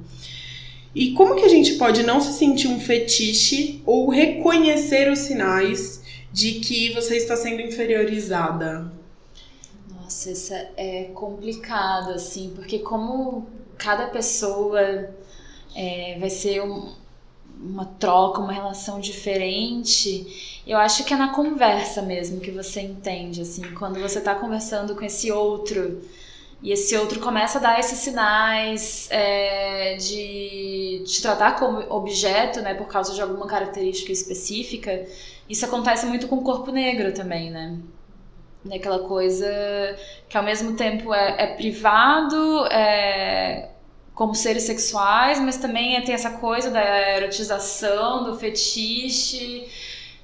E 0.94 1.14
como 1.14 1.36
que 1.36 1.46
a 1.46 1.50
gente 1.50 1.74
pode 1.76 2.04
não 2.04 2.20
se 2.20 2.34
sentir 2.34 2.68
um 2.68 2.80
fetiche 2.80 3.82
ou 3.86 4.10
reconhecer 4.10 5.10
os 5.12 5.20
sinais 5.20 6.02
de 6.32 6.54
que 6.60 6.94
você 6.94 7.16
está 7.18 7.36
sendo 7.36 7.62
inferiorizada? 7.62 8.92
Nossa, 9.90 10.32
isso 10.32 10.54
é 10.78 11.06
complicado, 11.14 12.12
assim, 12.12 12.52
porque 12.56 12.80
como 12.80 13.48
cada 13.78 14.08
pessoa 14.08 15.10
é, 15.76 16.18
vai 16.20 16.30
ser 16.30 16.62
um- 16.64 16.94
uma 17.62 17.86
troca, 17.86 18.42
uma 18.42 18.52
relação 18.52 19.00
diferente, 19.00 20.62
eu 20.66 20.78
acho 20.78 21.04
que 21.04 21.14
é 21.14 21.18
na 21.18 21.34
conversa 21.34 22.02
mesmo 22.02 22.40
que 22.40 22.52
você 22.52 22.82
entende, 22.82 23.42
assim, 23.42 23.62
quando 23.76 24.00
você 24.00 24.20
tá 24.20 24.36
conversando 24.36 24.96
com 24.96 25.04
esse 25.04 25.32
outro 25.32 26.02
e 26.62 26.72
esse 26.72 26.96
outro 26.96 27.20
começa 27.20 27.58
a 27.58 27.62
dar 27.62 27.80
esses 27.80 27.98
sinais 28.00 29.08
é, 29.10 29.96
de 29.96 31.04
te 31.06 31.22
tratar 31.22 31.58
como 31.58 31.80
objeto, 31.92 32.62
né, 32.62 32.76
por 32.76 32.88
causa 32.88 33.14
de 33.14 33.22
alguma 33.22 33.48
característica 33.48 34.12
específica, 34.12 35.08
isso 35.50 35.66
acontece 35.66 36.06
muito 36.06 36.28
com 36.28 36.38
o 36.38 36.44
corpo 36.44 36.72
negro 36.72 37.14
também, 37.14 37.50
né? 37.50 37.78
Daquela 38.64 39.00
coisa 39.00 39.48
que 40.30 40.38
ao 40.38 40.44
mesmo 40.44 40.76
tempo 40.78 41.12
é, 41.14 41.44
é 41.44 41.48
privado, 41.56 42.66
é, 42.68 43.70
como 44.22 44.36
seres 44.36 44.64
sexuais, 44.66 45.40
mas 45.40 45.58
também 45.58 45.96
é- 45.96 46.02
tem 46.02 46.14
essa 46.14 46.30
coisa 46.30 46.70
da 46.70 46.80
erotização, 47.18 48.24
do 48.24 48.36
fetiche. 48.38 49.68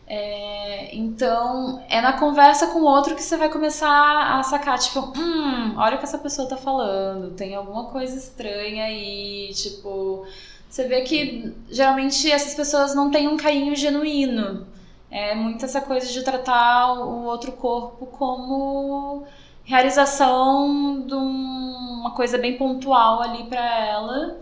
É, 0.06 0.96
então, 0.96 1.84
é 1.90 2.00
na 2.00 2.14
conversa 2.14 2.68
com 2.68 2.82
o 2.82 2.84
outro 2.86 3.16
que 3.16 3.24
você 3.24 3.36
vai 3.38 3.50
começar 3.50 4.38
a 4.38 4.44
sacar, 4.44 4.78
tipo, 4.78 5.00
hum, 5.18 5.74
olha 5.78 5.96
o 5.96 5.98
que 5.98 6.04
essa 6.06 6.20
pessoa 6.20 6.48
tá 6.48 6.56
falando, 6.56 7.32
tem 7.36 7.56
alguma 7.56 7.86
coisa 7.86 8.16
estranha 8.16 8.84
aí, 8.86 9.50
tipo. 9.56 10.28
Você 10.70 10.88
vê 10.88 11.02
que 11.02 11.52
geralmente 11.72 12.32
essas 12.32 12.54
pessoas 12.54 12.94
não 12.94 13.10
têm 13.10 13.28
um 13.28 13.36
carinho 13.38 13.76
genuíno. 13.76 14.68
É 15.10 15.34
muito 15.34 15.66
essa 15.66 15.82
coisa 15.82 16.06
de 16.12 16.22
tratar 16.24 16.94
o 16.94 17.24
outro 17.24 17.52
corpo 17.54 18.06
como 18.06 19.26
realização 19.68 21.04
de 21.06 21.14
um- 21.14 21.98
uma 22.00 22.12
coisa 22.12 22.38
bem 22.38 22.58
pontual 22.58 23.22
ali 23.22 23.44
pra 23.44 23.86
ela. 23.88 24.40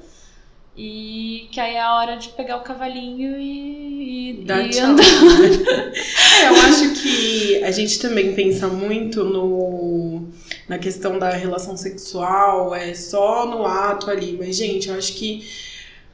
E 0.78 1.48
que 1.52 1.60
aí 1.60 1.76
é 1.76 1.82
a 1.82 1.96
hora 1.96 2.18
de 2.18 2.30
pegar 2.30 2.58
o 2.58 2.62
cavalinho 2.62 3.40
e, 3.40 4.42
e, 4.42 4.44
Dá 4.46 4.62
e 4.62 4.70
tchau. 4.70 4.86
andar. 4.88 5.04
É, 6.44 6.50
eu 6.50 6.54
acho 6.68 6.94
que 7.02 7.64
a 7.64 7.72
gente 7.72 7.98
também 8.00 8.34
pensa 8.36 8.68
muito 8.68 9.24
no 9.24 10.28
na 10.68 10.78
questão 10.78 11.18
da 11.18 11.30
relação 11.30 11.78
sexual, 11.78 12.76
é 12.76 12.94
só 12.94 13.46
no 13.46 13.66
ato 13.66 14.12
ali. 14.12 14.36
Mas, 14.38 14.58
gente, 14.58 14.90
eu 14.90 14.96
acho 14.98 15.14
que 15.14 15.48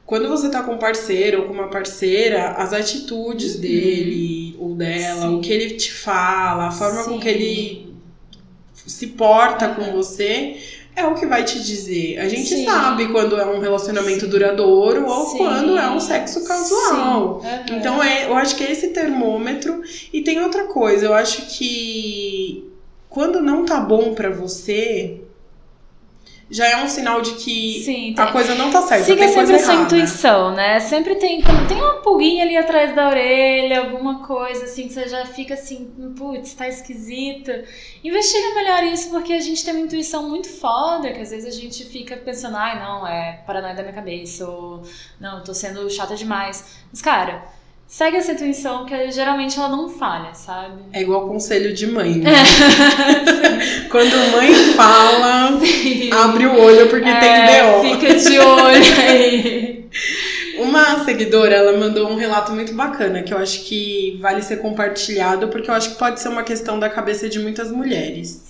quando 0.05 0.29
você 0.29 0.49
tá 0.51 0.61
com 0.61 0.73
um 0.73 0.77
parceiro 0.77 1.39
ou 1.41 1.47
com 1.47 1.53
uma 1.53 1.69
parceira, 1.69 2.51
as 2.51 2.71
atitudes 2.71 3.55
dele 3.55 4.55
ou 4.59 4.75
dela, 4.75 5.21
Sim. 5.23 5.35
o 5.37 5.41
que 5.41 5.51
ele 5.51 5.71
te 5.71 5.91
fala, 5.91 6.67
a 6.67 6.71
forma 6.71 7.03
com 7.03 7.13
Sim. 7.13 7.19
que 7.19 7.27
ele 7.29 7.90
se 8.85 9.07
porta 9.07 9.69
com 9.69 9.91
você. 9.91 10.57
É 10.93 11.05
o 11.05 11.15
que 11.15 11.25
vai 11.25 11.43
te 11.45 11.57
dizer. 11.63 12.19
A 12.19 12.27
gente 12.27 12.49
Sim. 12.49 12.65
sabe 12.65 13.07
quando 13.07 13.39
é 13.39 13.45
um 13.45 13.59
relacionamento 13.59 14.25
Sim. 14.25 14.29
duradouro 14.29 15.05
ou 15.07 15.25
Sim. 15.27 15.37
quando 15.37 15.77
é 15.77 15.89
um 15.89 15.99
sexo 16.01 16.43
casual. 16.43 17.41
Aham. 17.43 17.77
Então 17.77 18.03
é, 18.03 18.25
eu 18.25 18.35
acho 18.35 18.55
que 18.57 18.63
é 18.63 18.71
esse 18.71 18.89
termômetro. 18.89 19.81
E 20.11 20.21
tem 20.21 20.41
outra 20.41 20.65
coisa, 20.65 21.05
eu 21.05 21.13
acho 21.13 21.43
que 21.57 22.69
quando 23.09 23.41
não 23.41 23.65
tá 23.65 23.79
bom 23.79 24.13
pra 24.13 24.29
você, 24.29 25.21
já 26.51 26.67
é 26.67 26.83
um 26.83 26.87
sinal 26.87 27.21
de 27.21 27.31
que 27.35 27.81
Sim, 27.85 28.13
a 28.17 28.27
coisa 28.27 28.53
não 28.55 28.69
tá 28.69 28.81
certa, 28.81 29.05
Siga 29.05 29.25
sempre 29.29 29.55
a 29.55 29.59
sua 29.59 29.73
intuição, 29.73 30.53
né? 30.53 30.81
Sempre 30.81 31.15
tem, 31.15 31.41
tem 31.41 31.77
uma 31.77 32.01
pulguinha 32.01 32.43
ali 32.43 32.57
atrás 32.57 32.93
da 32.93 33.07
orelha, 33.07 33.79
alguma 33.79 34.27
coisa 34.27 34.65
assim, 34.65 34.87
que 34.87 34.93
você 34.93 35.07
já 35.07 35.25
fica 35.25 35.53
assim, 35.53 35.89
putz, 36.17 36.53
tá 36.53 36.67
esquisito. 36.67 37.51
Investiga 38.03 38.53
melhor 38.53 38.83
isso, 38.83 39.09
porque 39.09 39.31
a 39.31 39.39
gente 39.39 39.63
tem 39.63 39.73
uma 39.73 39.85
intuição 39.85 40.27
muito 40.27 40.49
foda, 40.49 41.13
que 41.13 41.21
às 41.21 41.29
vezes 41.29 41.55
a 41.55 41.57
gente 41.57 41.85
fica 41.85 42.17
pensando, 42.17 42.57
ai, 42.57 42.77
não, 42.77 43.07
é 43.07 43.41
paranoia 43.47 43.73
da 43.73 43.81
minha 43.81 43.95
cabeça, 43.95 44.45
ou 44.45 44.83
não, 45.21 45.41
tô 45.41 45.53
sendo 45.53 45.89
chata 45.89 46.15
demais. 46.15 46.81
Mas, 46.91 47.01
cara, 47.01 47.45
segue 47.91 48.15
essa 48.15 48.31
intuição, 48.31 48.85
que 48.85 49.11
geralmente 49.11 49.59
ela 49.59 49.67
não 49.67 49.89
falha, 49.89 50.33
sabe? 50.33 50.81
É 50.93 51.01
igual 51.01 51.27
conselho 51.27 51.73
de 51.73 51.85
mãe, 51.85 52.15
né? 52.15 52.31
Quando 53.91 54.15
mãe 54.31 54.53
fala, 54.75 55.59
abre 56.23 56.45
o 56.45 56.57
olho 56.57 56.87
porque 56.87 57.03
tem 57.03 57.29
É, 57.29 57.63
BO. 57.73 57.81
Fica 57.81 58.15
de 58.15 58.39
olho 58.39 58.83
aí. 59.09 59.85
Uma 60.57 61.03
seguidora, 61.03 61.53
ela 61.53 61.77
mandou 61.77 62.09
um 62.09 62.15
relato 62.15 62.53
muito 62.53 62.73
bacana 62.73 63.23
que 63.23 63.33
eu 63.33 63.37
acho 63.37 63.65
que 63.65 64.17
vale 64.21 64.41
ser 64.41 64.57
compartilhado 64.57 65.49
porque 65.49 65.69
eu 65.69 65.73
acho 65.73 65.89
que 65.91 65.95
pode 65.97 66.21
ser 66.21 66.29
uma 66.29 66.43
questão 66.43 66.79
da 66.79 66.89
cabeça 66.89 67.27
de 67.27 67.39
muitas 67.39 67.69
mulheres. 67.71 68.41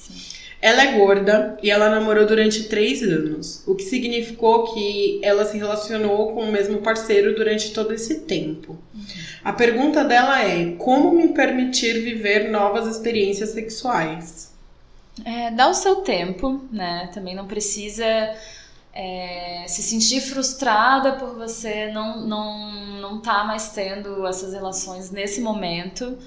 Ela 0.62 0.84
é 0.84 0.92
gorda 1.00 1.58
e 1.64 1.72
ela 1.72 1.90
namorou 1.90 2.26
durante 2.28 2.66
três 2.66 3.02
anos, 3.02 3.64
o 3.68 3.74
que 3.74 3.84
significou 3.84 4.74
que 4.74 5.20
ela 5.24 5.44
se 5.44 5.58
relacionou 5.58 6.34
com 6.34 6.42
o 6.42 6.52
mesmo 6.52 6.78
parceiro 6.80 7.36
durante 7.36 7.74
todo 7.74 7.92
esse 7.92 8.22
tempo. 8.22 8.78
A 9.44 9.52
pergunta 9.52 10.04
dela 10.04 10.44
é: 10.44 10.74
como 10.78 11.12
me 11.14 11.30
permitir 11.30 12.02
viver 12.02 12.52
novas 12.52 12.86
experiências 12.86 13.50
sexuais? 13.50 14.52
É, 15.26 15.50
dá 15.50 15.68
o 15.68 15.74
seu 15.74 15.98
tempo, 15.98 16.62
né? 16.72 17.10
Também 17.12 17.36
não 17.36 17.48
precisa 17.48 18.06
é, 18.94 19.66
se 19.68 19.82
sentir 19.82 20.22
frustrada 20.22 21.14
por 21.14 21.36
você 21.36 21.92
não, 21.92 22.22
não, 22.22 22.72
não 23.02 23.22
tá 23.22 23.44
mais 23.44 23.70
tendo 23.70 24.28
essas 24.28 24.54
relações 24.54 25.10
nesse 25.10 25.42
momento. 25.42 26.18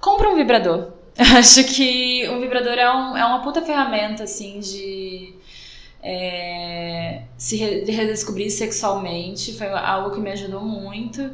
Compra 0.00 0.30
um 0.30 0.36
vibrador. 0.36 0.92
Acho 1.38 1.64
que 1.64 2.28
o 2.28 2.40
vibrador 2.40 2.72
é, 2.74 2.90
um, 2.92 3.16
é 3.16 3.24
uma 3.24 3.40
puta 3.42 3.62
ferramenta, 3.62 4.24
assim, 4.24 4.58
de 4.60 5.32
é, 6.02 7.22
se 7.38 7.56
re- 7.56 7.82
de 7.82 7.92
redescobrir 7.92 8.50
sexualmente. 8.50 9.56
Foi 9.56 9.68
algo 9.68 10.10
que 10.14 10.20
me 10.20 10.30
ajudou 10.32 10.62
muito. 10.62 11.30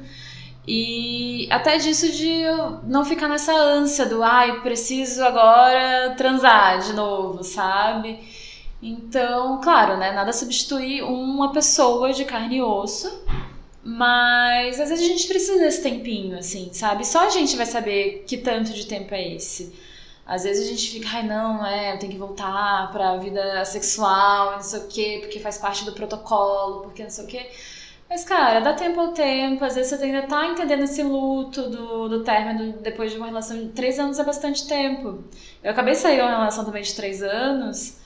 E 0.67 1.49
até 1.51 1.79
disso 1.79 2.13
de 2.13 2.43
não 2.85 3.05
ficar 3.05 3.29
nessa 3.29 3.53
ânsia 3.55 4.07
do 4.07 4.23
ai, 4.23 4.61
preciso 4.63 5.25
agora 5.25 6.15
transar 6.17 6.81
de 6.81 6.93
novo, 6.93 7.43
sabe? 7.43 8.19
Então, 8.83 9.61
claro, 9.63 9.97
né? 9.99 10.13
Nada 10.13 10.33
substitui 10.33 11.03
uma 11.03 11.53
pessoa 11.53 12.13
de 12.13 12.25
carne 12.25 12.59
e 12.59 12.63
osso. 12.63 13.25
Mas 13.93 14.79
às 14.79 14.89
vezes 14.89 15.05
a 15.05 15.09
gente 15.09 15.27
precisa 15.27 15.59
desse 15.59 15.83
tempinho, 15.83 16.39
assim, 16.39 16.71
sabe? 16.73 17.05
Só 17.05 17.27
a 17.27 17.31
gente 17.31 17.57
vai 17.57 17.67
saber 17.67 18.23
que 18.25 18.37
tanto 18.39 18.73
de 18.73 18.87
tempo 18.87 19.13
é 19.13 19.35
esse. 19.35 19.75
Às 20.25 20.45
vezes 20.45 20.65
a 20.65 20.71
gente 20.71 20.91
fica, 20.93 21.09
ai 21.17 21.27
não, 21.27 21.67
é, 21.67 21.95
eu 21.95 21.99
tenho 21.99 22.13
que 22.13 22.19
voltar 22.19 22.93
pra 22.93 23.17
vida 23.17 23.65
sexual, 23.65 24.53
não 24.53 24.63
sei 24.63 24.81
o 24.81 24.87
quê, 24.87 25.19
porque 25.23 25.41
faz 25.41 25.59
parte 25.59 25.85
do 25.85 25.93
protocolo, 25.93 26.83
porque 26.83 27.03
não 27.03 27.11
sei 27.11 27.25
o 27.25 27.27
quê. 27.27 27.51
Mas, 28.09 28.25
cara, 28.25 28.61
dá 28.61 28.75
tempo 28.75 29.01
ao 29.01 29.13
tempo, 29.13 29.65
às 29.65 29.75
vezes 29.75 29.99
você 29.99 30.05
ainda 30.05 30.23
tá 30.23 30.47
entendendo 30.47 30.85
esse 30.85 31.03
luto 31.03 31.69
do, 31.69 32.09
do 32.09 32.23
término 32.25 32.75
depois 32.81 33.11
de 33.11 33.17
uma 33.19 33.27
relação 33.27 33.57
de 33.59 33.69
três 33.71 33.99
anos 33.99 34.21
é 34.21 34.25
bastante 34.25 34.69
tempo. 34.69 35.25
Eu 35.65 35.73
acabei 35.73 35.95
de 35.95 36.01
sair 36.01 36.21
uma 36.21 36.31
relação 36.31 36.65
também 36.65 36.83
de 36.83 36.95
três 36.95 37.23
anos 37.25 37.97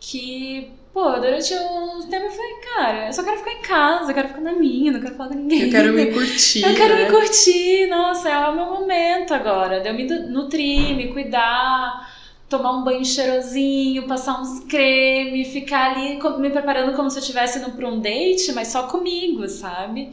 que, 0.00 0.72
pô, 0.94 1.10
durante 1.14 1.52
um 1.52 2.06
tempo 2.08 2.26
eu 2.26 2.30
falei, 2.30 2.54
cara, 2.76 3.06
eu 3.08 3.12
só 3.12 3.24
quero 3.24 3.38
ficar 3.38 3.52
em 3.52 3.62
casa, 3.62 4.10
eu 4.12 4.14
quero 4.14 4.28
ficar 4.28 4.40
na 4.40 4.52
minha, 4.52 4.92
não 4.92 5.00
quero 5.00 5.16
falar 5.16 5.30
com 5.30 5.34
ninguém. 5.34 5.62
Eu 5.62 5.70
quero 5.70 5.92
me 5.92 6.06
curtir. 6.12 6.62
Eu 6.64 6.74
quero 6.76 6.94
né? 6.94 7.04
me 7.04 7.10
curtir, 7.10 7.86
nossa, 7.88 8.28
é 8.28 8.48
o 8.48 8.54
meu 8.54 8.66
momento 8.66 9.34
agora. 9.34 9.80
De 9.80 9.88
eu 9.88 9.94
me 9.94 10.04
nutrir, 10.04 10.94
me 10.94 11.12
cuidar, 11.12 12.08
tomar 12.48 12.78
um 12.78 12.84
banho 12.84 13.04
cheirosinho, 13.04 14.06
passar 14.06 14.40
uns 14.40 14.60
creme, 14.60 15.44
ficar 15.44 15.96
ali 15.96 16.20
me 16.38 16.50
preparando 16.50 16.94
como 16.94 17.10
se 17.10 17.18
eu 17.18 17.22
estivesse 17.22 17.58
indo 17.58 17.72
pra 17.72 17.88
um 17.88 17.98
date, 17.98 18.52
mas 18.52 18.68
só 18.68 18.84
comigo, 18.84 19.48
sabe? 19.48 20.12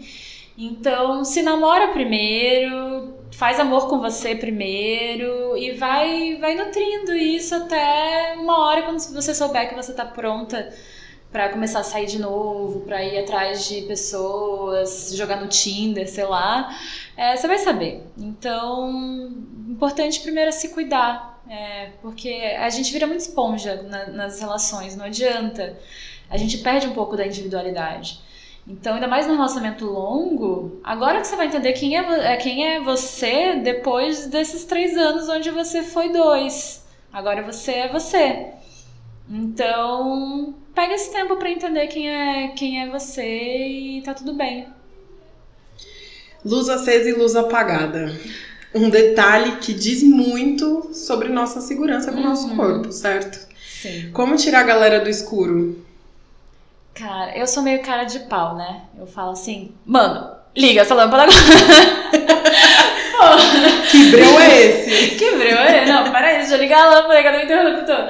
Então, 0.58 1.24
se 1.24 1.44
namora 1.44 1.90
primeiro, 1.90 3.21
faz 3.32 3.60
amor 3.60 3.88
com 3.88 4.00
você 4.00 4.36
primeiro 4.36 5.58
e 5.58 5.72
vai 5.72 6.38
vai 6.38 6.56
nutrindo 6.56 7.14
isso 7.14 7.56
até 7.56 8.36
uma 8.38 8.66
hora 8.66 8.84
quando 8.84 9.00
você 9.00 9.34
souber 9.34 9.70
que 9.70 9.76
você 9.76 9.94
tá 9.94 10.06
pronta 10.06 10.74
para 11.32 11.50
começar 11.50 11.80
a 11.80 11.84
sair 11.84 12.08
de 12.08 12.20
novo, 12.20 12.82
para 12.82 13.04
ir 13.04 13.18
atrás 13.18 13.66
de 13.66 13.84
pessoas, 13.84 15.14
jogar 15.16 15.40
no 15.40 15.48
Tinder, 15.48 16.08
sei 16.10 16.26
lá, 16.26 16.78
é, 17.16 17.38
você 17.38 17.48
vai 17.48 17.58
saber. 17.58 18.04
Então, 18.18 19.32
importante 19.70 20.20
primeiro 20.20 20.50
é 20.50 20.52
se 20.52 20.70
cuidar, 20.70 21.42
é, 21.50 21.92
porque 22.02 22.30
a 22.60 22.70
gente 22.70 22.92
vira 22.92 23.08
muito 23.08 23.22
esponja 23.22 23.82
na, 23.84 24.08
nas 24.08 24.42
relações, 24.42 24.96
não 24.98 25.06
adianta. 25.06 25.78
A 26.30 26.36
gente 26.36 26.58
perde 26.58 26.88
um 26.88 26.94
pouco 26.94 27.16
da 27.16 27.26
individualidade. 27.26 28.20
Então, 28.68 28.94
ainda 28.94 29.08
mais 29.08 29.26
num 29.28 29.36
relacionamento 29.36 29.86
longo, 29.86 30.80
agora 30.84 31.20
que 31.20 31.28
você 31.28 31.36
vai 31.36 31.48
entender 31.48 31.74
quem 31.74 31.98
é, 31.98 32.34
é, 32.34 32.38
quem 32.38 32.68
é 32.68 32.80
você 32.80 33.56
depois 33.56 34.28
desses 34.28 34.64
três 34.66 34.96
anos 34.96 35.28
onde 35.28 35.50
você 35.50 35.82
foi 35.84 36.10
dois. 36.10 36.84
Agora 37.12 37.42
você 37.42 37.72
é 37.72 37.88
você. 37.92 38.46
Então, 39.30 40.54
pega 40.76 40.94
esse 40.94 41.12
tempo 41.12 41.38
para 41.38 41.50
entender 41.50 41.88
quem 41.88 42.10
é, 42.10 42.48
quem 42.50 42.82
é 42.82 42.90
você 42.90 43.24
e 43.68 44.02
tá 44.04 44.14
tudo 44.14 44.34
bem. 44.34 44.68
Luz 46.46 46.70
acesa 46.70 47.10
e 47.10 47.14
luz 47.14 47.36
apagada. 47.36 48.14
Um 48.74 48.90
detalhe 48.90 49.58
que 49.58 49.74
diz 49.74 50.02
muito 50.04 50.94
sobre 50.94 51.30
nossa 51.30 51.62
segurança 51.62 52.12
com 52.12 52.20
o 52.20 52.24
nosso 52.24 52.48
Uhum. 52.50 52.56
corpo, 52.56 52.92
certo? 52.92 53.48
Sim. 53.66 54.12
Como 54.12 54.36
tirar 54.38 54.62
a 54.62 54.64
galera 54.64 55.00
do 55.02 55.10
escuro? 55.10 55.84
Cara, 56.94 57.38
eu 57.38 57.48
sou 57.48 57.64
meio 57.64 57.82
cara 57.82 58.04
de 58.04 58.20
pau, 58.22 58.56
né? 58.56 58.82
Eu 58.98 59.08
falo 59.08 59.32
assim, 59.32 59.74
mano, 59.86 60.36
liga 60.56 60.82
essa 60.82 60.94
lâmpada 60.94 61.24
agora. 61.24 61.38
Que 63.92 64.12
breu 64.12 64.40
é 64.40 64.62
esse? 64.62 65.16
Quebrou, 65.18 65.60
é? 65.60 65.86
Não, 65.86 66.12
peraí, 66.12 66.38
deixa 66.38 66.56
eu 66.56 66.60
ligar 66.60 66.82
a 66.82 66.90
lâmpada, 66.90 67.24
cadê 67.24 67.38
o 67.38 67.44
interruptor? 67.44 68.10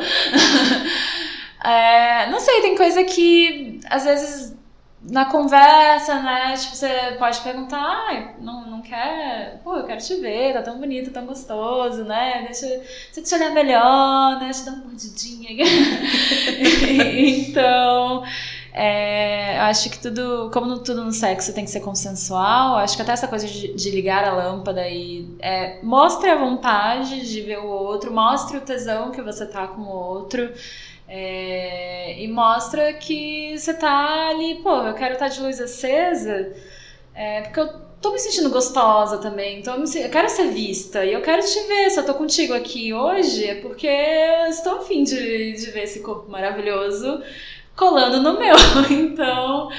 É, 1.63 2.29
não 2.29 2.39
sei, 2.39 2.61
tem 2.61 2.75
coisa 2.75 3.03
que 3.03 3.79
às 3.89 4.03
vezes 4.05 4.55
na 5.03 5.25
conversa, 5.25 6.21
né? 6.21 6.55
Tipo, 6.55 6.75
você 6.75 7.15
pode 7.17 7.39
perguntar, 7.41 7.79
ai, 7.79 8.35
não, 8.39 8.65
não 8.69 8.81
quer? 8.81 9.59
Pô, 9.63 9.75
eu 9.75 9.85
quero 9.85 9.99
te 9.99 10.15
ver, 10.15 10.53
tá 10.53 10.61
tão 10.61 10.79
bonito, 10.79 11.11
tão 11.11 11.25
gostoso, 11.25 12.03
né? 12.03 12.43
Deixa, 12.45 12.67
deixa 12.67 13.19
eu 13.19 13.23
te 13.23 13.35
olhar 13.35 13.51
melhor, 13.51 14.39
né? 14.39 14.45
Deixa 14.45 14.61
eu 14.61 14.65
dar 14.65 14.71
uma 14.73 14.85
mordidinha. 14.85 15.49
então, 17.49 18.23
é, 18.73 19.57
eu 19.57 19.61
acho 19.63 19.89
que 19.89 19.99
tudo, 19.99 20.49
como 20.53 20.65
no- 20.65 20.79
tudo 20.79 21.03
no 21.03 21.11
sexo 21.11 21.53
tem 21.53 21.65
que 21.65 21.71
ser 21.71 21.81
consensual, 21.81 22.77
acho 22.77 22.95
que 22.95 23.01
até 23.01 23.11
essa 23.11 23.27
coisa 23.27 23.45
de, 23.47 23.73
de 23.73 23.91
ligar 23.91 24.23
a 24.23 24.33
lâmpada 24.33 24.87
e 24.87 25.27
é, 25.39 25.79
mostre 25.83 26.29
a 26.29 26.37
vontade 26.37 27.29
de 27.29 27.41
ver 27.41 27.59
o 27.59 27.67
outro, 27.67 28.11
mostre 28.13 28.57
o 28.57 28.61
tesão 28.61 29.11
que 29.11 29.21
você 29.21 29.45
tá 29.45 29.67
com 29.67 29.81
o 29.81 29.89
outro. 29.89 30.49
é, 31.07 32.21
e 32.23 32.27
mostra 32.27 32.93
que 32.93 33.57
você 33.57 33.73
tá 33.73 34.29
ali, 34.29 34.55
pô, 34.63 34.75
eu 34.83 34.93
quero 34.93 35.13
estar 35.13 35.27
de 35.27 35.41
luz 35.41 35.59
acesa, 35.59 36.53
é, 37.13 37.41
porque 37.41 37.59
eu 37.59 37.69
tô 38.01 38.11
me 38.11 38.19
sentindo 38.19 38.49
gostosa 38.49 39.17
também, 39.17 39.59
então 39.59 39.75
eu, 39.83 40.09
quero 40.09 40.29
ser 40.29 40.49
vista 40.51 41.05
e 41.05 41.13
eu 41.13 41.21
quero 41.21 41.41
te 41.45 41.59
ver. 41.67 41.89
Se 41.91 41.99
eu 41.99 42.05
tô 42.05 42.13
contigo 42.15 42.53
aqui 42.53 42.93
hoje 42.93 43.45
é 43.45 43.55
porque 43.55 43.87
eu 43.87 44.47
estou 44.49 44.77
a 44.77 44.81
fim 44.83 45.03
de, 45.03 45.53
de 45.53 45.71
ver 45.71 45.83
esse 45.83 45.99
corpo 46.01 46.29
maravilhoso 46.31 47.21
colando 47.81 48.21
no 48.21 48.37
meu. 48.37 48.55
Então, 48.91 49.71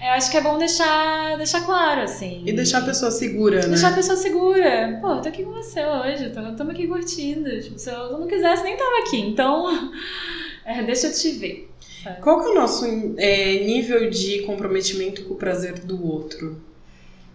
eu 0.00 0.08
acho 0.12 0.30
que 0.30 0.36
é 0.38 0.40
bom 0.40 0.56
deixar, 0.56 1.36
deixar 1.36 1.60
claro, 1.60 2.00
assim. 2.02 2.42
E 2.46 2.52
deixar 2.52 2.78
a 2.78 2.86
pessoa 2.86 3.10
segura, 3.10 3.60
né? 3.60 3.68
Deixar 3.68 3.90
a 3.90 3.94
pessoa 3.94 4.16
segura. 4.16 4.98
Pô, 5.02 5.12
eu 5.12 5.20
tô 5.20 5.28
aqui 5.28 5.44
com 5.44 5.52
você 5.52 5.84
hoje, 5.84 6.30
tô, 6.30 6.40
estamos 6.40 6.72
aqui 6.72 6.86
curtindo. 6.86 7.60
Tipo, 7.60 7.78
se 7.78 7.90
eu 7.90 8.18
não 8.18 8.26
quisesse, 8.26 8.62
nem 8.64 8.76
tava 8.78 9.00
aqui. 9.00 9.20
Então, 9.20 9.92
é, 10.64 10.82
deixa 10.82 11.08
eu 11.08 11.12
te 11.12 11.32
ver. 11.32 11.70
sabe? 12.02 12.22
Qual 12.22 12.40
que 12.40 12.46
é 12.46 12.50
o 12.50 12.54
nosso 12.54 12.86
é, 13.18 13.64
nível 13.64 14.08
de 14.08 14.42
comprometimento 14.42 15.24
com 15.24 15.34
o 15.34 15.36
prazer 15.36 15.80
do 15.80 16.06
outro? 16.06 16.58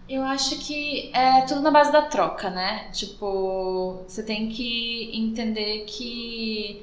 Eu 0.08 0.22
acho 0.22 0.58
que 0.58 1.10
é 1.14 1.42
tudo 1.42 1.60
na 1.60 1.70
base 1.70 1.92
da 1.92 2.02
troca, 2.02 2.50
né? 2.50 2.88
Tipo, 2.92 4.02
você 4.06 4.22
tem 4.22 4.48
que 4.48 5.10
entender 5.14 5.84
que 5.86 6.82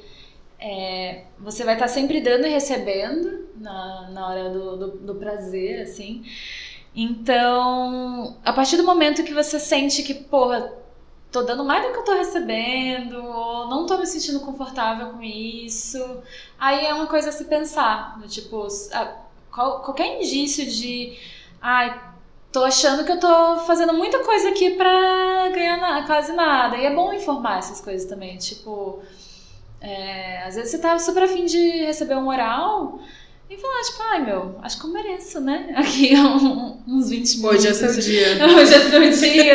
é, 0.64 1.26
você 1.40 1.64
vai 1.64 1.74
estar 1.76 1.88
sempre 1.90 2.22
dando 2.22 2.48
e 2.48 2.50
recebendo 2.50 3.50
na, 3.58 4.10
na 4.12 4.28
hora 4.30 4.50
do, 4.50 4.78
do, 4.78 4.88
do 5.00 5.16
prazer, 5.16 5.82
assim. 5.82 6.24
Então, 6.96 8.38
a 8.46 8.54
partir 8.54 8.78
do 8.78 8.84
momento 8.84 9.24
que 9.24 9.34
você 9.34 9.60
sente 9.60 10.04
que, 10.04 10.14
porra, 10.14 10.74
tô 11.32 11.42
dando 11.44 11.64
mais 11.66 11.86
do 11.86 11.92
que 11.92 12.00
eu 12.00 12.04
tô 12.04 12.14
recebendo, 12.14 13.16
ou 13.26 13.68
não 13.68 13.86
tô 13.86 13.98
me 13.98 14.06
sentindo 14.06 14.40
confortável 14.42 15.10
com 15.14 15.22
isso, 15.24 16.00
aí 16.60 16.86
é 16.86 16.94
uma 16.94 17.08
coisa 17.08 17.30
a 17.30 17.32
se 17.32 17.46
pensar. 17.46 18.20
Tipo, 18.28 18.68
a- 18.94 19.16
qual- 19.52 19.82
qualquer 19.82 20.18
indício 20.22 20.66
de. 20.66 21.18
Ai, 21.62 22.00
tô 22.52 22.64
achando 22.64 23.04
que 23.06 23.12
eu 23.12 23.20
tô 23.20 23.58
fazendo 23.66 23.94
muita 23.94 24.20
coisa 24.24 24.50
aqui 24.50 24.72
pra 24.72 25.50
ganhar 25.50 25.78
na- 25.78 26.06
quase 26.06 26.34
nada. 26.34 26.78
E 26.78 26.86
é 26.86 26.94
bom 26.94 27.12
informar 27.14 27.60
essas 27.60 27.82
coisas 27.82 28.08
também. 28.08 28.38
Tipo, 28.38 29.02
é, 29.84 30.42
às 30.48 30.56
vezes 30.56 30.72
você 30.72 30.78
tá 30.80 30.98
super 30.98 31.24
afim 31.24 31.46
de 31.46 31.60
receber 31.86 32.16
um 32.16 32.28
oral 32.28 33.00
e 33.50 33.58
falar, 33.58 33.82
tipo, 33.84 34.02
ai 34.04 34.26
meu, 34.26 34.56
acho 34.64 34.80
que 34.80 34.86
eu 34.88 34.92
mereço, 34.92 35.42
né? 35.42 35.72
Aqui 35.76 36.16
um- 36.16 36.78
uns 36.88 37.10
20 37.10 37.38
minutos. 37.38 37.44
Hoje 37.60 37.68
é 37.68 37.74
seu 37.74 38.00
dia. 38.02 38.48
Hoje 38.48 38.74
é 38.74 38.80
seu 38.90 39.10
dia. 39.12 39.54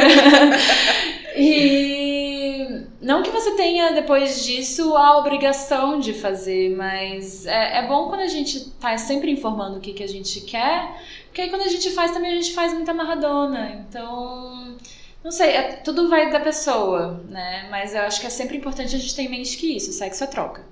e 1.37 2.83
não 3.01 3.23
que 3.23 3.31
você 3.31 3.53
tenha, 3.53 3.93
depois 3.93 4.45
disso, 4.45 4.97
a 4.97 5.19
obrigação 5.19 5.99
de 5.99 6.13
fazer, 6.13 6.77
mas 6.77 7.47
é, 7.47 7.79
é 7.79 7.87
bom 7.87 8.09
quando 8.09 8.21
a 8.21 8.27
gente 8.27 8.71
tá 8.81 8.97
sempre 8.99 9.31
informando 9.31 9.79
o 9.79 9.81
que, 9.81 9.93
que 9.93 10.03
a 10.03 10.09
gente 10.09 10.41
quer, 10.43 10.91
porque 11.27 11.41
aí 11.41 11.49
quando 11.49 11.63
a 11.63 11.69
gente 11.69 11.91
faz 11.91 12.11
também 12.13 12.33
a 12.33 12.35
gente 12.35 12.53
faz 12.53 12.75
muita 12.75 12.91
amarradona. 12.91 13.85
Então, 13.89 14.77
não 15.25 15.31
sei, 15.31 15.51
é- 15.51 15.73
tudo 15.85 16.09
vai 16.09 16.31
da 16.31 16.41
pessoa, 16.41 17.21
né? 17.29 17.67
Mas 17.71 17.95
eu 17.95 18.03
acho 18.03 18.21
que 18.21 18.27
é 18.27 18.31
sempre 18.31 18.57
importante 18.57 18.95
a 18.95 18.99
gente 18.99 19.15
ter 19.15 19.23
em 19.23 19.29
mente 19.29 19.57
que 19.57 19.77
isso, 19.77 19.93
sexo 19.93 20.25
é 20.25 20.27
troca. 20.27 20.63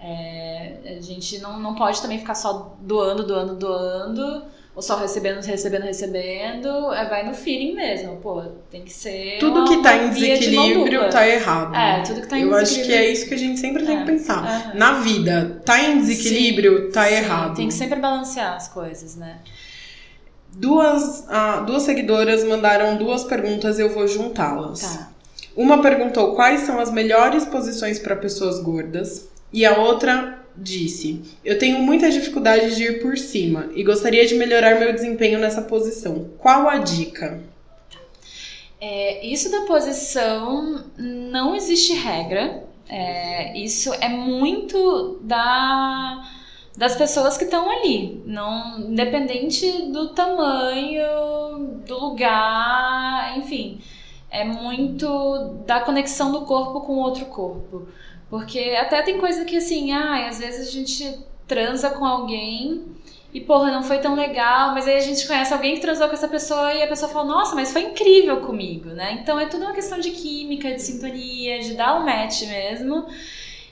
É, 0.00 0.96
a 0.98 1.00
gente 1.00 1.38
não, 1.38 1.58
não 1.58 1.74
pode 1.74 2.02
também 2.02 2.18
ficar 2.18 2.34
só 2.34 2.76
doando, 2.80 3.26
doando, 3.26 3.54
doando, 3.54 4.44
ou 4.76 4.82
só 4.82 4.96
recebendo, 4.98 5.40
recebendo, 5.42 5.82
recebendo. 5.84 6.92
É, 6.92 7.08
vai 7.08 7.24
no 7.26 7.32
feeling 7.32 7.74
mesmo, 7.74 8.16
pô. 8.16 8.42
Tem 8.70 8.82
que 8.82 8.92
ser. 8.92 9.38
Tudo 9.38 9.64
que 9.66 9.82
tá 9.82 9.96
em 9.96 10.10
de 10.10 10.20
desequilíbrio 10.20 10.92
dupla. 11.04 11.08
tá 11.08 11.26
errado. 11.26 11.74
É, 11.74 12.02
tudo 12.02 12.20
que 12.20 12.26
tá 12.26 12.38
em 12.38 12.42
Eu 12.42 12.54
acho 12.54 12.64
que 12.74 12.80
desequilíbrio. 12.80 13.08
é 13.08 13.12
isso 13.12 13.28
que 13.28 13.34
a 13.34 13.38
gente 13.38 13.60
sempre 13.60 13.86
tem 13.86 13.96
É. 13.96 14.00
que 14.00 14.06
pensar. 14.06 14.74
Na 14.74 14.94
vida, 15.00 15.62
tá 15.64 15.80
em 15.80 15.98
desequilíbrio, 16.00 16.90
tá 16.92 17.04
Sim, 17.06 17.14
errado. 17.14 17.56
Tem 17.56 17.68
que 17.68 17.74
sempre 17.74 17.98
balancear 17.98 18.56
as 18.56 18.68
coisas, 18.68 19.16
né? 19.16 19.38
Duas, 20.56 21.24
ah, 21.28 21.60
duas 21.60 21.82
seguidoras 21.82 22.44
mandaram 22.44 22.96
duas 22.96 23.24
perguntas, 23.24 23.78
eu 23.78 23.90
vou 23.90 24.06
juntá-las. 24.06 24.80
Tá. 24.80 25.10
Uma 25.56 25.80
perguntou 25.82 26.34
quais 26.34 26.62
são 26.62 26.80
as 26.80 26.90
melhores 26.90 27.44
posições 27.44 27.98
para 27.98 28.16
pessoas 28.16 28.60
gordas 28.60 29.28
e 29.52 29.64
a 29.64 29.78
outra 29.78 30.42
disse: 30.56 31.22
Eu 31.44 31.58
tenho 31.58 31.78
muita 31.78 32.10
dificuldade 32.10 32.74
de 32.74 32.84
ir 32.84 33.02
por 33.02 33.16
cima 33.16 33.70
e 33.74 33.84
gostaria 33.84 34.26
de 34.26 34.34
melhorar 34.34 34.78
meu 34.78 34.92
desempenho 34.92 35.38
nessa 35.38 35.62
posição. 35.62 36.30
Qual 36.38 36.68
a 36.68 36.78
dica? 36.78 37.40
É, 38.80 39.24
isso 39.24 39.50
da 39.50 39.62
posição 39.62 40.84
não 40.98 41.54
existe 41.54 41.94
regra. 41.94 42.64
É, 42.88 43.56
isso 43.58 43.94
é 43.94 44.08
muito 44.08 45.18
da 45.22 46.22
das 46.76 46.96
pessoas 46.96 47.36
que 47.36 47.44
estão 47.44 47.70
ali, 47.70 48.22
não 48.26 48.80
independente 48.80 49.92
do 49.92 50.08
tamanho, 50.08 51.78
do 51.86 51.98
lugar, 51.98 53.38
enfim, 53.38 53.80
é 54.30 54.44
muito 54.44 55.60
da 55.64 55.80
conexão 55.80 56.32
do 56.32 56.42
corpo 56.42 56.80
com 56.80 56.96
outro 56.96 57.26
corpo, 57.26 57.86
porque 58.28 58.76
até 58.78 59.02
tem 59.02 59.18
coisa 59.18 59.44
que 59.44 59.56
assim, 59.56 59.92
ah, 59.92 60.28
às 60.28 60.40
vezes 60.40 60.68
a 60.68 60.70
gente 60.72 61.20
transa 61.46 61.90
com 61.90 62.04
alguém 62.04 62.84
e 63.32 63.40
porra, 63.40 63.70
não 63.70 63.82
foi 63.82 63.98
tão 63.98 64.14
legal, 64.14 64.72
mas 64.74 64.86
aí 64.86 64.96
a 64.96 65.00
gente 65.00 65.26
conhece 65.26 65.52
alguém 65.52 65.74
que 65.74 65.80
transou 65.80 66.08
com 66.08 66.14
essa 66.14 66.28
pessoa 66.28 66.72
e 66.72 66.82
a 66.82 66.86
pessoa 66.86 67.10
fala, 67.10 67.24
nossa, 67.24 67.54
mas 67.54 67.72
foi 67.72 67.82
incrível 67.82 68.40
comigo, 68.42 68.90
né? 68.90 69.18
Então 69.20 69.38
é 69.38 69.46
tudo 69.46 69.64
uma 69.64 69.72
questão 69.72 69.98
de 69.98 70.12
química, 70.12 70.72
de 70.72 70.80
sintonia, 70.80 71.58
de 71.58 71.74
dar 71.74 72.00
um 72.00 72.04
match 72.04 72.42
mesmo. 72.42 73.06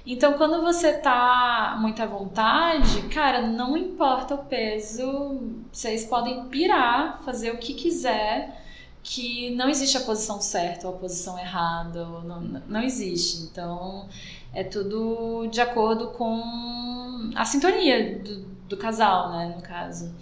Então, 0.05 0.33
quando 0.35 0.61
você 0.63 0.95
tá 0.95 1.77
muito 1.81 2.03
à 2.03 2.07
vontade, 2.07 3.03
cara, 3.03 3.43
não 3.43 3.77
importa 3.77 4.35
o 4.35 4.45
peso, 4.45 5.41
vocês 5.73 6.05
podem 6.05 6.47
pirar, 6.47 7.23
fazer 7.25 7.53
o 7.53 7.59
que 7.59 7.73
quiser, 7.73 8.61
que 9.03 9.55
não 9.55 9.69
existe 9.69 9.97
a 9.97 10.01
posição 10.01 10.41
certa 10.41 10.89
ou 10.89 10.95
a 10.95 10.99
posição 10.99 11.39
errada, 11.39 12.05
não, 12.05 12.41
não 12.41 12.83
existe. 12.83 13.45
Então, 13.45 14.09
é 14.53 14.65
tudo 14.65 15.47
de 15.47 15.61
acordo 15.61 16.09
com 16.09 17.31
a 17.37 17.45
sintonia 17.45 18.19
do, 18.19 18.41
do 18.69 18.77
casal, 18.77 19.31
né, 19.31 19.55
no 19.57 19.63
caso. 19.63 20.13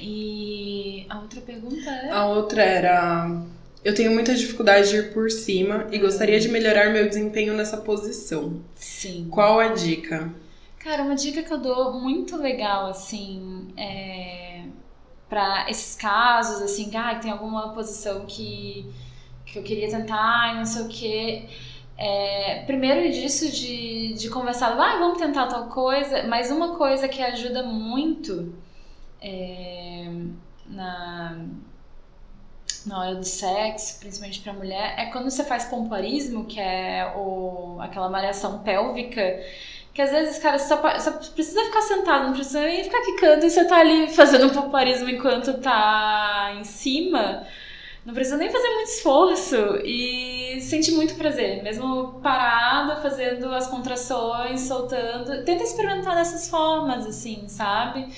E 0.00 1.06
a 1.08 1.20
outra 1.20 1.40
pergunta 1.40 1.88
é. 1.88 2.10
A 2.10 2.26
outra 2.26 2.62
era 2.62 3.42
eu 3.84 3.94
tenho 3.94 4.12
muita 4.12 4.34
dificuldade 4.34 4.90
de 4.90 4.96
ir 4.96 5.12
por 5.12 5.30
cima 5.30 5.88
e 5.90 5.98
gostaria 5.98 6.38
de 6.38 6.48
melhorar 6.48 6.90
meu 6.90 7.08
desempenho 7.08 7.54
nessa 7.54 7.76
posição. 7.78 8.62
Sim. 8.74 9.28
Qual 9.30 9.58
a 9.58 9.68
dica? 9.68 10.32
Cara, 10.78 11.02
uma 11.02 11.14
dica 11.14 11.42
que 11.42 11.52
eu 11.52 11.58
dou 11.58 12.00
muito 12.00 12.36
legal, 12.36 12.86
assim, 12.86 13.68
é 13.76 14.42
para 15.32 15.64
esses 15.70 15.96
casos, 15.96 16.60
assim, 16.60 16.94
ah, 16.94 17.14
tem 17.14 17.30
alguma 17.30 17.72
posição 17.72 18.26
que, 18.26 18.84
que 19.46 19.58
eu 19.58 19.62
queria 19.62 19.88
tentar 19.88 20.52
e 20.52 20.58
não 20.58 20.66
sei 20.66 20.82
o 20.82 20.88
quê. 20.88 21.48
É, 21.96 22.64
primeiro 22.66 23.10
disso 23.10 23.50
de, 23.50 24.12
de 24.12 24.28
conversar, 24.28 24.78
ah, 24.78 24.98
vamos 24.98 25.16
tentar 25.16 25.46
tal 25.46 25.68
coisa, 25.68 26.24
mas 26.24 26.50
uma 26.50 26.76
coisa 26.76 27.08
que 27.08 27.22
ajuda 27.22 27.62
muito 27.62 28.52
é, 29.22 30.06
na 30.66 31.46
na 32.88 33.00
hora 33.00 33.14
do 33.14 33.24
sexo, 33.24 33.98
principalmente 34.00 34.40
para 34.40 34.52
mulher, 34.52 34.94
é 34.98 35.06
quando 35.06 35.30
você 35.30 35.44
faz 35.44 35.64
pompoarismo, 35.64 36.44
que 36.46 36.60
é 36.60 37.12
o, 37.16 37.78
aquela 37.80 38.08
malhação 38.08 38.60
pélvica, 38.60 39.40
que 39.94 40.00
às 40.00 40.10
vezes, 40.10 40.38
cara, 40.38 40.58
você 40.58 40.68
só, 40.68 40.98
só 40.98 41.12
precisa 41.34 41.64
ficar 41.64 41.82
sentado, 41.82 42.26
não 42.26 42.32
precisa 42.32 42.60
nem 42.62 42.84
ficar 42.84 43.02
quicando 43.02 43.44
e 43.44 43.50
você 43.50 43.64
tá 43.66 43.78
ali 43.78 44.08
fazendo 44.08 44.52
pompoarismo 44.52 45.08
enquanto 45.10 45.60
tá 45.60 46.54
em 46.58 46.64
cima. 46.64 47.46
Não 48.04 48.14
precisa 48.14 48.36
nem 48.36 48.50
fazer 48.50 48.68
muito 48.68 48.88
esforço 48.88 49.56
e 49.84 50.60
sente 50.60 50.90
muito 50.92 51.14
prazer, 51.14 51.62
mesmo 51.62 52.20
parada, 52.20 52.96
fazendo 53.00 53.54
as 53.54 53.68
contrações, 53.68 54.62
soltando. 54.62 55.44
Tenta 55.44 55.62
experimentar 55.62 56.16
dessas 56.16 56.48
formas, 56.48 57.06
assim, 57.06 57.46
sabe? 57.48 58.08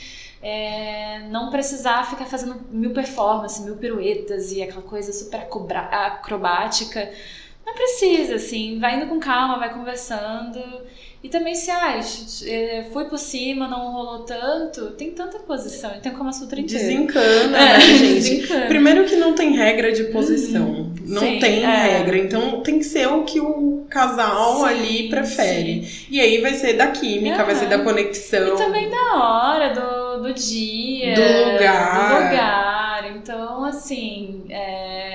É, 0.45 1.21
não 1.31 1.49
precisar 1.49 2.05
ficar 2.05 2.27
fazendo 2.27 2.61
mil 2.71 2.91
performances, 2.91 3.65
mil 3.65 3.77
piruetas 3.77 4.53
e 4.53 4.63
aquela 4.63 4.83
coisa 4.83 5.11
super 5.11 5.49
acrobática. 5.91 7.11
Não 7.65 7.73
precisa, 7.73 8.35
assim, 8.35 8.79
vai 8.79 8.97
indo 8.97 9.07
com 9.07 9.19
calma, 9.19 9.59
vai 9.59 9.73
conversando. 9.73 10.61
E 11.23 11.31
também 11.31 11.55
se, 11.55 11.71
ah, 11.71 11.99
fui 12.93 13.07
por 13.07 13.19
cima, 13.19 13.67
não 13.67 13.91
rolou 13.91 14.25
tanto, 14.25 14.91
tem 14.91 15.13
tanta 15.13 15.39
posição, 15.39 15.99
tem 16.03 16.13
como 16.13 16.29
a 16.29 16.33
sutra 16.35 16.61
inteira. 16.61 16.85
Desencana, 16.85 17.57
é, 17.57 17.79
né, 17.79 17.81
gente? 17.97 18.15
Desencana. 18.15 18.67
Primeiro 18.67 19.05
que 19.07 19.17
não 19.17 19.35
tem 19.35 19.53
regra 19.53 19.93
de 19.93 20.05
posição. 20.05 20.67
Uhum. 20.67 20.95
Não 21.07 21.23
sim, 21.23 21.39
tem 21.39 21.65
é. 21.65 21.67
regra. 21.67 22.19
Então 22.19 22.61
tem 22.61 22.79
que 22.79 22.85
ser 22.85 23.09
o 23.09 23.25
que 23.25 23.41
o 23.41 23.87
casal 23.89 24.59
sim, 24.59 24.65
ali 24.67 25.09
prefere. 25.09 25.87
Sim. 25.87 26.07
E 26.11 26.21
aí 26.21 26.43
vai 26.43 26.53
ser 26.53 26.75
da 26.75 26.89
química, 26.89 27.43
vai 27.43 27.55
ser 27.55 27.67
da 27.67 27.79
conexão. 27.79 28.55
E 28.55 28.59
também 28.59 28.91
da 28.91 29.15
hora, 29.15 29.71
do, 29.71 30.04
do 30.21 30.33
dia. 30.35 31.15
Do 31.15 31.53
lugar. 31.53 32.09
Do 32.09 32.25
lugar. 32.25 33.17
Então, 33.17 33.65
assim, 33.65 34.45
é 34.51 35.14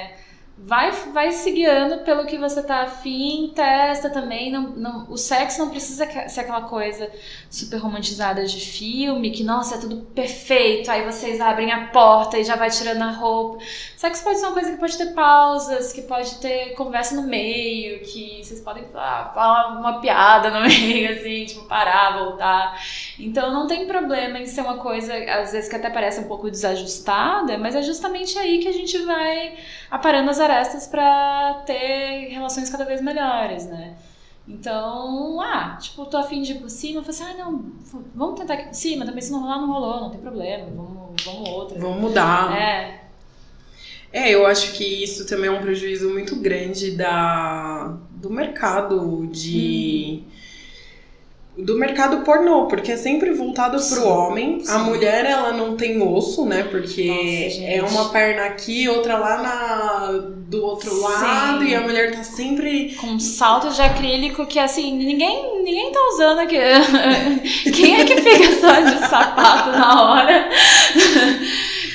vai, 0.65 0.91
vai 0.91 1.31
se 1.31 1.51
guiando 1.51 1.99
pelo 1.99 2.25
que 2.25 2.37
você 2.37 2.61
tá 2.61 2.81
afim, 2.81 3.51
testa 3.55 4.09
também. 4.09 4.51
Não, 4.51 4.69
não, 4.69 5.11
o 5.11 5.17
sexo 5.17 5.59
não 5.59 5.69
precisa 5.69 6.05
ser 6.27 6.41
aquela 6.41 6.61
coisa 6.61 7.09
super 7.49 7.77
romantizada 7.77 8.45
de 8.45 8.59
filme, 8.59 9.31
que 9.31 9.43
nossa, 9.43 9.75
é 9.75 9.77
tudo 9.79 9.97
perfeito, 10.13 10.91
aí 10.91 11.05
vocês 11.05 11.39
abrem 11.39 11.71
a 11.71 11.87
porta 11.87 12.37
e 12.37 12.43
já 12.43 12.55
vai 12.55 12.69
tirando 12.69 13.01
a 13.01 13.11
roupa. 13.11 13.63
Sexo 13.95 14.23
pode 14.23 14.39
ser 14.39 14.45
uma 14.45 14.53
coisa 14.53 14.71
que 14.71 14.77
pode 14.77 14.97
ter 14.97 15.13
pausas, 15.13 15.93
que 15.93 16.01
pode 16.01 16.35
ter 16.35 16.73
conversa 16.73 17.15
no 17.15 17.23
meio, 17.23 18.01
que 18.01 18.43
vocês 18.43 18.59
podem 18.61 18.83
falar, 18.85 19.33
falar 19.33 19.79
uma 19.79 20.01
piada 20.01 20.49
no 20.49 20.61
meio, 20.67 21.13
assim, 21.13 21.45
tipo, 21.45 21.65
parar, 21.65 22.17
voltar. 22.17 22.81
Então 23.17 23.53
não 23.53 23.67
tem 23.67 23.87
problema 23.87 24.39
em 24.39 24.45
ser 24.45 24.61
uma 24.61 24.77
coisa, 24.77 25.13
às 25.13 25.51
vezes, 25.51 25.69
que 25.69 25.75
até 25.75 25.89
parece 25.89 26.19
um 26.19 26.27
pouco 26.27 26.49
desajustada, 26.49 27.57
mas 27.57 27.75
é 27.75 27.81
justamente 27.81 28.37
aí 28.37 28.59
que 28.59 28.67
a 28.67 28.73
gente 28.73 28.97
vai 28.99 29.57
aparando 29.89 30.29
as 30.29 30.39
arestas 30.49 30.87
para 30.87 31.63
ter 31.65 32.29
relações 32.29 32.69
cada 32.69 32.85
vez 32.85 33.01
melhores, 33.01 33.65
né? 33.65 33.95
Então, 34.47 35.39
ah, 35.39 35.77
tipo, 35.79 36.05
tô 36.05 36.17
afim 36.17 36.41
de 36.41 36.53
ir 36.53 36.59
por 36.59 36.69
cima, 36.69 36.99
eu 36.99 37.03
falei 37.03 37.21
assim, 37.21 37.39
ah, 37.39 37.45
não, 37.45 37.71
vamos 38.15 38.39
tentar 38.39 38.55
aqui 38.55 38.67
por 38.67 38.73
cima, 38.73 39.05
também 39.05 39.21
se 39.21 39.31
não 39.31 39.41
rolar, 39.41 39.59
não 39.59 39.71
rolou, 39.71 40.01
não 40.01 40.09
tem 40.09 40.19
problema, 40.19 40.65
vamos, 40.75 41.23
vamos 41.23 41.49
outra. 41.49 41.79
Vamos 41.79 42.01
mudar. 42.01 42.57
É. 42.59 42.99
É, 44.11 44.31
eu 44.33 44.47
acho 44.47 44.73
que 44.73 44.83
isso 44.83 45.27
também 45.27 45.49
é 45.49 45.51
um 45.51 45.61
prejuízo 45.61 46.09
muito 46.09 46.35
grande 46.35 46.91
da, 46.91 47.95
do 48.09 48.29
mercado 48.29 49.27
de. 49.27 50.23
Hum 50.25 50.39
do 51.63 51.77
mercado 51.77 52.23
pornô, 52.23 52.67
porque 52.67 52.93
é 52.93 52.97
sempre 52.97 53.31
voltado 53.31 53.79
sim, 53.79 53.95
pro 53.95 54.07
homem. 54.07 54.59
Sim. 54.63 54.71
A 54.71 54.79
mulher, 54.79 55.25
ela 55.25 55.51
não 55.51 55.75
tem 55.75 56.01
osso, 56.01 56.45
né? 56.45 56.63
Porque 56.63 57.05
Nossa, 57.05 57.63
é 57.63 57.81
uma 57.81 58.09
perna 58.09 58.43
aqui, 58.43 58.87
outra 58.87 59.17
lá 59.17 59.41
na, 59.41 60.19
do 60.47 60.63
outro 60.63 60.89
sim. 60.89 61.01
lado, 61.01 61.63
e 61.63 61.75
a 61.75 61.81
mulher 61.81 62.15
tá 62.15 62.23
sempre. 62.23 62.95
Com 62.95 63.19
salto 63.19 63.69
de 63.69 63.81
acrílico 63.81 64.45
que, 64.45 64.59
assim, 64.59 64.95
ninguém, 64.95 65.63
ninguém 65.63 65.91
tá 65.91 65.99
usando 66.13 66.39
aqui. 66.39 66.57
Quem 67.71 68.01
é 68.01 68.05
que 68.05 68.21
fica 68.21 68.59
só 68.59 68.79
de 68.79 69.07
sapato 69.07 69.71
na 69.71 70.03
hora? 70.03 70.49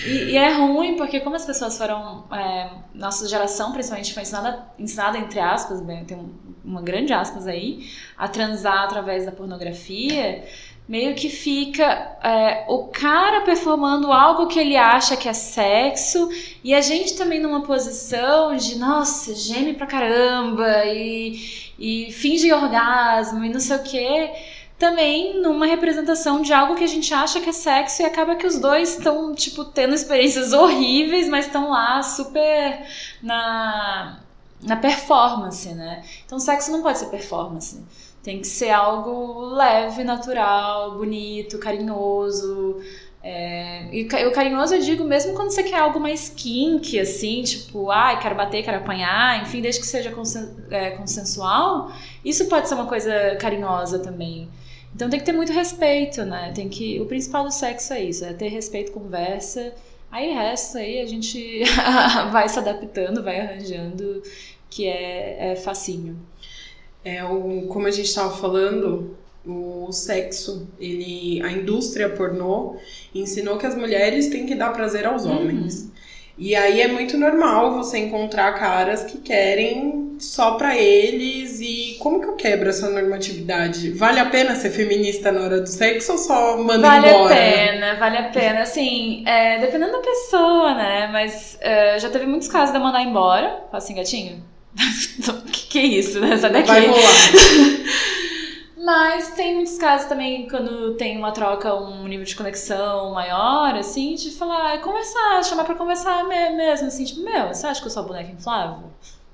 E, 0.05 0.33
e, 0.33 0.37
é 0.37 0.53
ruim 0.53 0.97
porque 0.97 1.21
como 1.21 1.37
as 1.37 1.45
pessoas 1.45 1.77
foram, 1.79 2.25
é, 2.33 2.71
nossa 2.95 3.27
geração 3.27 3.73
principalmente 3.73 4.13
foi 4.13 4.23
ensinada, 4.23 4.67
ensinada 4.79 5.19
entre 5.19 5.41
aspas, 5.41 5.81
bem, 5.81 6.05
tem 6.05 6.19
uma 6.65 6.83
grande 6.83 7.13
aspas 7.13 7.47
aí, 7.47 7.89
a 8.17 8.29
transar 8.29 8.85
através 8.85 9.25
da 9.25 9.33
pornografia, 9.33 10.45
meio 10.87 11.15
que 11.15 11.31
fica 11.31 12.19
é, 12.23 12.67
o 12.69 12.89
cara 12.89 13.41
performando 13.41 14.13
algo 14.13 14.47
que 14.47 14.59
ele 14.59 14.77
acha 14.77 15.17
que 15.17 15.29
é 15.29 15.33
sexo 15.33 16.29
e 16.63 16.75
a 16.75 16.81
gente 16.83 17.17
também 17.17 17.41
numa 17.41 17.63
posição 17.63 18.55
de, 18.55 18.79
nossa, 18.79 19.35
geme 19.35 19.73
pra 19.73 19.87
caramba 19.87 20.85
e, 20.85 21.73
e 21.79 22.13
finge 22.13 22.53
orgasmo 22.53 23.43
e 23.45 23.49
não 23.49 23.61
sei 23.61 23.77
o 23.77 23.83
que 23.83 24.31
também 24.79 25.41
numa 25.41 25.67
representação 25.67 26.43
de 26.43 26.53
algo 26.53 26.75
que 26.75 26.85
a 26.85 26.89
gente 26.89 27.13
acha 27.15 27.41
que 27.41 27.51
é 27.51 27.53
sexo 27.53 28.03
e 28.03 28.05
acaba 28.05 28.35
que 28.35 28.47
os 28.47 28.59
dois 28.59 28.97
estão, 28.97 29.35
tipo, 29.35 29.65
tendo 29.65 29.95
experiências 29.95 30.53
horríveis, 30.53 31.29
mas 31.29 31.47
estão 31.47 31.71
lá 31.71 32.03
super 32.03 32.85
na, 33.23 34.19
na 34.63 34.77
performance, 34.77 35.69
né? 35.71 36.05
Então, 36.27 36.39
sexo 36.39 36.73
não 36.73 36.83
pode 36.83 36.99
ser 36.99 37.07
performance. 37.07 37.83
Tem 38.23 38.41
que 38.41 38.47
ser 38.47 38.71
algo 38.71 39.41
leve, 39.55 40.03
natural, 40.03 40.93
bonito, 40.97 41.59
carinhoso. 41.59 42.81
É, 43.27 43.89
e 43.91 44.03
o 44.27 44.33
carinhoso 44.33 44.75
eu 44.75 44.81
digo 44.83 45.03
mesmo 45.03 45.33
quando 45.33 45.49
você 45.49 45.63
quer 45.63 45.79
algo 45.79 45.99
mais 45.99 46.29
kink, 46.29 47.01
assim, 47.01 47.43
tipo, 47.43 47.91
ai, 47.91 48.21
quero 48.21 48.35
bater, 48.35 48.63
quero 48.63 48.77
apanhar, 48.77 49.43
enfim, 49.43 49.63
desde 49.63 49.81
que 49.81 49.87
seja 49.87 50.11
consen 50.11 50.51
é, 50.71 50.91
consensual, 50.91 51.91
isso 52.23 52.47
pode 52.51 52.69
ser 52.69 52.75
uma 52.75 52.87
coisa 52.87 53.35
carinhosa 53.37 53.99
também. 53.99 54.47
Então 54.95 55.09
tem 55.09 55.19
que 55.19 55.25
ter 55.25 55.33
muito 55.33 55.53
respeito, 55.53 56.23
né? 56.23 56.53
Tem 56.55 56.69
que 56.69 57.01
o 57.01 57.07
principal 57.07 57.45
do 57.45 57.51
sexo 57.51 57.95
é 57.95 58.05
isso, 58.05 58.27
é 58.27 58.35
ter 58.35 58.49
respeito, 58.49 58.93
conversa. 58.93 59.73
Aí 60.13 60.31
o 60.31 60.35
resto 60.35 60.77
aí 60.77 61.01
a 61.01 61.07
gente 61.07 61.63
vai 62.31 62.47
se 62.47 62.59
adaptando, 62.59 63.23
vai 63.23 63.41
arranjando, 63.41 64.23
que 64.69 64.87
é, 64.87 65.53
é 65.53 65.57
facinho. 65.57 66.21
É 67.03 67.25
o 67.25 67.67
como 67.69 67.87
a 67.87 67.91
gente 67.91 68.07
estava 68.07 68.37
falando, 68.37 69.17
o 69.47 69.93
sexo, 69.93 70.69
ele, 70.81 71.43
a 71.43 71.51
indústria 71.53 72.09
pornô 72.09 72.77
ensinou 73.15 73.59
que 73.59 73.67
as 73.67 73.77
mulheres 73.77 74.29
têm 74.29 74.47
que 74.47 74.55
dar 74.55 74.73
prazer 74.73 75.07
aos 75.07 75.25
uhum. 75.25 75.41
homens. 75.41 75.93
E 76.37 76.57
aí 76.57 76.81
é 76.81 76.89
muito 76.89 77.17
normal 77.17 77.75
você 77.75 77.99
encontrar 77.99 78.53
caras 78.55 79.05
que 79.05 79.19
querem 79.19 80.17
só 80.19 80.53
pra 80.53 80.77
eles 80.77 81.61
e 81.61 81.97
como 82.01 82.21
que 82.21 82.27
eu 82.27 82.35
quebro 82.35 82.69
essa 82.69 82.91
normatividade? 82.91 83.91
Vale 83.91 84.19
a 84.19 84.27
pena 84.27 84.57
ser 84.57 84.71
feminista 84.71 85.31
na 85.31 85.43
hora 85.43 85.61
do 85.61 85.69
sexo 85.69 86.13
ou 86.13 86.19
só 86.19 86.57
manda 86.57 86.89
vale 86.89 87.09
embora? 87.09 87.35
Vale 87.35 87.35
a 87.35 87.67
pena, 87.67 87.95
vale 87.95 88.17
a 88.19 88.23
pena. 88.31 88.61
Assim, 88.63 89.23
é, 89.27 89.59
dependendo 89.61 89.93
da 89.93 89.99
pessoa, 89.99 90.75
né? 90.75 91.09
Mas 91.13 91.57
é, 91.61 91.99
já 92.01 92.11
teve 92.11 92.27
muitos 92.27 92.49
casos 92.49 92.73
de 92.73 92.79
eu 92.79 92.83
mandar 92.83 93.03
embora. 93.03 93.65
Fala 93.71 93.79
assim, 93.79 93.95
gatinho. 93.95 94.43
que 95.53 95.67
que 95.69 95.79
é 95.79 95.85
isso, 95.85 96.21
né? 96.21 96.37
Sai 96.37 96.51
daqui. 96.51 96.67
Vai 96.67 96.87
rolar. 96.87 97.03
Mas 98.85 99.31
tem 99.31 99.55
muitos 99.55 99.79
casos 99.79 100.07
também 100.09 100.47
quando 100.47 100.95
tem 100.97 101.17
uma 101.17 101.33
troca, 101.33 101.75
um 101.75 102.07
nível 102.07 102.27
de 102.27 102.37
conexão 102.37 103.13
maior, 103.13 103.75
assim, 103.77 104.15
de 104.15 104.31
falar, 104.31 104.79
conversar, 104.83 105.43
chamar 105.43 105.65
pra 105.65 105.75
conversar 105.75 106.23
mesmo, 106.25 106.87
assim, 106.87 107.05
tipo, 107.05 107.23
meu, 107.23 107.49
você 107.49 107.67
acha 107.67 107.81
que 107.81 107.87
eu 107.87 107.91
sou 107.91 108.03
a 108.03 108.07
boneca 108.07 108.31
inflável? 108.31 108.91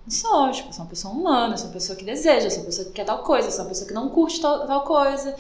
Não 0.07 0.11
sou, 0.11 0.53
tipo, 0.53 0.69
eu 0.69 0.73
sou 0.73 0.85
uma 0.85 0.89
pessoa 0.89 1.13
humana, 1.13 1.57
sou 1.57 1.67
uma 1.67 1.73
pessoa 1.73 1.99
que 1.99 2.05
deseja, 2.05 2.49
sou 2.49 2.61
uma 2.61 2.67
pessoa 2.67 2.87
que 2.87 2.93
quer 2.93 3.05
tal 3.05 3.25
coisa, 3.25 3.51
sou 3.51 3.63
uma 3.65 3.71
pessoa 3.71 3.89
que 3.89 3.95
não 3.95 4.09
curte 4.09 4.41
tal, 4.41 4.65
tal 4.69 4.85
coisa. 4.85 5.35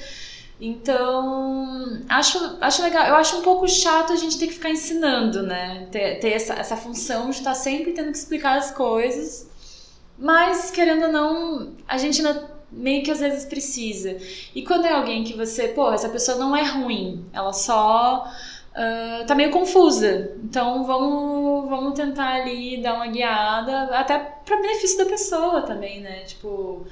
Então, 0.60 2.02
acho, 2.08 2.58
acho 2.60 2.82
legal. 2.82 3.06
Eu 3.06 3.14
acho 3.14 3.38
um 3.38 3.42
pouco 3.42 3.68
chato 3.68 4.12
a 4.12 4.16
gente 4.16 4.38
ter 4.38 4.48
que 4.48 4.54
ficar 4.54 4.70
ensinando, 4.70 5.42
né? 5.44 5.86
Ter, 5.90 6.18
ter 6.18 6.32
essa, 6.32 6.54
essa 6.54 6.76
função 6.76 7.30
de 7.30 7.36
estar 7.36 7.54
sempre 7.54 7.92
tendo 7.92 8.10
que 8.10 8.18
explicar 8.18 8.58
as 8.58 8.72
coisas. 8.72 9.48
Mas, 10.18 10.70
querendo 10.70 11.06
ou 11.06 11.12
não, 11.12 11.72
a 11.88 11.96
gente 11.96 12.26
ainda 12.26 12.59
meio 12.72 13.02
que 13.02 13.10
às 13.10 13.20
vezes 13.20 13.44
precisa. 13.44 14.16
E 14.54 14.62
quando 14.62 14.86
é 14.86 14.92
alguém 14.92 15.24
que 15.24 15.34
você, 15.36 15.68
pô, 15.68 15.92
essa 15.92 16.08
pessoa 16.08 16.38
não 16.38 16.56
é 16.56 16.62
ruim, 16.62 17.24
ela 17.32 17.52
só 17.52 18.30
uh, 18.70 19.26
tá 19.26 19.34
meio 19.34 19.50
confusa. 19.50 20.32
Então 20.42 20.84
vamos, 20.84 21.68
vamos 21.68 21.94
tentar 21.94 22.42
ali 22.42 22.80
dar 22.82 22.94
uma 22.94 23.06
guiada, 23.06 23.96
até 23.96 24.18
para 24.18 24.60
benefício 24.60 24.98
da 24.98 25.06
pessoa 25.06 25.62
também, 25.62 26.00
né? 26.00 26.20
Tipo, 26.20 26.86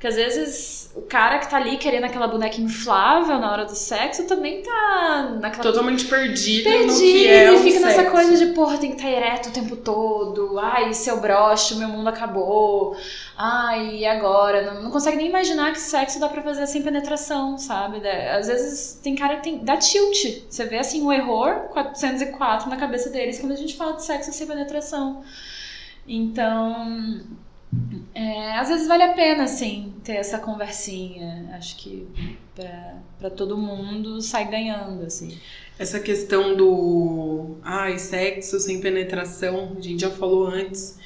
que 0.00 0.06
às 0.06 0.16
vezes 0.16 0.90
o 0.94 1.02
cara 1.02 1.38
que 1.38 1.50
tá 1.50 1.58
ali 1.58 1.76
querendo 1.76 2.04
aquela 2.04 2.26
boneca 2.26 2.58
inflável 2.58 3.38
na 3.38 3.52
hora 3.52 3.66
do 3.66 3.74
sexo 3.76 4.26
também 4.26 4.62
tá 4.62 5.36
naquela. 5.38 5.62
Totalmente 5.62 6.06
perdido. 6.06 6.64
Perdido 6.64 6.90
no 6.90 6.98
que 6.98 7.28
é 7.28 7.54
e 7.54 7.58
fica 7.58 7.80
nessa 7.80 7.96
sexo. 7.96 8.10
coisa 8.10 8.46
de, 8.46 8.52
porra, 8.54 8.78
tem 8.78 8.92
que 8.92 8.96
estar 8.96 9.08
tá 9.08 9.14
ereto 9.14 9.50
o 9.50 9.52
tempo 9.52 9.76
todo. 9.76 10.58
Ai, 10.58 10.94
seu 10.94 11.20
broche, 11.20 11.74
meu 11.74 11.88
mundo 11.88 12.08
acabou. 12.08 12.96
Ai, 13.36 13.98
e 13.98 14.06
agora? 14.06 14.72
Não, 14.72 14.84
não 14.84 14.90
consegue 14.90 15.18
nem 15.18 15.28
imaginar 15.28 15.70
que 15.70 15.78
sexo 15.78 16.18
dá 16.18 16.30
pra 16.30 16.42
fazer 16.42 16.66
sem 16.66 16.82
penetração, 16.82 17.58
sabe? 17.58 18.00
Às 18.08 18.46
vezes 18.46 18.98
tem 19.02 19.14
cara 19.14 19.36
que 19.36 19.42
tem. 19.42 19.58
dá 19.58 19.76
tilt. 19.76 20.44
Você 20.48 20.64
vê 20.64 20.78
assim 20.78 21.02
um 21.02 21.12
error 21.12 21.68
404 21.74 22.70
na 22.70 22.76
cabeça 22.76 23.10
deles 23.10 23.38
quando 23.38 23.52
a 23.52 23.56
gente 23.56 23.76
fala 23.76 23.92
de 23.92 24.04
sexo 24.04 24.32
sem 24.32 24.46
penetração. 24.46 25.22
Então. 26.08 27.20
É, 28.14 28.58
às 28.58 28.68
vezes 28.68 28.88
vale 28.88 29.02
a 29.02 29.12
pena, 29.14 29.44
assim, 29.44 29.94
ter 30.02 30.14
essa 30.14 30.38
conversinha. 30.38 31.50
Acho 31.54 31.76
que 31.76 32.06
para 33.18 33.30
todo 33.30 33.56
mundo 33.56 34.20
sai 34.20 34.50
ganhando, 34.50 35.04
assim. 35.04 35.38
Essa 35.78 36.00
questão 36.00 36.56
do 36.56 37.56
ai, 37.62 37.98
sexo 37.98 38.58
sem 38.58 38.80
penetração, 38.80 39.76
a 39.78 39.80
gente 39.80 40.00
já 40.00 40.10
falou 40.10 40.46
antes. 40.46 40.98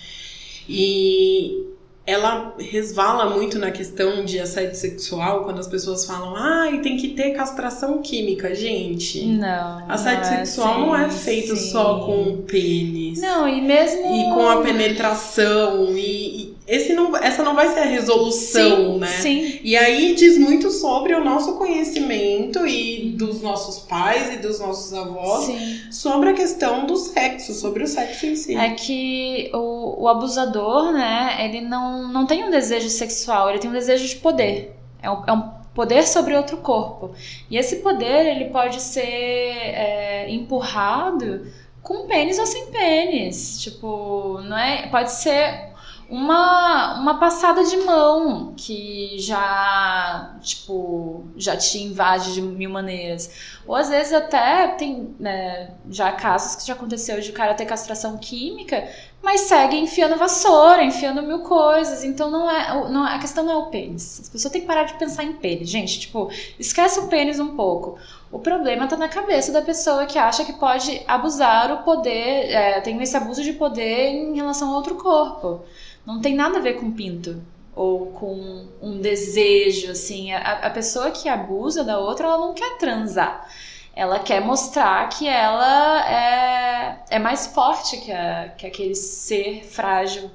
E 0.69 1.75
ela 2.07 2.55
resvala 2.59 3.31
muito 3.31 3.59
na 3.59 3.71
questão 3.71 4.25
de 4.25 4.39
assédio 4.39 4.75
sexual, 4.75 5.45
quando 5.45 5.59
as 5.59 5.67
pessoas 5.67 6.05
falam, 6.05 6.35
ai, 6.37 6.77
ah, 6.77 6.81
tem 6.83 6.99
que 6.99 7.09
ter 7.09 7.31
castração 7.31 8.03
química, 8.03 8.55
gente. 8.55 9.25
Não. 9.25 9.89
Assédio 9.89 10.31
não 10.31 10.33
é 10.33 10.45
sexual 10.45 10.69
assim, 10.75 10.81
não 10.83 10.97
é 10.97 11.11
feito 11.11 11.57
sim. 11.57 11.71
só 11.71 12.01
com 12.01 12.23
o 12.25 12.37
pênis. 12.43 13.21
Não, 13.21 13.49
e 13.49 13.63
mesmo. 13.63 14.15
E 14.15 14.25
com 14.35 14.49
a 14.49 14.61
penetração. 14.61 15.97
E 15.97 16.24
esse 16.67 16.95
não, 16.95 17.15
essa 17.15 17.43
não 17.43 17.55
vai 17.55 17.69
ser 17.69 17.81
a 17.81 17.85
resolução, 17.85 18.95
sim, 18.95 18.99
né? 18.99 19.07
Sim. 19.07 19.61
E 19.63 19.77
aí 19.77 20.15
diz 20.15 20.39
muito 20.39 20.71
sobre 20.71 21.15
o 21.15 21.23
nosso 21.23 21.59
conhecimento 21.59 22.67
e 22.67 23.11
dos 23.11 23.43
nossos 23.43 23.81
pais 23.81 24.33
e 24.33 24.39
dos 24.39 24.61
nossos 24.61 24.93
avós 24.95 25.45
Sim. 25.45 25.93
sobre 25.93 26.31
a 26.31 26.33
questão 26.33 26.87
do 26.87 26.97
sexo, 26.97 27.53
sobre 27.53 27.83
o 27.83 27.87
sexo 27.87 28.25
em 28.25 28.35
si. 28.35 28.57
É 28.57 28.71
que 28.71 29.51
o, 29.53 30.05
o 30.05 30.09
abusador, 30.09 30.93
né, 30.93 31.37
ele 31.41 31.61
não, 31.61 32.09
não 32.09 32.25
tem 32.25 32.45
um 32.45 32.51
desejo 32.51 32.89
sexual, 32.89 33.51
ele 33.51 33.59
tem 33.59 33.69
um 33.69 33.75
desejo 33.75 34.09
de 34.09 34.17
poder. 34.17 34.75
É 35.03 35.11
um, 35.11 35.23
é 35.27 35.33
um 35.33 35.51
poder 35.75 36.05
sobre 36.05 36.35
outro 36.35 36.57
corpo. 36.59 37.11
E 37.51 37.59
esse 37.59 37.77
poder, 37.77 38.27
ele 38.27 38.47
pode 38.47 38.81
ser 38.81 39.03
é, 39.03 40.31
empurrado 40.31 41.47
com 41.83 42.07
pênis 42.07 42.39
ou 42.39 42.47
sem 42.47 42.67
pênis. 42.67 43.61
Tipo, 43.61 44.41
não 44.43 44.57
é. 44.57 44.87
Pode 44.87 45.13
ser 45.13 45.74
uma, 46.15 47.01
uma 47.01 47.19
passada 47.19 47.65
de 47.65 47.77
mão 47.79 48.55
que 48.57 49.19
já, 49.19 50.37
tipo, 50.41 51.25
já 51.37 51.57
te 51.57 51.83
invade 51.83 52.35
de 52.35 52.41
mil 52.41 52.71
maneiras. 52.71 53.59
Ou 53.67 53.75
às 53.75 53.89
vezes 53.89 54.13
até 54.13 54.69
tem 54.69 55.13
né, 55.19 55.73
já 55.91 56.13
casos 56.13 56.55
que 56.55 56.69
já 56.69 56.75
aconteceu 56.75 57.21
de 57.21 57.31
o 57.31 57.33
cara 57.33 57.55
ter 57.55 57.67
castração 57.67 58.17
química, 58.17 58.89
mas 59.21 59.41
segue 59.43 59.77
enfiando 59.77 60.17
vassoura, 60.17 60.85
enfiando 60.85 61.21
mil 61.21 61.41
coisas. 61.41 62.05
Então 62.05 62.31
não 62.31 62.49
é, 62.49 62.89
não, 62.91 63.05
a 63.05 63.19
questão 63.19 63.43
não 63.43 63.53
é 63.53 63.57
o 63.57 63.67
pênis. 63.67 64.21
As 64.21 64.29
pessoas 64.29 64.53
têm 64.53 64.61
que 64.61 64.69
parar 64.69 64.85
de 64.85 64.95
pensar 64.95 65.25
em 65.25 65.33
pênis. 65.33 65.69
Gente, 65.69 65.99
tipo, 65.99 66.31
esquece 66.61 67.01
o 67.01 67.09
pênis 67.09 67.41
um 67.41 67.57
pouco. 67.57 67.99
O 68.31 68.39
problema 68.39 68.87
tá 68.87 68.97
na 68.97 69.09
cabeça 69.09 69.51
da 69.51 69.63
pessoa 69.63 70.07
que 70.07 70.19
acha 70.19 70.45
que 70.45 70.53
pode 70.53 71.03
abusar 71.09 71.73
o 71.73 71.83
poder, 71.83 72.53
é, 72.53 72.81
tem 72.81 73.01
esse 73.03 73.17
abuso 73.17 73.43
de 73.43 73.53
poder 73.53 74.11
em 74.11 74.37
relação 74.37 74.71
a 74.71 74.77
outro 74.77 74.95
corpo. 74.95 75.65
Não 76.07 76.21
tem 76.21 76.35
nada 76.35 76.59
a 76.59 76.63
ver 76.63 76.75
com 76.75 76.91
pinto 76.91 77.43
ou 77.75 78.07
com 78.13 78.67
um 78.81 79.01
desejo, 79.01 79.91
assim. 79.91 80.33
A, 80.33 80.67
a 80.67 80.71
pessoa 80.71 81.11
que 81.11 81.29
abusa 81.29 81.83
da 81.83 81.99
outra, 81.99 82.27
ela 82.27 82.39
não 82.39 82.55
quer 82.55 82.79
transar. 82.79 83.49
Ela 83.97 84.19
quer 84.19 84.41
mostrar 84.41 85.09
que 85.09 85.27
ela 85.27 86.09
é, 86.11 87.05
é 87.11 87.19
mais 87.19 87.47
forte 87.47 87.99
que, 87.99 88.13
a, 88.13 88.49
que 88.57 88.67
aquele 88.67 88.95
ser 88.95 89.65
frágil, 89.65 90.31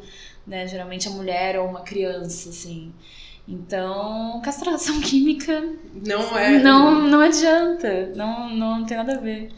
né? 0.46 0.68
Geralmente 0.68 1.08
a 1.08 1.12
mulher 1.12 1.60
ou 1.60 1.68
uma 1.68 1.82
criança, 1.82 2.50
assim. 2.50 2.94
Então, 3.48 4.40
castração 4.44 5.00
química 5.02 5.74
não 6.06 6.38
é. 6.38 6.60
Não, 6.60 7.02
não 7.02 7.22
adianta. 7.22 8.12
Não, 8.16 8.50
não 8.50 8.86
tem 8.86 8.98
nada 8.98 9.16
a 9.16 9.20
ver. 9.20 9.52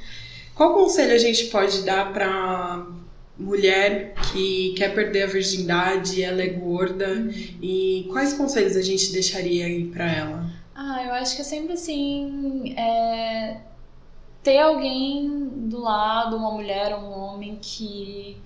Qual 0.55 0.73
conselho 0.73 1.13
a 1.13 1.17
gente 1.17 1.45
pode 1.45 1.83
dar 1.83 2.11
para 2.13 2.85
mulher 3.41 4.13
que 4.31 4.73
quer 4.77 4.93
perder 4.93 5.23
a 5.23 5.27
virgindade, 5.27 6.23
ela 6.23 6.41
é 6.41 6.47
gorda 6.47 7.29
e 7.61 8.07
quais 8.11 8.33
conselhos 8.33 8.75
a 8.75 8.81
gente 8.81 9.11
deixaria 9.11 9.65
aí 9.65 9.85
para 9.85 10.11
ela? 10.11 10.49
Ah, 10.75 11.03
eu 11.03 11.13
acho 11.13 11.35
que 11.35 11.41
é 11.41 11.45
sempre 11.45 11.73
assim, 11.73 12.73
é, 12.77 13.57
ter 14.43 14.59
alguém 14.59 15.49
do 15.69 15.79
lado, 15.79 16.37
uma 16.37 16.51
mulher, 16.51 16.95
um 16.95 17.11
homem 17.11 17.59
que 17.61 18.37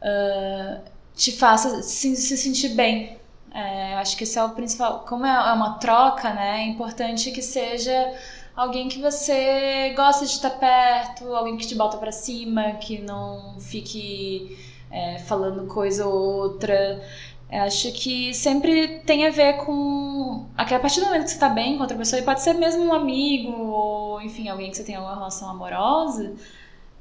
uh, 0.00 0.80
te 1.14 1.32
faça 1.32 1.82
se, 1.82 2.16
se 2.16 2.36
sentir 2.36 2.70
bem. 2.70 3.18
É, 3.52 3.94
acho 3.94 4.16
que 4.16 4.22
esse 4.22 4.38
é 4.38 4.44
o 4.44 4.50
principal. 4.50 5.04
Como 5.08 5.26
é 5.26 5.52
uma 5.52 5.74
troca, 5.78 6.32
né? 6.32 6.60
É 6.60 6.66
importante 6.68 7.32
que 7.32 7.42
seja 7.42 8.14
alguém 8.60 8.88
que 8.88 9.00
você 9.00 9.94
gosta 9.96 10.26
de 10.26 10.32
estar 10.32 10.50
perto, 10.50 11.34
alguém 11.34 11.56
que 11.56 11.66
te 11.66 11.74
bota 11.74 11.96
para 11.96 12.12
cima, 12.12 12.72
que 12.72 12.98
não 12.98 13.58
fique 13.58 14.58
é, 14.90 15.18
falando 15.20 15.66
coisa 15.66 16.06
ou 16.06 16.42
outra. 16.42 17.02
Eu 17.50 17.62
acho 17.62 17.90
que 17.92 18.34
sempre 18.34 19.00
tem 19.00 19.26
a 19.26 19.30
ver 19.30 19.56
com. 19.64 20.46
A 20.56 20.64
partir 20.78 21.00
do 21.00 21.06
momento 21.06 21.24
que 21.24 21.30
você 21.30 21.38
tá 21.38 21.48
bem 21.48 21.76
com 21.76 21.82
outra 21.82 21.96
pessoa, 21.96 22.20
e 22.20 22.24
pode 22.24 22.42
ser 22.42 22.52
mesmo 22.54 22.84
um 22.84 22.92
amigo, 22.92 23.50
ou 23.50 24.20
enfim, 24.20 24.48
alguém 24.48 24.70
que 24.70 24.76
você 24.76 24.84
tem 24.84 24.98
uma 24.98 25.14
relação 25.14 25.48
amorosa, 25.48 26.34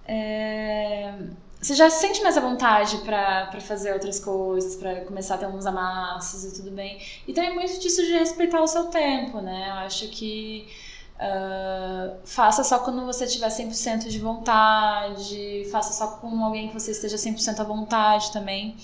é... 0.07 1.13
você 1.61 1.75
já 1.75 1.89
se 1.89 1.99
sente 1.99 2.23
mais 2.23 2.37
à 2.37 2.41
vontade 2.41 2.97
para 2.99 3.59
fazer 3.59 3.93
outras 3.93 4.19
coisas, 4.19 4.75
para 4.77 5.01
começar 5.01 5.35
a 5.35 5.37
ter 5.39 5.47
uns 5.47 5.65
amassos 5.65 6.45
e 6.45 6.55
tudo 6.55 6.71
bem. 6.71 6.99
E 7.27 7.33
também 7.33 7.53
muito 7.53 7.79
disso 7.79 8.01
de 8.03 8.13
respeitar 8.13 8.61
o 8.61 8.67
seu 8.67 8.85
tempo, 8.85 9.41
né? 9.41 9.67
Eu 9.69 9.75
acho 9.85 10.07
que 10.07 10.67
Uh, 11.19 12.15
faça 12.23 12.63
só 12.63 12.79
quando 12.79 13.05
você 13.05 13.27
tiver 13.27 13.49
100% 13.49 14.07
de 14.07 14.19
vontade, 14.19 15.67
faça 15.69 15.91
só 15.91 16.07
com 16.15 16.45
alguém 16.45 16.69
que 16.69 16.73
você 16.73 16.91
esteja 16.91 17.17
100% 17.17 17.59
à 17.59 17.63
vontade 17.63 18.31
também. 18.31 18.77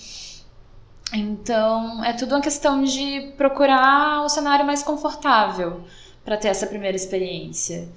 Então, 1.14 2.04
é 2.04 2.12
tudo 2.12 2.34
uma 2.34 2.42
questão 2.42 2.84
de 2.84 3.32
procurar 3.38 4.22
o 4.22 4.28
cenário 4.28 4.66
mais 4.66 4.82
confortável 4.82 5.84
para 6.24 6.36
ter 6.36 6.48
essa 6.48 6.66
primeira 6.66 6.96
experiência. 6.96 7.88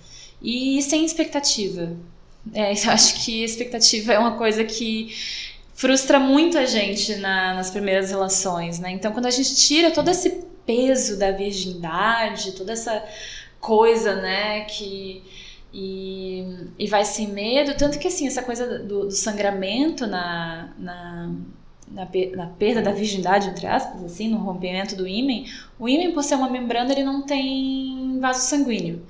E 0.41 0.81
sem 0.83 1.03
expectativa. 1.03 1.97
É, 2.53 2.71
eu 2.85 2.91
acho 2.91 3.25
que 3.25 3.43
expectativa 3.43 4.13
é 4.13 4.19
uma 4.19 4.37
coisa 4.37 4.63
que 4.63 5.13
frustra 5.73 6.19
muita 6.19 6.65
gente 6.65 7.15
na, 7.15 7.55
nas 7.55 7.71
primeiras 7.71 8.09
relações, 8.09 8.79
né? 8.79 8.91
Então, 8.91 9.11
quando 9.11 9.25
a 9.25 9.31
gente 9.31 9.55
tira 9.55 9.91
todo 9.91 10.09
esse 10.09 10.43
peso 10.65 11.17
da 11.17 11.31
virgindade, 11.31 12.51
toda 12.51 12.73
essa 12.73 13.03
coisa, 13.60 14.16
né, 14.16 14.62
que, 14.66 15.24
E, 15.72 16.43
e 16.80 16.88
vai 16.88 17.05
sem 17.05 17.28
medo, 17.28 17.78
tanto 17.78 17.99
que 17.99 18.07
assim, 18.07 18.26
essa 18.28 18.41
coisa 18.41 18.80
do, 18.80 19.05
do 19.05 19.12
sangramento 19.12 20.07
na, 20.07 20.70
na, 20.80 21.32
na, 21.88 22.05
na, 22.36 22.47
perda 22.47 22.82
da 22.82 22.91
virgindade, 22.91 23.49
entre 23.49 23.68
aspas, 23.68 24.03
assim, 24.03 24.30
no 24.30 24.38
rompimento 24.38 24.95
do 24.95 25.07
ímen, 25.07 25.45
o 25.78 25.88
ímen, 25.88 26.12
por 26.12 26.24
ser 26.24 26.36
uma 26.36 26.49
membrana, 26.49 26.91
ele 26.91 27.03
não 27.03 27.22
tem 27.22 28.18
vaso 28.20 28.41
sanguíneo. 28.47 29.05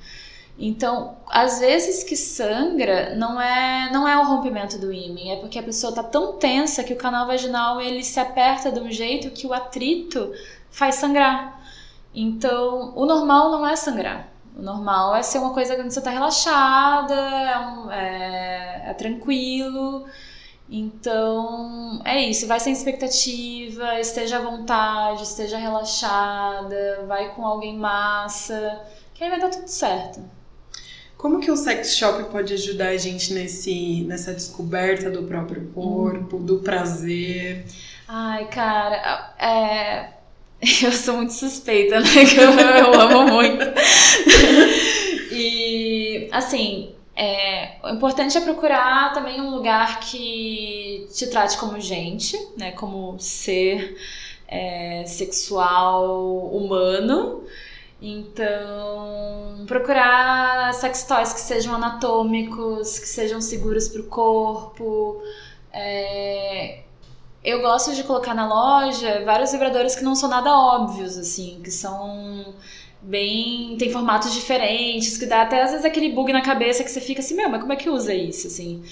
Então, 0.58 1.16
às 1.28 1.60
vezes 1.60 2.04
que 2.04 2.18
sangra, 2.18 3.16
não 3.16 3.40
é 3.42 3.90
não 3.94 4.06
é 4.08 4.18
o 4.18 4.26
rompimento 4.26 4.78
do 4.78 4.92
ímen, 4.92 5.32
é 5.32 5.38
porque 5.38 5.58
a 5.58 5.64
pessoa 5.64 5.92
está 5.92 6.04
tão 6.04 6.34
tensa 6.38 6.84
que 6.84 6.92
o 6.94 6.98
canal 6.98 7.26
vaginal 7.28 7.80
ele 7.80 8.04
se 8.04 8.20
aperta 8.20 8.70
de 8.72 8.80
um 8.82 8.92
jeito 8.92 9.32
que 9.32 9.48
o 9.48 9.54
atrito 9.54 10.34
faz 10.70 10.96
sangrar. 10.96 11.58
Então, 12.14 12.94
o 12.96 13.06
normal 13.06 13.52
não 13.52 13.66
é 13.68 13.76
sangrar. 13.76 14.28
O 14.60 14.62
normal 14.62 15.16
é 15.16 15.24
ser 15.24 15.38
uma 15.38 15.54
coisa 15.54 15.74
que 15.74 15.84
você 15.84 16.00
está 16.00 16.12
relaxada, 16.12 17.16
é, 17.16 17.60
um, 17.60 17.92
é, 17.92 18.90
é, 18.90 18.94
tranquilo. 18.94 20.06
Então, 20.70 22.02
é 22.04 22.22
isso. 22.26 22.46
Vai 22.46 22.60
sem 22.60 22.74
expectativa, 22.74 23.98
esteja 24.02 24.38
à 24.38 24.42
vontade, 24.42 25.24
esteja 25.24 25.58
relaxada, 25.58 27.06
vai 27.08 27.34
com 27.34 27.46
alguém 27.46 27.78
massa, 27.78 28.82
que 29.14 29.24
aí 29.24 29.30
vai 29.30 29.40
dar 29.40 29.50
tudo 29.50 29.70
certo. 29.70 30.22
Como 31.18 31.40
que 31.40 31.50
o 31.50 31.56
sex 31.56 31.96
shop 31.96 32.26
pode 32.26 32.54
ajudar 32.54 32.90
a 32.90 32.98
gente 32.98 33.34
nesse, 33.34 34.04
nessa 34.04 34.34
descoberta 34.34 35.10
do 35.10 35.24
próprio 35.24 35.70
corpo, 35.72 36.36
hum. 36.36 36.46
do 36.46 36.60
prazer? 36.60 37.66
Ai, 38.10 38.46
cara, 38.50 39.34
é... 39.40 40.19
eu 40.84 40.92
sou 40.92 41.18
muito 41.18 41.34
suspeita, 41.34 42.00
né? 42.00 42.08
Eu, 42.38 42.94
eu 42.94 43.02
amo 43.02 43.34
muito. 43.34 43.64
e, 45.32 46.28
assim, 46.32 46.94
é, 47.16 47.76
o 47.84 47.90
importante 47.90 48.38
é 48.38 48.42
procurar 48.42 49.14
também 49.14 49.40
um 49.40 49.50
lugar 49.50 50.00
que 50.00 51.08
te 51.14 51.28
trate 51.28 51.58
como 51.58 51.80
gente, 51.80 52.38
né? 52.58 52.72
Como 52.72 53.18
ser 53.20 53.98
é, 54.48 55.04
sexual 55.06 56.48
humano 56.48 57.46
então, 58.02 59.66
procurar 59.68 60.74
sex 60.74 61.04
toys 61.04 61.34
que 61.34 61.42
sejam 61.42 61.76
anatômicos, 61.76 62.98
que 62.98 63.08
sejam 63.08 63.42
seguros 63.42 63.90
para 63.90 64.02
o 64.02 64.06
corpo. 64.06 65.22
É... 65.74 66.84
Eu 67.44 67.62
gosto 67.62 67.96
de 67.96 68.04
colocar 68.04 68.34
na 68.34 68.48
loja 68.48 69.24
vários 69.24 69.52
vibradores 69.52 69.96
que 69.96 70.04
não 70.04 70.16
são 70.16 70.30
nada 70.30 70.52
óbvios, 70.52 71.18
assim, 71.18 71.62
que 71.64 71.72
são 71.72 72.54
bem. 73.02 73.78
tem 73.78 73.92
formatos 73.92 74.34
diferentes, 74.34 75.18
que 75.18 75.26
dá 75.26 75.44
até 75.44 75.64
às 75.64 75.72
vezes 75.72 75.86
aquele 75.86 76.12
bug 76.12 76.34
na 76.34 76.42
cabeça 76.42 76.84
que 76.84 76.92
você 76.92 77.00
fica 77.00 77.22
assim, 77.22 77.36
meu, 77.36 77.50
mas 77.50 77.62
como 77.62 77.74
é 77.74 77.76
que 77.78 77.90
usa 77.90 78.14
isso, 78.14 78.48
assim? 78.48 78.84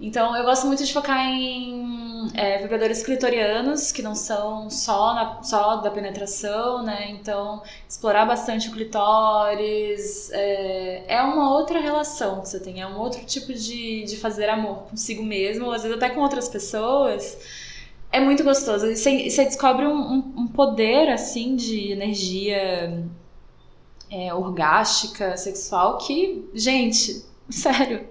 Então, 0.00 0.36
eu 0.36 0.44
gosto 0.44 0.66
muito 0.66 0.84
de 0.84 0.92
focar 0.92 1.18
em 1.18 2.28
é, 2.34 2.58
vibradores 2.58 3.02
clitorianos, 3.02 3.92
que 3.92 4.02
não 4.02 4.14
são 4.14 4.68
só, 4.68 5.14
na, 5.14 5.42
só 5.42 5.76
da 5.76 5.90
penetração, 5.90 6.82
né? 6.82 7.10
Então, 7.10 7.62
explorar 7.88 8.26
bastante 8.26 8.68
o 8.68 8.72
clitóris 8.72 10.30
é, 10.32 11.04
é 11.06 11.22
uma 11.22 11.54
outra 11.54 11.78
relação 11.80 12.40
que 12.40 12.48
você 12.48 12.60
tem, 12.60 12.80
é 12.82 12.86
um 12.86 12.98
outro 12.98 13.24
tipo 13.24 13.52
de, 13.54 14.04
de 14.04 14.16
fazer 14.16 14.48
amor 14.48 14.82
consigo 14.90 15.22
mesmo, 15.22 15.66
ou 15.66 15.72
às 15.72 15.82
vezes 15.82 15.96
até 15.96 16.10
com 16.10 16.20
outras 16.20 16.48
pessoas. 16.48 17.38
É 18.14 18.20
muito 18.20 18.44
gostoso. 18.44 18.86
E 18.86 18.96
você, 18.96 19.44
descobre 19.44 19.86
um, 19.86 19.96
um, 19.96 20.34
um, 20.38 20.46
poder, 20.46 21.08
assim, 21.10 21.56
de 21.56 21.90
energia 21.90 23.04
é, 24.10 24.32
orgástica, 24.32 25.36
sexual, 25.36 25.98
que, 25.98 26.48
gente, 26.54 27.24
sério 27.50 28.06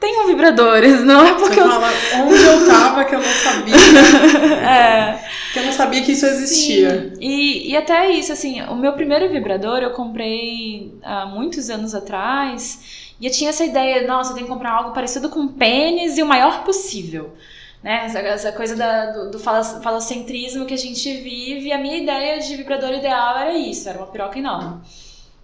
tenho 0.00 0.26
vibradores, 0.26 1.04
não 1.04 1.24
é 1.24 1.34
porque 1.34 1.56
Você 1.56 1.60
eu... 1.60 1.68
fala 1.68 1.90
onde 2.24 2.42
eu 2.42 2.66
tava 2.66 3.04
que 3.04 3.14
eu 3.14 3.18
não 3.18 3.28
sabia. 3.28 3.74
é. 4.66 5.30
Que 5.52 5.58
eu 5.58 5.64
não 5.66 5.72
sabia 5.72 6.02
que 6.02 6.12
isso 6.12 6.24
existia. 6.24 7.12
E, 7.20 7.70
e 7.70 7.76
até 7.76 8.10
isso, 8.10 8.32
assim, 8.32 8.62
o 8.62 8.74
meu 8.74 8.94
primeiro 8.94 9.28
vibrador 9.28 9.78
eu 9.78 9.90
comprei 9.90 10.94
há 11.02 11.26
muitos 11.26 11.68
anos 11.68 11.94
atrás. 11.94 13.12
E 13.20 13.26
eu 13.26 13.32
tinha 13.32 13.50
essa 13.50 13.64
ideia, 13.64 14.06
nossa, 14.06 14.30
eu 14.30 14.34
tenho 14.34 14.46
que 14.46 14.52
comprar 14.52 14.72
algo 14.72 14.92
parecido 14.92 15.28
com 15.28 15.46
pênis 15.46 16.16
e 16.16 16.22
o 16.22 16.26
maior 16.26 16.64
possível. 16.64 17.34
Né? 17.82 18.04
Essa, 18.04 18.18
essa 18.18 18.52
coisa 18.52 18.76
da, 18.76 19.12
do, 19.12 19.30
do 19.30 19.38
falocentrismo 19.38 20.66
que 20.66 20.74
a 20.74 20.78
gente 20.78 21.12
vive. 21.18 21.72
A 21.72 21.78
minha 21.78 21.96
ideia 21.96 22.38
de 22.38 22.56
vibrador 22.56 22.92
ideal 22.92 23.38
era 23.38 23.56
isso, 23.56 23.88
era 23.88 23.98
uma 23.98 24.06
piroca 24.06 24.38
enorme. 24.38 24.82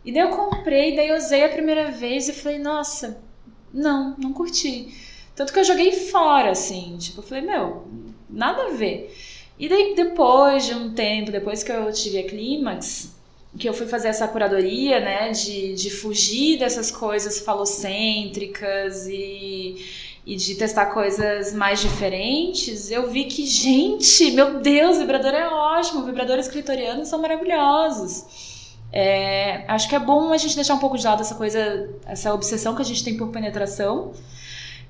E 0.04 0.12
daí 0.12 0.22
eu 0.22 0.30
comprei, 0.30 0.94
daí 0.94 1.08
eu 1.08 1.16
usei 1.16 1.44
a 1.44 1.48
primeira 1.48 1.90
vez 1.90 2.28
e 2.28 2.32
falei, 2.32 2.58
nossa, 2.58 3.20
não, 3.72 4.14
não 4.18 4.32
curti. 4.32 4.94
Tanto 5.34 5.52
que 5.52 5.58
eu 5.58 5.64
joguei 5.64 5.92
fora, 5.92 6.50
assim. 6.50 6.96
Tipo, 6.98 7.20
eu 7.20 7.24
falei, 7.24 7.44
meu, 7.44 7.86
nada 8.30 8.66
a 8.66 8.70
ver. 8.70 9.14
E 9.58 9.68
daí, 9.68 9.94
depois 9.94 10.66
de 10.66 10.74
um 10.74 10.94
tempo, 10.94 11.32
depois 11.32 11.62
que 11.62 11.72
eu 11.72 11.92
tive 11.92 12.18
a 12.18 12.26
clímax, 12.26 13.16
que 13.58 13.68
eu 13.68 13.74
fui 13.74 13.86
fazer 13.86 14.08
essa 14.08 14.28
curadoria, 14.28 15.00
né, 15.00 15.30
de, 15.30 15.74
de 15.74 15.90
fugir 15.90 16.58
dessas 16.58 16.90
coisas 16.90 17.40
falocêntricas 17.40 19.06
e, 19.08 19.76
e 20.26 20.34
de 20.34 20.56
testar 20.56 20.86
coisas 20.86 21.54
mais 21.54 21.80
diferentes, 21.80 22.90
eu 22.90 23.08
vi 23.08 23.26
que, 23.26 23.46
gente, 23.46 24.32
meu 24.32 24.58
Deus, 24.58 24.98
vibrador 24.98 25.32
é 25.32 25.48
ótimo, 25.48 26.04
vibradores 26.04 26.48
clitorianos 26.48 27.06
são 27.06 27.22
maravilhosos. 27.22 28.66
É, 28.92 29.64
acho 29.68 29.88
que 29.88 29.94
é 29.94 30.00
bom 30.00 30.32
a 30.32 30.36
gente 30.36 30.56
deixar 30.56 30.74
um 30.74 30.78
pouco 30.78 30.98
de 30.98 31.04
lado 31.04 31.20
essa 31.20 31.36
coisa, 31.36 31.90
essa 32.06 32.34
obsessão 32.34 32.74
que 32.74 32.82
a 32.82 32.84
gente 32.84 33.04
tem 33.04 33.16
por 33.16 33.28
penetração 33.28 34.12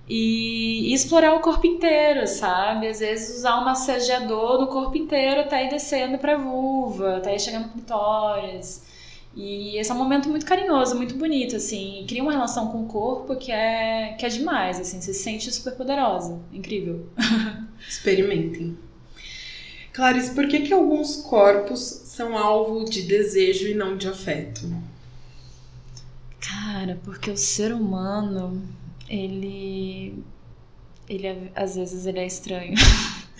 e, 0.09 0.91
e 0.91 0.95
explorar 0.95 1.34
o 1.34 1.41
corpo 1.41 1.66
inteiro, 1.66 2.26
sabe? 2.26 2.89
Às 2.89 3.01
vezes 3.01 3.39
usar 3.39 3.61
um 3.61 3.64
massageador 3.64 4.61
no 4.61 4.68
corpo 4.68 4.97
inteiro 4.97 5.43
até 5.43 5.66
ir 5.66 5.68
descendo 5.68 6.16
pra 6.16 6.39
vulva, 6.39 7.18
até 7.18 7.34
ir 7.34 7.41
chegando 7.41 7.66
no 7.66 7.72
clitóris. 7.72 8.86
E 9.37 9.76
esse 9.76 9.91
é 9.91 9.95
um 9.95 9.99
momento 9.99 10.30
muito 10.30 10.47
carinhoso, 10.47 10.97
muito 10.97 11.14
bonito, 11.14 11.57
assim. 11.57 12.01
E 12.01 12.07
cria 12.07 12.22
uma 12.22 12.32
relação 12.32 12.68
com 12.68 12.84
o 12.84 12.87
corpo 12.87 13.37
que 13.37 13.53
é, 13.53 14.16
que 14.18 14.24
é 14.24 14.28
demais, 14.30 14.80
assim. 14.80 14.99
Você 14.99 15.12
se 15.12 15.22
sente 15.22 15.53
super 15.53 15.74
poderosa. 15.74 16.41
Incrível. 16.51 17.07
Experimentem. 17.87 18.78
Clarice, 19.93 20.34
por 20.34 20.49
que, 20.49 20.61
que 20.61 20.72
alguns 20.72 21.16
corpos 21.16 21.80
são 21.80 22.37
alvo 22.37 22.87
de 22.87 23.03
desejo 23.03 23.68
e 23.68 23.74
não 23.74 23.99
de 23.99 24.09
afeto? 24.09 24.62
Cara, 26.41 26.99
porque 27.05 27.30
o 27.30 27.37
ser 27.37 27.74
humano, 27.74 28.62
ele. 29.07 30.22
Ele 31.09 31.26
é, 31.26 31.53
às 31.55 31.76
vezes 31.76 32.07
ele 32.07 32.20
é 32.20 32.26
estranho. 32.26 32.74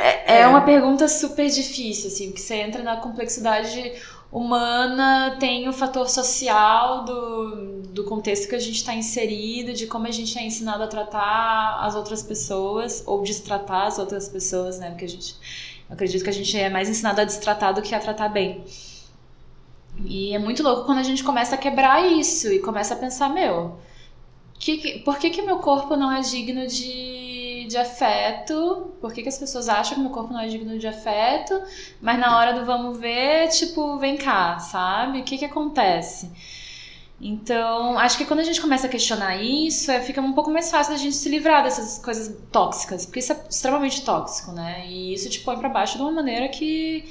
é, 0.00 0.34
é, 0.34 0.40
é, 0.40 0.46
uma 0.46 0.62
pergunta 0.62 1.06
super 1.06 1.48
difícil, 1.48 2.08
assim, 2.08 2.26
porque 2.26 2.40
você 2.40 2.56
entra 2.56 2.82
na 2.82 2.96
complexidade 2.96 3.94
humana, 4.32 5.36
tem 5.38 5.68
o 5.68 5.72
fator 5.74 6.08
social 6.08 7.04
do, 7.04 7.82
do 7.82 8.04
contexto 8.04 8.48
que 8.48 8.54
a 8.54 8.58
gente 8.58 8.76
está 8.76 8.94
inserido, 8.94 9.74
de 9.74 9.86
como 9.86 10.06
a 10.06 10.10
gente 10.10 10.38
é 10.38 10.46
ensinado 10.46 10.82
a 10.82 10.86
tratar 10.86 11.78
as 11.80 11.94
outras 11.94 12.22
pessoas, 12.22 13.04
ou 13.06 13.22
destratar 13.22 13.86
as 13.88 13.98
outras 13.98 14.30
pessoas, 14.30 14.78
né? 14.78 14.88
Porque 14.88 15.04
a 15.04 15.08
gente 15.08 15.36
acredito 15.90 16.24
que 16.24 16.30
a 16.30 16.32
gente 16.32 16.56
é 16.58 16.70
mais 16.70 16.88
ensinado 16.88 17.20
a 17.20 17.24
destratar 17.24 17.74
do 17.74 17.82
que 17.82 17.94
a 17.94 18.00
tratar 18.00 18.30
bem. 18.30 18.64
E 20.02 20.34
é 20.34 20.38
muito 20.38 20.62
louco 20.62 20.86
quando 20.86 20.98
a 20.98 21.02
gente 21.02 21.22
começa 21.22 21.54
a 21.54 21.58
quebrar 21.58 22.10
isso 22.10 22.50
e 22.50 22.58
começa 22.58 22.94
a 22.94 22.96
pensar, 22.96 23.28
meu, 23.28 23.78
que, 24.58 25.00
por 25.00 25.18
que, 25.18 25.28
que 25.28 25.42
meu 25.42 25.58
corpo 25.58 25.94
não 25.94 26.10
é 26.10 26.22
digno 26.22 26.66
de, 26.66 27.11
de 27.72 27.78
afeto? 27.78 28.92
Por 29.00 29.12
que, 29.12 29.22
que 29.22 29.28
as 29.28 29.38
pessoas 29.38 29.68
acham 29.68 29.96
que 29.96 30.00
meu 30.00 30.10
corpo 30.10 30.32
não 30.32 30.40
é 30.40 30.46
digno 30.46 30.78
de 30.78 30.86
afeto? 30.86 31.60
Mas 32.00 32.18
na 32.18 32.38
hora 32.38 32.52
do 32.52 32.64
vamos 32.64 32.98
ver, 32.98 33.48
tipo, 33.48 33.98
vem 33.98 34.16
cá, 34.16 34.58
sabe? 34.60 35.20
O 35.20 35.24
que, 35.24 35.38
que 35.38 35.44
acontece? 35.44 36.30
Então, 37.20 37.98
acho 37.98 38.18
que 38.18 38.24
quando 38.24 38.40
a 38.40 38.44
gente 38.44 38.60
começa 38.60 38.86
a 38.88 38.90
questionar 38.90 39.36
isso, 39.36 39.90
é, 39.90 40.00
fica 40.00 40.20
um 40.20 40.32
pouco 40.32 40.50
mais 40.50 40.70
fácil 40.70 40.92
da 40.92 40.98
gente 40.98 41.14
se 41.14 41.28
livrar 41.28 41.62
dessas 41.62 41.98
coisas 41.98 42.36
tóxicas, 42.50 43.06
porque 43.06 43.20
isso 43.20 43.32
é 43.32 43.40
extremamente 43.48 44.04
tóxico, 44.04 44.50
né? 44.52 44.84
E 44.88 45.14
isso 45.14 45.30
te 45.30 45.40
põe 45.40 45.56
para 45.56 45.68
baixo 45.68 45.96
de 45.96 46.02
uma 46.02 46.10
maneira 46.10 46.48
que 46.48 47.04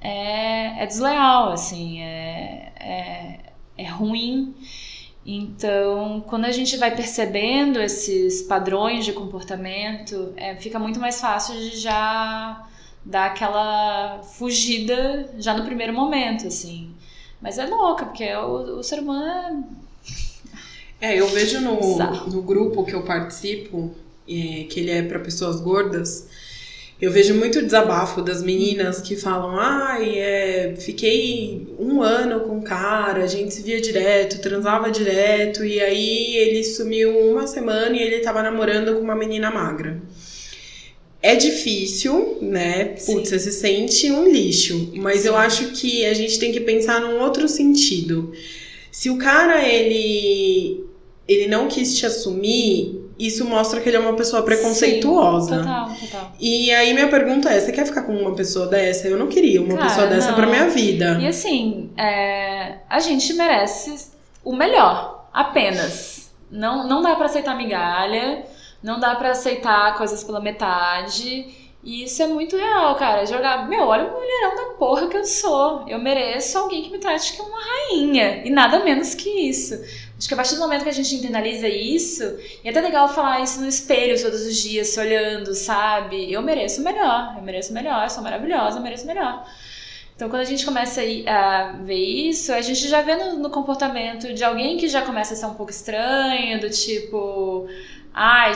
é, 0.00 0.82
é 0.82 0.86
desleal, 0.86 1.52
assim, 1.52 2.02
é, 2.02 2.72
é, 2.80 3.38
é 3.78 3.88
ruim. 3.88 4.54
Então, 5.26 6.22
quando 6.26 6.44
a 6.44 6.52
gente 6.52 6.76
vai 6.76 6.94
percebendo 6.94 7.80
esses 7.80 8.42
padrões 8.42 9.04
de 9.04 9.12
comportamento, 9.12 10.32
é, 10.36 10.54
fica 10.56 10.78
muito 10.78 11.00
mais 11.00 11.18
fácil 11.20 11.54
de 11.54 11.78
já 11.78 12.66
dar 13.04 13.26
aquela 13.26 14.22
fugida 14.22 15.30
já 15.38 15.56
no 15.56 15.64
primeiro 15.64 15.94
momento, 15.94 16.46
assim. 16.46 16.90
Mas 17.40 17.58
é 17.58 17.66
louca, 17.66 18.06
porque 18.06 18.34
o, 18.34 18.78
o 18.78 18.82
ser 18.82 19.00
humano 19.00 19.64
é. 21.00 21.12
É, 21.12 21.20
eu 21.20 21.28
vejo 21.28 21.60
no, 21.60 21.98
no 22.30 22.42
grupo 22.42 22.84
que 22.84 22.94
eu 22.94 23.02
participo, 23.02 23.90
é, 24.28 24.64
que 24.64 24.80
ele 24.80 24.90
é 24.90 25.02
para 25.02 25.18
pessoas 25.18 25.60
gordas, 25.60 26.28
Eu 27.04 27.10
vejo 27.10 27.34
muito 27.34 27.60
desabafo 27.60 28.22
das 28.22 28.42
meninas 28.42 29.02
que 29.02 29.14
falam: 29.14 29.58
ai, 29.60 30.18
é, 30.18 30.74
fiquei 30.78 31.68
um 31.78 32.00
ano 32.00 32.40
com 32.40 32.60
o 32.60 32.62
cara, 32.62 33.24
a 33.24 33.26
gente 33.26 33.52
se 33.52 33.60
via 33.60 33.78
direto, 33.78 34.40
transava 34.40 34.90
direto, 34.90 35.62
e 35.66 35.80
aí 35.80 36.34
ele 36.34 36.64
sumiu 36.64 37.10
uma 37.30 37.46
semana 37.46 37.94
e 37.94 38.02
ele 38.02 38.20
tava 38.20 38.42
namorando 38.42 38.94
com 38.94 39.02
uma 39.02 39.14
menina 39.14 39.50
magra. 39.50 40.00
É 41.20 41.36
difícil, 41.36 42.38
né? 42.40 42.96
Putz, 43.04 43.28
você 43.28 43.38
se 43.38 43.52
sente 43.52 44.10
um 44.10 44.26
lixo. 44.26 44.90
Mas 44.94 45.20
Sim. 45.20 45.28
eu 45.28 45.36
acho 45.36 45.72
que 45.72 46.06
a 46.06 46.14
gente 46.14 46.38
tem 46.38 46.52
que 46.52 46.60
pensar 46.60 47.02
num 47.02 47.20
outro 47.20 47.46
sentido. 47.48 48.32
Se 48.90 49.10
o 49.10 49.18
cara, 49.18 49.68
ele, 49.68 50.86
ele 51.28 51.48
não 51.48 51.68
quis 51.68 51.98
te 51.98 52.06
assumir, 52.06 53.03
isso 53.18 53.44
mostra 53.44 53.80
que 53.80 53.88
ele 53.88 53.96
é 53.96 54.00
uma 54.00 54.14
pessoa 54.14 54.42
preconceituosa. 54.42 55.56
Sim, 55.56 55.62
total, 55.62 55.88
total. 55.94 56.32
E 56.40 56.70
aí 56.72 56.92
minha 56.92 57.08
pergunta 57.08 57.48
é: 57.50 57.60
você 57.60 57.72
quer 57.72 57.86
ficar 57.86 58.02
com 58.02 58.16
uma 58.16 58.34
pessoa 58.34 58.66
dessa? 58.66 59.06
Eu 59.06 59.16
não 59.16 59.28
queria 59.28 59.60
uma 59.62 59.76
Cara, 59.76 59.88
pessoa 59.88 60.06
dessa 60.06 60.28
não. 60.28 60.34
pra 60.34 60.46
minha 60.46 60.68
vida. 60.68 61.18
E 61.20 61.26
assim, 61.26 61.90
é, 61.96 62.78
a 62.88 62.98
gente 63.00 63.32
merece 63.34 64.10
o 64.42 64.54
melhor, 64.54 65.28
apenas. 65.32 66.32
Não, 66.50 66.86
não 66.86 67.02
dá 67.02 67.14
para 67.16 67.26
aceitar 67.26 67.56
migalha, 67.56 68.44
não 68.82 69.00
dá 69.00 69.14
para 69.14 69.30
aceitar 69.30 69.96
coisas 69.96 70.22
pela 70.22 70.40
metade. 70.40 71.62
E 71.82 72.04
isso 72.04 72.22
é 72.22 72.26
muito 72.26 72.56
real, 72.56 72.94
cara. 72.94 73.26
Jogar, 73.26 73.68
meu, 73.68 73.82
olha 73.84 74.04
o 74.04 74.12
mulherão 74.12 74.56
da 74.56 74.74
porra 74.78 75.06
que 75.06 75.18
eu 75.18 75.24
sou. 75.24 75.84
Eu 75.86 75.98
mereço 75.98 76.56
alguém 76.58 76.82
que 76.82 76.90
me 76.90 76.98
trate 76.98 77.36
como 77.36 77.50
uma 77.50 77.60
rainha. 77.60 78.42
E 78.42 78.50
nada 78.50 78.82
menos 78.82 79.14
que 79.14 79.28
isso. 79.28 79.78
Acho 80.16 80.28
que 80.28 80.34
a 80.34 80.36
partir 80.36 80.54
do 80.54 80.60
momento 80.60 80.84
que 80.84 80.88
a 80.88 80.92
gente 80.92 81.14
internaliza 81.14 81.68
isso, 81.68 82.22
e 82.62 82.68
é 82.68 82.70
até 82.70 82.80
legal 82.80 83.08
falar 83.08 83.40
isso 83.40 83.60
no 83.60 83.66
espelho 83.66 84.20
todos 84.22 84.42
os 84.42 84.56
dias, 84.56 84.88
se 84.88 85.00
olhando, 85.00 85.54
sabe? 85.54 86.32
Eu 86.32 86.40
mereço 86.40 86.82
melhor, 86.82 87.34
eu 87.36 87.42
mereço 87.42 87.72
melhor, 87.72 88.04
eu 88.04 88.10
sou 88.10 88.22
maravilhosa, 88.22 88.78
eu 88.78 88.82
mereço 88.82 89.06
melhor. 89.06 89.44
Então, 90.14 90.28
quando 90.28 90.42
a 90.42 90.46
gente 90.46 90.64
começa 90.64 91.00
a 91.26 91.72
ver 91.82 91.98
isso, 92.28 92.52
a 92.52 92.60
gente 92.60 92.86
já 92.88 93.02
vê 93.02 93.16
no, 93.16 93.40
no 93.40 93.50
comportamento 93.50 94.32
de 94.32 94.44
alguém 94.44 94.76
que 94.76 94.86
já 94.86 95.02
começa 95.02 95.34
a 95.34 95.36
ser 95.36 95.46
um 95.46 95.54
pouco 95.54 95.72
estranho, 95.72 96.60
do 96.60 96.70
tipo, 96.70 97.66
ai, 98.14 98.52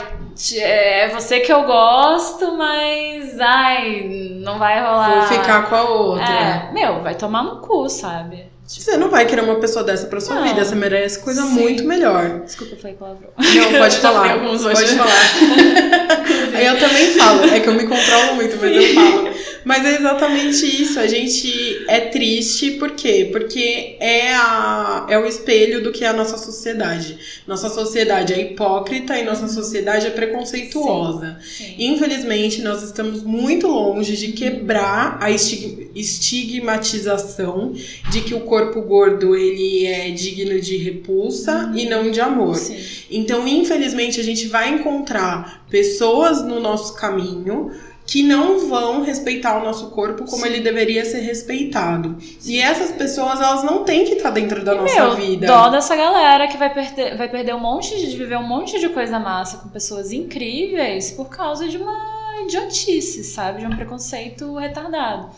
é 0.55 1.09
você 1.09 1.41
que 1.41 1.53
eu 1.53 1.65
gosto, 1.65 2.57
mas 2.57 3.41
ai, 3.41 4.05
não 4.41 4.57
vai 4.57 4.81
rolar. 4.81 5.27
Vou 5.27 5.39
ficar 5.41 5.69
com 5.69 5.75
a 5.75 5.83
outra. 5.83 6.25
É, 6.25 6.73
meu, 6.73 7.03
vai 7.03 7.17
tomar 7.17 7.43
no 7.43 7.61
cu, 7.61 7.89
sabe? 7.89 8.47
Você 8.69 8.99
não 8.99 9.09
vai 9.09 9.25
querer 9.25 9.41
uma 9.41 9.55
pessoa 9.57 9.83
dessa 9.83 10.07
pra 10.09 10.21
sua 10.21 10.35
não. 10.37 10.43
vida, 10.43 10.63
você 10.63 10.75
merece 10.75 11.21
coisa 11.21 11.41
Sim. 11.43 11.49
muito 11.49 11.85
melhor. 11.85 12.41
Desculpa, 12.41 12.77
foi 12.77 12.93
palavrão. 12.93 13.31
Não, 13.39 13.79
pode 13.79 13.97
falar. 13.99 14.33
Alguns 14.33 14.63
hoje. 14.63 14.75
Pode 14.75 14.95
falar. 14.95 16.61
eu 16.63 16.79
também 16.79 17.13
falo, 17.13 17.45
é 17.47 17.61
que 17.61 17.67
eu 17.69 17.73
me 17.73 17.87
controlo 17.87 18.35
muito, 18.35 18.59
mas 18.61 18.77
eu 18.77 18.95
falo. 18.95 19.35
Mas 19.65 19.85
é 19.85 19.97
exatamente 19.97 20.83
isso. 20.83 20.99
A 20.99 21.07
gente 21.07 21.85
é 21.89 22.01
triste, 22.01 22.73
por 22.73 22.91
quê? 22.93 23.29
Porque 23.31 23.97
é, 24.01 24.35
a, 24.35 25.07
é 25.09 25.19
o 25.19 25.27
espelho 25.27 25.83
do 25.83 25.93
que 25.93 26.05
é 26.05 26.09
a 26.09 26.13
nossa 26.13 26.37
sociedade. 26.39 27.19
Nossa 27.47 27.69
sociedade 27.69 28.33
é 28.33 28.41
hipócrita 28.41 29.17
e 29.19 29.25
nossa 29.25 29.47
sociedade 29.49 30.07
é 30.07 30.11
preconceituosa. 30.11 31.39
Sim. 31.43 31.65
Sim. 31.65 31.75
Infelizmente, 31.79 32.63
nós 32.63 32.83
estamos 32.83 33.23
muito 33.23 33.67
longe 33.67 34.17
de 34.17 34.33
quebrar 34.33 35.19
a 35.21 35.31
estigmatização 35.31 37.75
de 38.11 38.23
que 38.23 38.35
o 38.35 38.41
corpo 38.41 38.81
gordo 38.83 39.37
ele 39.37 39.87
é 39.87 40.11
digno 40.11 40.61
de 40.61 40.77
repulsa 40.77 41.67
uhum. 41.67 41.77
e 41.77 41.89
não 41.89 42.11
de 42.11 42.21
amor. 42.21 42.57
Sim. 42.57 42.77
Então, 43.11 43.47
infelizmente, 43.47 44.19
a 44.21 44.25
gente 44.25 44.49
vai 44.49 44.75
encontrar 44.75 45.65
pessoas 45.71 46.45
no 46.45 46.59
nosso 46.61 46.95
caminho 46.95 47.71
que 48.09 48.23
não 48.23 48.67
vão 48.71 49.03
respeitar 49.03 49.61
o 49.61 49.65
nosso 49.65 49.91
corpo 49.91 50.25
como 50.25 50.43
Sim. 50.43 50.49
ele 50.49 50.61
deveria 50.61 51.05
ser 51.05 51.21
respeitado. 51.21 52.17
E 52.43 52.59
essas 52.59 52.91
pessoas, 52.93 53.39
elas 53.39 53.63
não 53.63 53.85
têm 53.85 54.07
que 54.07 54.15
estar 54.15 54.31
dentro 54.31 54.65
da 54.65 54.75
e 54.75 54.79
nossa 54.79 54.95
meu, 54.95 55.17
vida. 55.17 55.47
Dó 55.47 55.69
dessa 55.69 55.95
galera 55.95 56.49
que 56.49 56.57
vai 56.57 56.73
perder, 56.73 57.19
vai 57.19 57.29
perder 57.29 57.55
um 57.55 57.61
monte 57.61 57.95
de, 57.99 58.11
de 58.11 58.17
viver 58.17 58.39
um 58.39 58.49
monte 58.49 58.81
de 58.81 58.89
coisa 58.89 59.19
massa 59.19 59.59
com 59.59 59.69
pessoas 59.69 60.11
incríveis 60.11 61.11
por 61.11 61.29
causa 61.29 61.69
de 61.69 61.77
uma 61.77 62.41
idiotice, 62.47 63.23
sabe? 63.23 63.61
De 63.61 63.67
um 63.67 63.77
preconceito 63.77 64.57
retardado. 64.57 65.29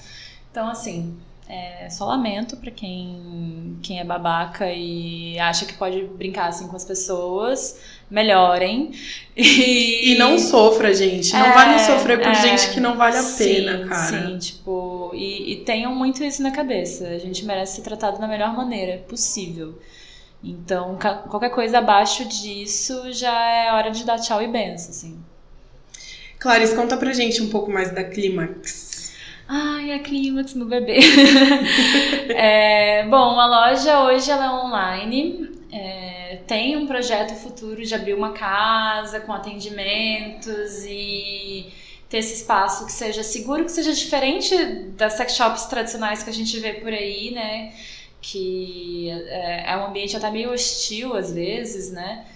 Então, 0.52 0.68
assim, 0.68 1.18
é, 1.48 1.90
só 1.90 2.06
lamento 2.06 2.56
para 2.56 2.70
quem, 2.70 3.76
quem 3.82 3.98
é 3.98 4.04
babaca 4.04 4.70
e 4.70 5.36
acha 5.40 5.66
que 5.66 5.74
pode 5.74 6.04
brincar 6.04 6.46
assim 6.46 6.68
com 6.68 6.76
as 6.76 6.84
pessoas. 6.84 7.80
Melhorem. 8.10 8.90
E, 9.36 10.12
e 10.12 10.18
não 10.18 10.36
sofra, 10.40 10.92
gente. 10.92 11.32
Não 11.32 11.46
é, 11.46 11.52
vale 11.52 11.78
sofrer 11.78 12.18
por 12.18 12.28
é, 12.28 12.34
gente 12.34 12.74
que 12.74 12.80
não 12.80 12.96
vale 12.96 13.16
a 13.16 13.22
sim, 13.22 13.44
pena, 13.44 13.86
cara. 13.86 14.26
Sim, 14.26 14.38
tipo, 14.38 15.12
e, 15.14 15.52
e 15.52 15.56
tenham 15.64 15.94
muito 15.94 16.24
isso 16.24 16.42
na 16.42 16.50
cabeça. 16.50 17.08
A 17.08 17.18
gente 17.18 17.44
merece 17.44 17.76
ser 17.76 17.82
tratado 17.82 18.18
da 18.18 18.26
melhor 18.26 18.56
maneira 18.56 18.98
possível. 19.08 19.78
Então, 20.42 20.98
qualquer 21.28 21.50
coisa 21.50 21.78
abaixo 21.78 22.24
disso 22.26 23.12
já 23.12 23.38
é 23.48 23.72
hora 23.72 23.90
de 23.90 24.04
dar 24.04 24.18
tchau 24.18 24.42
e 24.42 24.48
benção, 24.48 24.90
assim. 24.90 25.18
Clarice, 26.38 26.74
conta 26.74 26.96
pra 26.96 27.12
gente 27.12 27.42
um 27.42 27.50
pouco 27.50 27.70
mais 27.70 27.90
da 27.90 28.02
Clímax. 28.02 28.90
Ai, 29.52 29.92
a 29.92 29.98
clímax 29.98 30.54
no 30.54 30.64
bebê. 30.64 31.00
é, 32.30 33.04
bom, 33.08 33.38
a 33.38 33.46
loja 33.46 34.04
hoje 34.04 34.30
ela 34.30 34.44
é 34.44 34.50
online. 34.50 35.49
É, 35.72 36.40
tem 36.46 36.76
um 36.76 36.86
projeto 36.86 37.34
futuro 37.34 37.84
de 37.84 37.94
abrir 37.94 38.14
uma 38.14 38.32
casa 38.32 39.20
com 39.20 39.32
atendimentos 39.32 40.84
e 40.84 41.72
ter 42.08 42.18
esse 42.18 42.34
espaço 42.34 42.86
que 42.86 42.92
seja 42.92 43.22
seguro, 43.22 43.64
que 43.64 43.70
seja 43.70 43.92
diferente 43.92 44.56
das 44.96 45.12
sex 45.12 45.36
shops 45.36 45.66
tradicionais 45.66 46.22
que 46.24 46.30
a 46.30 46.32
gente 46.32 46.58
vê 46.58 46.74
por 46.74 46.92
aí, 46.92 47.30
né? 47.30 47.72
Que 48.20 49.10
é, 49.10 49.72
é 49.72 49.76
um 49.76 49.86
ambiente 49.86 50.16
até 50.16 50.30
meio 50.30 50.52
hostil 50.52 51.14
às 51.16 51.32
vezes, 51.32 51.92
né? 51.92 52.26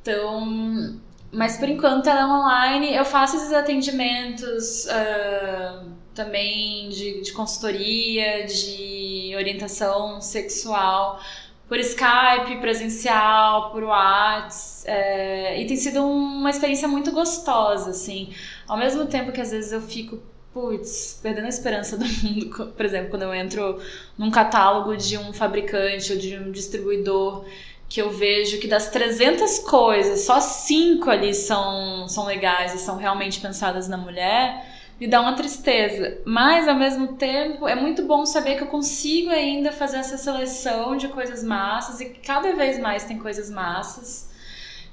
Então, 0.00 1.00
mas 1.32 1.56
por 1.56 1.68
enquanto 1.68 2.06
ela 2.06 2.20
é 2.20 2.26
online. 2.26 2.94
Eu 2.94 3.04
faço 3.04 3.36
esses 3.36 3.52
atendimentos. 3.52 4.84
Uh, 4.84 6.04
também 6.14 6.88
de, 6.88 7.20
de 7.22 7.32
consultoria, 7.32 8.46
de 8.46 9.34
orientação 9.36 10.20
sexual 10.20 11.20
por 11.68 11.78
Skype, 11.78 12.60
presencial, 12.60 13.70
por 13.70 13.82
WhatsApp, 13.82 14.84
é, 14.86 15.60
e 15.60 15.66
tem 15.66 15.76
sido 15.76 16.04
uma 16.04 16.50
experiência 16.50 16.86
muito 16.86 17.10
gostosa, 17.10 17.90
assim. 17.90 18.34
Ao 18.68 18.76
mesmo 18.76 19.06
tempo 19.06 19.32
que 19.32 19.40
às 19.40 19.50
vezes 19.50 19.72
eu 19.72 19.80
fico, 19.80 20.22
putz, 20.52 21.18
perdendo 21.22 21.46
a 21.46 21.48
esperança 21.48 21.96
do 21.96 22.04
mundo, 22.04 22.72
por 22.76 22.84
exemplo, 22.84 23.10
quando 23.10 23.22
eu 23.22 23.34
entro 23.34 23.80
num 24.18 24.30
catálogo 24.30 24.96
de 24.96 25.16
um 25.16 25.32
fabricante 25.32 26.12
ou 26.12 26.18
de 26.18 26.36
um 26.36 26.50
distribuidor 26.50 27.44
que 27.88 28.00
eu 28.00 28.10
vejo 28.10 28.58
que 28.58 28.66
das 28.66 28.90
300 28.90 29.60
coisas, 29.60 30.20
só 30.22 30.40
cinco 30.40 31.10
ali 31.10 31.32
são, 31.34 32.08
são 32.08 32.26
legais 32.26 32.74
e 32.74 32.78
são 32.78 32.96
realmente 32.96 33.40
pensadas 33.40 33.88
na 33.88 33.96
mulher, 33.96 34.73
me 35.04 35.10
dá 35.10 35.20
uma 35.20 35.34
tristeza. 35.34 36.18
Mas, 36.24 36.66
ao 36.66 36.74
mesmo 36.74 37.16
tempo, 37.16 37.68
é 37.68 37.74
muito 37.74 38.06
bom 38.06 38.24
saber 38.24 38.56
que 38.56 38.62
eu 38.62 38.68
consigo 38.68 39.28
ainda 39.28 39.70
fazer 39.70 39.98
essa 39.98 40.16
seleção 40.16 40.96
de 40.96 41.08
coisas 41.08 41.44
massas 41.44 42.00
e 42.00 42.06
cada 42.06 42.54
vez 42.54 42.78
mais 42.78 43.04
tem 43.04 43.18
coisas 43.18 43.50
massas. 43.50 44.30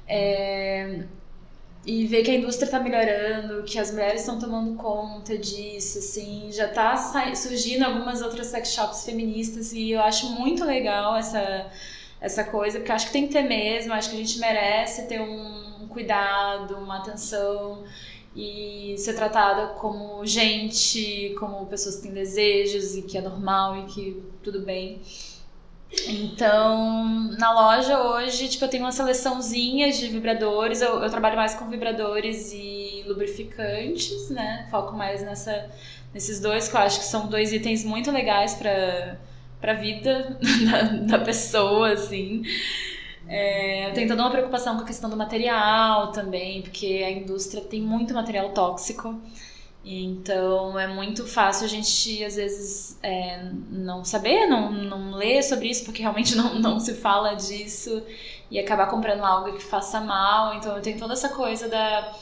É... 0.06 1.04
E 1.86 2.06
ver 2.08 2.24
que 2.24 2.30
a 2.30 2.36
indústria 2.36 2.66
está 2.66 2.80
melhorando, 2.80 3.64
que 3.64 3.80
as 3.80 3.90
mulheres 3.90 4.22
estão 4.22 4.38
tomando 4.38 4.76
conta 4.76 5.36
disso, 5.38 5.98
assim, 5.98 6.50
já 6.52 6.66
está 6.66 6.96
surgindo 7.34 7.84
algumas 7.84 8.22
outras 8.22 8.48
sex 8.48 8.74
shops 8.74 9.04
feministas 9.04 9.74
e 9.74 9.92
eu 9.92 10.02
acho 10.02 10.30
muito 10.40 10.64
legal 10.64 11.16
essa, 11.16 11.72
essa 12.20 12.44
coisa, 12.44 12.78
porque 12.78 12.92
acho 12.92 13.08
que 13.08 13.14
tem 13.14 13.26
que 13.26 13.34
ter 13.34 13.44
mesmo, 13.44 13.94
acho 13.94 14.12
que 14.12 14.16
a 14.16 14.20
gente 14.20 14.38
merece 14.38 15.08
ter 15.08 15.22
um 15.22 15.88
cuidado, 15.90 16.76
uma 16.76 16.98
atenção 16.98 17.84
e 18.36 18.96
ser 18.98 19.14
tratada 19.14 19.74
como 19.74 20.26
gente, 20.26 21.36
como 21.38 21.66
pessoas 21.66 21.98
que 21.98 22.04
têm 22.04 22.14
desejos 22.14 22.96
e 22.96 23.02
que 23.02 23.18
é 23.18 23.22
normal 23.22 23.78
e 23.78 23.86
que 23.86 24.24
tudo 24.42 24.62
bem. 24.62 25.02
Então, 26.08 27.32
na 27.38 27.54
loja 27.54 28.02
hoje, 28.02 28.48
tipo, 28.48 28.64
eu 28.64 28.70
tenho 28.70 28.84
uma 28.84 28.94
seleçãozinha 28.94 29.92
de 29.92 30.08
vibradores. 30.08 30.82
Eu, 30.82 31.02
eu 31.02 31.10
trabalho 31.10 31.36
mais 31.36 31.54
com 31.54 31.70
vibradores 31.70 32.52
e 32.54 33.04
lubrificantes, 33.06 34.30
né? 34.30 34.68
Foco 34.72 34.96
mais 34.96 35.22
nessa, 35.22 35.70
nesses 36.14 36.40
dois, 36.40 36.70
que 36.70 36.76
eu 36.76 36.80
acho 36.80 37.00
que 37.00 37.06
são 37.06 37.28
dois 37.28 37.52
itens 37.52 37.84
muito 37.84 38.10
legais 38.10 38.54
para 38.56 39.18
a 39.62 39.74
vida 39.74 40.38
da, 40.72 41.18
da 41.18 41.26
pessoa, 41.26 41.92
assim. 41.92 42.44
É, 43.34 43.92
tenho 43.96 44.10
toda 44.10 44.22
uma 44.22 44.30
preocupação 44.30 44.76
com 44.76 44.84
a 44.84 44.86
questão 44.86 45.10
do 45.10 45.16
material 45.16 46.12
também, 46.12 46.62
porque 46.62 47.02
a 47.06 47.10
indústria 47.10 47.64
tem 47.64 47.82
muito 47.82 48.14
material 48.14 48.50
tóxico. 48.50 49.18
Então 49.86 50.78
é 50.78 50.86
muito 50.88 51.26
fácil 51.26 51.66
a 51.66 51.70
gente, 51.70 52.24
às 52.26 52.36
vezes, 52.36 53.00
é, 53.02 53.42
não 53.72 54.04
saber, 54.04 54.48
não, 54.48 54.72
não 54.72 55.12
ler 55.16 55.42
sobre 55.44 55.70
isso, 55.70 55.86
porque 55.86 56.02
realmente 56.02 56.36
não, 56.38 56.60
não 56.60 56.80
se 56.80 56.94
fala 56.96 57.34
disso, 57.34 58.04
e 58.52 58.60
acabar 58.60 58.88
comprando 58.88 59.24
algo 59.24 59.54
que 59.54 59.64
faça 59.64 60.02
mal. 60.02 60.54
Então 60.56 60.80
tenho 60.82 61.00
toda 61.00 61.14
essa 61.14 61.30
coisa 61.30 61.70
da, 61.70 62.14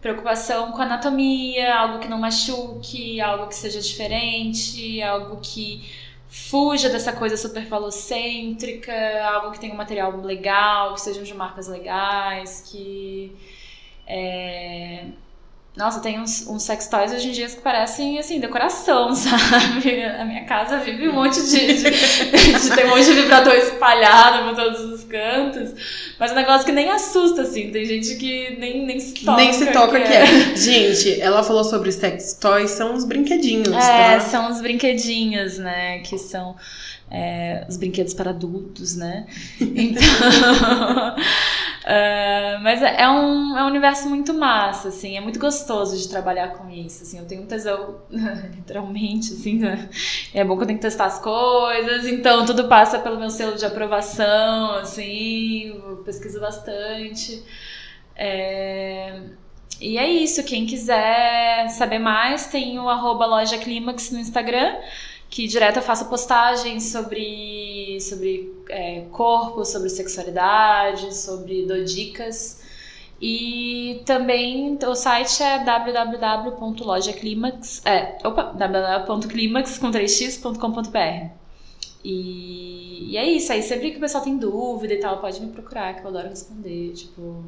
preocupação 0.00 0.70
com 0.72 0.80
anatomia, 0.80 1.74
algo 1.74 1.98
que 1.98 2.08
não 2.08 2.18
machuque, 2.18 3.20
algo 3.20 3.48
que 3.48 3.54
seja 3.54 3.80
diferente, 3.80 5.02
algo 5.02 5.38
que 5.42 5.82
fuja 6.28 6.88
dessa 6.88 7.12
coisa 7.12 7.36
super 7.36 7.66
falocêntrica, 7.66 8.92
algo 9.24 9.52
que 9.52 9.60
tenha 9.60 9.72
um 9.72 9.76
material 9.76 10.16
legal, 10.20 10.94
que 10.94 11.00
sejam 11.00 11.22
de 11.22 11.34
marcas 11.34 11.68
legais, 11.68 12.62
que 12.70 13.34
é, 14.06 15.06
nossa, 15.78 16.00
tem 16.00 16.18
uns, 16.18 16.44
uns 16.48 16.64
sex 16.64 16.88
toys 16.88 17.12
hoje 17.12 17.28
em 17.28 17.32
dia 17.32 17.46
que 17.46 17.60
parecem, 17.60 18.18
assim, 18.18 18.40
decoração, 18.40 19.14
sabe? 19.16 20.02
A 20.02 20.24
minha 20.24 20.44
casa 20.44 20.78
vive 20.78 21.08
um 21.08 21.12
monte 21.12 21.40
de, 21.40 21.66
de, 21.66 21.90
de 21.90 22.74
tem 22.74 22.86
um 22.86 22.88
monte 22.88 23.04
de 23.04 23.12
vibrador 23.12 23.54
espalhado 23.54 24.48
por 24.48 24.56
todos 24.56 24.80
os 24.80 24.97
cantos. 25.08 25.70
Mas 26.18 26.30
é 26.30 26.34
um 26.34 26.36
negócio 26.36 26.66
que 26.66 26.72
nem 26.72 26.90
assusta, 26.90 27.42
assim. 27.42 27.70
Tem 27.70 27.84
gente 27.84 28.16
que 28.16 28.56
nem, 28.58 28.84
nem 28.86 29.00
se 29.00 29.24
toca. 29.24 29.36
Nem 29.42 29.52
se 29.52 29.66
toca 29.72 30.00
que 30.00 30.12
é. 30.12 30.22
é. 30.22 30.56
Gente, 30.56 31.20
ela 31.20 31.42
falou 31.42 31.64
sobre 31.64 31.90
sex 31.92 32.34
toys, 32.34 32.70
são 32.70 32.94
os 32.94 33.04
brinquedinhos, 33.04 33.68
É, 33.68 34.14
tá? 34.14 34.20
são 34.20 34.50
os 34.50 34.60
brinquedinhos, 34.60 35.58
né? 35.58 35.98
Que 36.00 36.18
são 36.18 36.56
é, 37.10 37.64
os 37.68 37.76
brinquedos 37.76 38.14
para 38.14 38.30
adultos, 38.30 38.96
né? 38.96 39.26
Então. 39.60 41.16
Uh, 41.88 42.62
mas 42.62 42.82
é 42.82 43.08
um, 43.08 43.56
é 43.56 43.64
um 43.64 43.66
universo 43.66 44.08
muito 44.08 44.34
massa, 44.34 44.88
assim, 44.88 45.16
é 45.16 45.20
muito 45.20 45.40
gostoso 45.40 45.96
de 45.96 46.08
trabalhar 46.08 46.50
com 46.50 46.68
isso, 46.68 47.02
assim, 47.02 47.18
eu 47.18 47.26
tenho 47.26 47.42
um 47.42 47.46
tesão, 47.46 48.02
literalmente, 48.54 49.32
assim, 49.32 49.58
né? 49.58 49.88
é 50.34 50.44
bom 50.44 50.56
que 50.56 50.62
eu 50.64 50.66
tenho 50.66 50.78
que 50.78 50.82
testar 50.82 51.06
as 51.06 51.18
coisas, 51.18 52.06
então 52.06 52.44
tudo 52.44 52.68
passa 52.68 52.98
pelo 52.98 53.18
meu 53.18 53.30
selo 53.30 53.56
de 53.56 53.64
aprovação, 53.64 54.76
assim, 54.76 55.82
pesquiso 56.04 56.40
bastante. 56.40 57.42
É... 58.14 59.20
E 59.80 59.96
é 59.96 60.08
isso, 60.10 60.42
quem 60.42 60.66
quiser 60.66 61.68
saber 61.68 62.00
mais, 62.00 62.46
tem 62.48 62.78
o 62.80 62.88
arroba 62.88 63.26
loja 63.26 63.58
Clímax 63.58 64.10
no 64.10 64.18
Instagram 64.18 64.76
que 65.30 65.46
direto 65.46 65.76
eu 65.76 65.82
faço 65.82 66.08
postagens 66.08 66.84
sobre, 66.90 67.77
sobre 68.00 68.52
é, 68.68 69.02
corpo, 69.12 69.64
sobre 69.64 69.88
sexualidade, 69.88 71.14
sobre 71.14 71.64
dou 71.66 71.84
dicas. 71.84 72.66
E 73.20 74.00
também 74.06 74.78
o 74.86 74.94
site 74.94 75.42
é 75.42 75.64
www.lojaclimax, 75.64 77.82
é, 77.84 78.16
opa, 78.24 78.52
www.climax 78.52 79.78
com 79.78 79.90
3x.com.br. 79.90 81.32
E, 82.04 83.10
e 83.10 83.16
é 83.16 83.28
isso, 83.28 83.52
aí 83.52 83.60
sempre 83.62 83.90
que 83.90 83.96
o 83.96 84.00
pessoal 84.00 84.22
tem 84.22 84.36
dúvida 84.36 84.94
e 84.94 85.00
tal, 85.00 85.18
pode 85.18 85.40
me 85.40 85.50
procurar, 85.50 85.94
que 85.94 86.02
eu 86.02 86.08
adoro 86.08 86.28
responder, 86.28 86.92
tipo, 86.92 87.44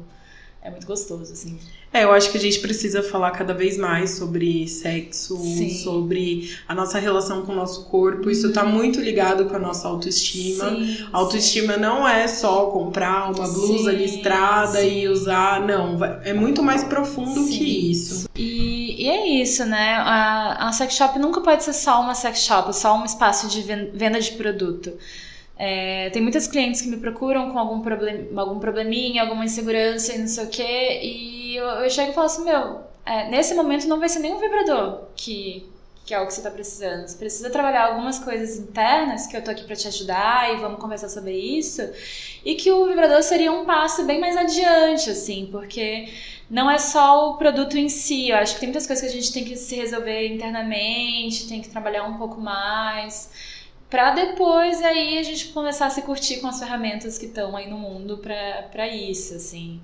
é 0.63 0.69
muito 0.69 0.85
gostoso, 0.85 1.33
assim. 1.33 1.57
É, 1.91 2.03
eu 2.03 2.11
acho 2.11 2.31
que 2.31 2.37
a 2.37 2.39
gente 2.39 2.59
precisa 2.59 3.01
falar 3.01 3.31
cada 3.31 3.53
vez 3.53 3.77
mais 3.77 4.11
sobre 4.11 4.67
sexo, 4.67 5.35
Sim. 5.37 5.69
sobre 5.69 6.55
a 6.67 6.75
nossa 6.75 6.99
relação 6.99 7.41
com 7.41 7.51
o 7.51 7.55
nosso 7.55 7.85
corpo. 7.85 8.29
Isso 8.29 8.53
tá 8.53 8.63
muito 8.63 9.01
ligado 9.01 9.45
com 9.45 9.55
a 9.55 9.59
nossa 9.59 9.87
autoestima. 9.87 10.69
Sim, 10.69 11.07
autoestima 11.11 11.73
sim. 11.73 11.79
não 11.79 12.07
é 12.07 12.27
só 12.27 12.67
comprar 12.67 13.31
uma 13.31 13.47
blusa 13.47 13.91
listrada 13.91 14.81
e 14.83 15.07
usar, 15.07 15.65
não. 15.65 15.97
É 16.23 16.31
muito 16.31 16.61
mais 16.61 16.83
profundo 16.83 17.43
que 17.47 17.91
isso. 17.91 18.29
E, 18.35 19.03
e, 19.03 19.09
é 19.09 19.41
isso, 19.41 19.65
né? 19.65 19.95
A, 19.95 20.69
a 20.69 20.71
sex 20.71 20.93
shop 20.93 21.17
nunca 21.17 21.41
pode 21.41 21.63
ser 21.63 21.73
só 21.73 21.99
uma 22.01 22.13
sex 22.13 22.39
shop, 22.39 22.73
só 22.73 22.95
um 22.95 23.03
espaço 23.03 23.47
de 23.47 23.61
venda 23.63 24.21
de 24.21 24.31
produto. 24.33 24.93
É, 25.63 26.09
tem 26.09 26.23
muitas 26.23 26.47
clientes 26.47 26.81
que 26.81 26.87
me 26.87 26.97
procuram 26.97 27.51
com 27.51 27.59
algum, 27.59 27.81
problem, 27.81 28.29
algum 28.35 28.57
probleminha, 28.57 29.21
alguma 29.21 29.45
insegurança 29.45 30.11
e 30.11 30.17
não 30.17 30.27
sei 30.27 30.43
o 30.43 30.49
quê, 30.49 30.99
e 31.03 31.55
eu, 31.55 31.63
eu 31.63 31.89
chego 31.91 32.09
e 32.09 32.15
falo 32.15 32.25
assim, 32.25 32.43
meu, 32.43 32.79
é, 33.05 33.29
nesse 33.29 33.53
momento 33.53 33.87
não 33.87 33.99
vai 33.99 34.09
ser 34.09 34.21
nenhum 34.21 34.39
vibrador 34.39 35.03
que, 35.15 35.63
que 36.03 36.15
é 36.15 36.19
o 36.19 36.25
que 36.25 36.33
você 36.33 36.39
está 36.39 36.49
precisando. 36.49 37.07
Você 37.07 37.15
precisa 37.15 37.51
trabalhar 37.51 37.89
algumas 37.89 38.17
coisas 38.17 38.57
internas 38.57 39.27
que 39.27 39.37
eu 39.37 39.43
tô 39.43 39.51
aqui 39.51 39.63
para 39.63 39.75
te 39.75 39.87
ajudar 39.87 40.51
e 40.51 40.57
vamos 40.57 40.79
conversar 40.79 41.09
sobre 41.09 41.33
isso. 41.37 41.87
E 42.43 42.55
que 42.55 42.71
o 42.71 42.87
vibrador 42.87 43.21
seria 43.21 43.51
um 43.51 43.63
passo 43.63 44.03
bem 44.03 44.19
mais 44.19 44.35
adiante, 44.35 45.11
assim, 45.11 45.47
porque 45.51 46.09
não 46.49 46.71
é 46.71 46.79
só 46.79 47.29
o 47.29 47.37
produto 47.37 47.77
em 47.77 47.87
si. 47.87 48.29
Eu 48.29 48.37
acho 48.37 48.55
que 48.55 48.61
tem 48.61 48.69
muitas 48.69 48.87
coisas 48.87 49.05
que 49.05 49.11
a 49.15 49.21
gente 49.21 49.31
tem 49.31 49.45
que 49.45 49.55
se 49.55 49.75
resolver 49.75 50.27
internamente, 50.27 51.47
tem 51.47 51.61
que 51.61 51.69
trabalhar 51.69 52.03
um 52.05 52.17
pouco 52.17 52.41
mais 52.41 53.29
para 53.91 54.11
depois 54.11 54.81
aí 54.81 55.19
a 55.19 55.23
gente 55.23 55.49
começar 55.49 55.87
a 55.87 55.89
se 55.89 56.01
curtir 56.03 56.37
com 56.39 56.47
as 56.47 56.57
ferramentas 56.57 57.17
que 57.17 57.25
estão 57.25 57.57
aí 57.57 57.69
no 57.69 57.77
mundo 57.77 58.19
para 58.19 58.87
isso, 58.87 59.35
assim. 59.35 59.81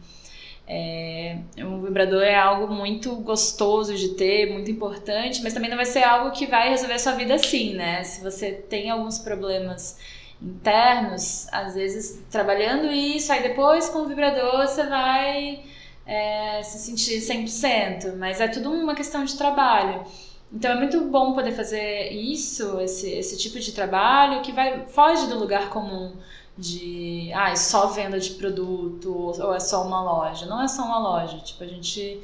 É, 0.65 1.37
um 1.59 1.81
vibrador 1.81 2.23
é 2.23 2.35
algo 2.35 2.73
muito 2.73 3.13
gostoso 3.17 3.93
de 3.95 4.09
ter, 4.15 4.51
muito 4.51 4.71
importante, 4.71 5.43
mas 5.43 5.53
também 5.53 5.69
não 5.69 5.75
vai 5.75 5.85
ser 5.85 6.03
algo 6.03 6.31
que 6.31 6.45
vai 6.45 6.69
resolver 6.69 6.93
a 6.93 6.99
sua 6.99 7.13
vida 7.13 7.35
assim, 7.35 7.73
né? 7.73 8.01
Se 8.05 8.23
você 8.23 8.51
tem 8.53 8.89
alguns 8.89 9.19
problemas 9.19 9.99
internos, 10.41 11.47
às 11.51 11.75
vezes 11.75 12.23
trabalhando 12.31 12.89
isso, 12.91 13.31
aí 13.33 13.43
depois 13.43 13.89
com 13.89 13.99
o 13.99 14.07
vibrador 14.07 14.67
você 14.67 14.83
vai 14.85 15.63
é, 16.05 16.61
se 16.63 16.79
sentir 16.79 17.19
100%, 17.19 18.15
mas 18.15 18.39
é 18.39 18.47
tudo 18.47 18.71
uma 18.71 18.95
questão 18.95 19.25
de 19.25 19.37
trabalho. 19.37 20.05
Então 20.51 20.71
é 20.71 20.75
muito 20.75 21.01
bom 21.09 21.33
poder 21.33 21.51
fazer 21.51 22.11
isso, 22.11 22.79
esse, 22.79 23.09
esse 23.09 23.37
tipo 23.37 23.59
de 23.59 23.73
trabalho 23.73 24.41
que 24.41 24.51
vai 24.51 24.85
foge 24.87 25.27
do 25.27 25.37
lugar 25.37 25.69
comum 25.69 26.13
de 26.57 27.31
ah, 27.33 27.51
é 27.51 27.55
só 27.55 27.87
venda 27.87 28.19
de 28.19 28.31
produto 28.31 29.13
ou 29.13 29.53
é 29.53 29.59
só 29.59 29.85
uma 29.85 30.01
loja. 30.01 30.45
Não 30.45 30.61
é 30.61 30.67
só 30.67 30.83
uma 30.83 30.99
loja, 30.99 31.37
tipo, 31.39 31.63
a 31.63 31.67
gente 31.67 32.19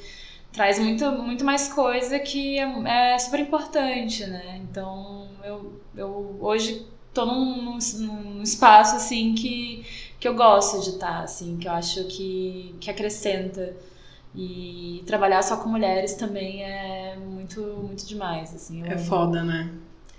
traz 0.52 0.80
muito, 0.80 1.12
muito 1.12 1.44
mais 1.44 1.68
coisa 1.68 2.20
que 2.20 2.58
é, 2.60 3.14
é 3.14 3.20
super 3.20 3.40
importante, 3.40 4.26
né? 4.26 4.62
Então 4.64 5.28
eu, 5.44 5.82
eu 5.96 6.38
hoje 6.42 6.88
tô 7.14 7.26
num, 7.26 7.78
num, 8.00 8.42
espaço 8.42 8.96
assim 8.96 9.36
que, 9.36 9.86
que 10.20 10.28
eu 10.28 10.36
gosto 10.36 10.82
de 10.82 10.92
estar, 10.92 11.24
assim, 11.24 11.58
que 11.58 11.68
eu 11.68 11.72
acho 11.72 12.04
que, 12.06 12.76
que 12.80 12.90
acrescenta 12.90 13.76
e 14.36 15.04
trabalhar 15.06 15.42
só 15.44 15.58
com 15.58 15.70
mulheres 15.70 16.16
também 16.16 16.64
é 16.64 17.16
muito, 17.18 17.62
muito 17.62 18.06
demais, 18.06 18.54
assim. 18.54 18.84
É 18.88 18.98
foda, 18.98 19.44
né? 19.44 19.70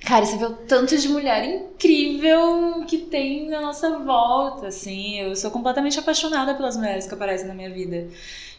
Cara, 0.05 0.27
você 0.27 0.37
vê 0.37 0.45
o 0.45 0.51
tanto 0.51 0.97
de 0.97 1.09
mulher 1.09 1.45
incrível 1.45 2.85
que 2.87 2.99
tem 2.99 3.49
na 3.49 3.61
nossa 3.61 3.99
volta, 3.99 4.69
assim. 4.69 5.19
Eu 5.21 5.35
sou 5.35 5.51
completamente 5.51 5.99
apaixonada 5.99 6.55
pelas 6.55 6.77
mulheres 6.77 7.07
que 7.07 7.15
aparecem 7.15 7.49
na 7.49 7.55
minha 7.55 7.71
vida. 7.71 8.09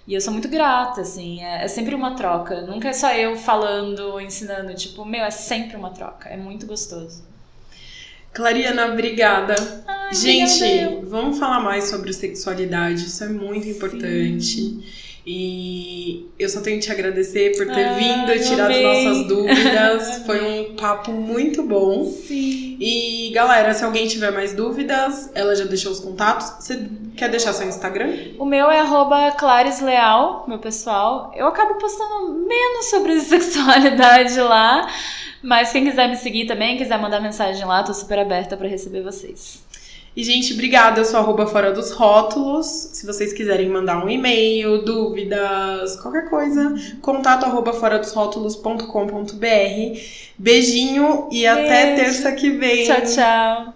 E 0.07 0.13
eu 0.13 0.21
sou 0.21 0.33
muito 0.33 0.47
grata, 0.47 1.01
assim. 1.01 1.43
É, 1.43 1.63
é 1.63 1.67
sempre 1.67 1.93
uma 1.93 2.15
troca. 2.15 2.61
Nunca 2.61 2.89
é 2.89 2.93
só 2.93 3.13
eu 3.13 3.37
falando, 3.37 4.19
ensinando. 4.19 4.73
Tipo, 4.73 5.05
meu, 5.05 5.23
é 5.23 5.31
sempre 5.31 5.77
uma 5.77 5.91
troca. 5.91 6.29
É 6.29 6.35
muito 6.37 6.65
gostoso. 6.65 7.23
Clariana, 8.33 8.87
obrigada. 8.87 9.55
Ai, 9.87 10.13
Gente, 10.13 10.63
obrigada 10.63 11.05
vamos 11.05 11.39
falar 11.39 11.61
mais 11.61 11.85
sobre 11.85 12.11
sexualidade. 12.11 13.05
Isso 13.05 13.23
é 13.23 13.29
muito 13.29 13.67
importante. 13.67 14.43
Sim. 14.43 14.83
E 15.26 16.30
eu 16.38 16.47
só 16.47 16.61
tenho 16.61 16.80
que 16.80 16.86
te 16.86 16.91
agradecer 16.91 17.57
por 17.57 17.65
ter 17.65 17.84
ah, 17.84 17.93
vindo 17.93 18.32
e 18.32 18.39
tirar 18.41 18.69
as 18.69 18.82
nossas 18.82 19.26
dúvidas. 19.28 20.23
Foi 20.23 20.41
um 20.41 20.75
papo 20.75 21.12
muito 21.12 21.63
bom. 21.63 22.05
Sim. 22.05 22.78
E 22.79 23.32
galera, 23.33 23.74
se 23.74 23.83
alguém 23.83 24.08
tiver 24.08 24.32
mais 24.32 24.54
dúvidas, 24.54 25.32
ela 25.33 25.55
já 25.55 25.66
deixou 25.66 25.91
os 25.91 25.99
contatos. 25.99 26.54
Você 26.59 26.87
quer 27.17 27.29
deixar 27.29 27.54
seu 27.54 27.67
Instagram? 27.67 28.13
O 28.37 28.45
meu 28.45 28.70
é 28.70 28.83
claresleal, 29.36 30.45
meu 30.47 30.59
pessoal. 30.59 31.32
Eu 31.36 31.47
acabo 31.47 31.75
postando 31.79 32.45
menos 32.47 32.86
sobre 32.91 33.17
sexualidade 33.21 34.39
lá. 34.39 34.87
Mas 35.41 35.71
quem 35.71 35.86
quiser 35.86 36.08
me 36.08 36.17
seguir 36.17 36.45
também, 36.45 36.78
quiser 36.78 36.99
mandar 36.99 37.20
mensagem 37.20 37.66
lá, 37.66 37.83
tô 37.83 37.93
super 37.93 38.17
aberta 38.17 38.58
para 38.58 38.67
receber 38.67 39.01
vocês. 39.01 39.64
E, 40.16 40.24
gente, 40.24 40.54
obrigada. 40.54 41.01
Eu 41.01 41.05
sou 41.05 41.20
arroba 41.20 41.46
fora 41.46 41.74
dos 41.74 41.92
rótulos. 41.92 42.66
Se 42.66 43.05
vocês 43.05 43.33
quiserem 43.33 43.70
mandar 43.70 44.04
um 44.04 44.09
e-mail, 44.09 44.83
dúvidas, 44.83 45.97
qualquer 45.97 46.29
coisa, 46.29 46.74
contato 47.01 47.46
arroba 47.46 47.74
fora 47.74 48.00
dos 48.00 48.13
rótulos.com.br. 48.13 50.00
Beijinho 50.37 51.28
e 51.32 51.42
Beijo. 51.42 51.50
até 51.50 51.96
terça 51.96 52.32
que 52.32 52.50
vem. 52.51 52.86
Tchau, 52.86 53.01
tchau. 53.01 53.74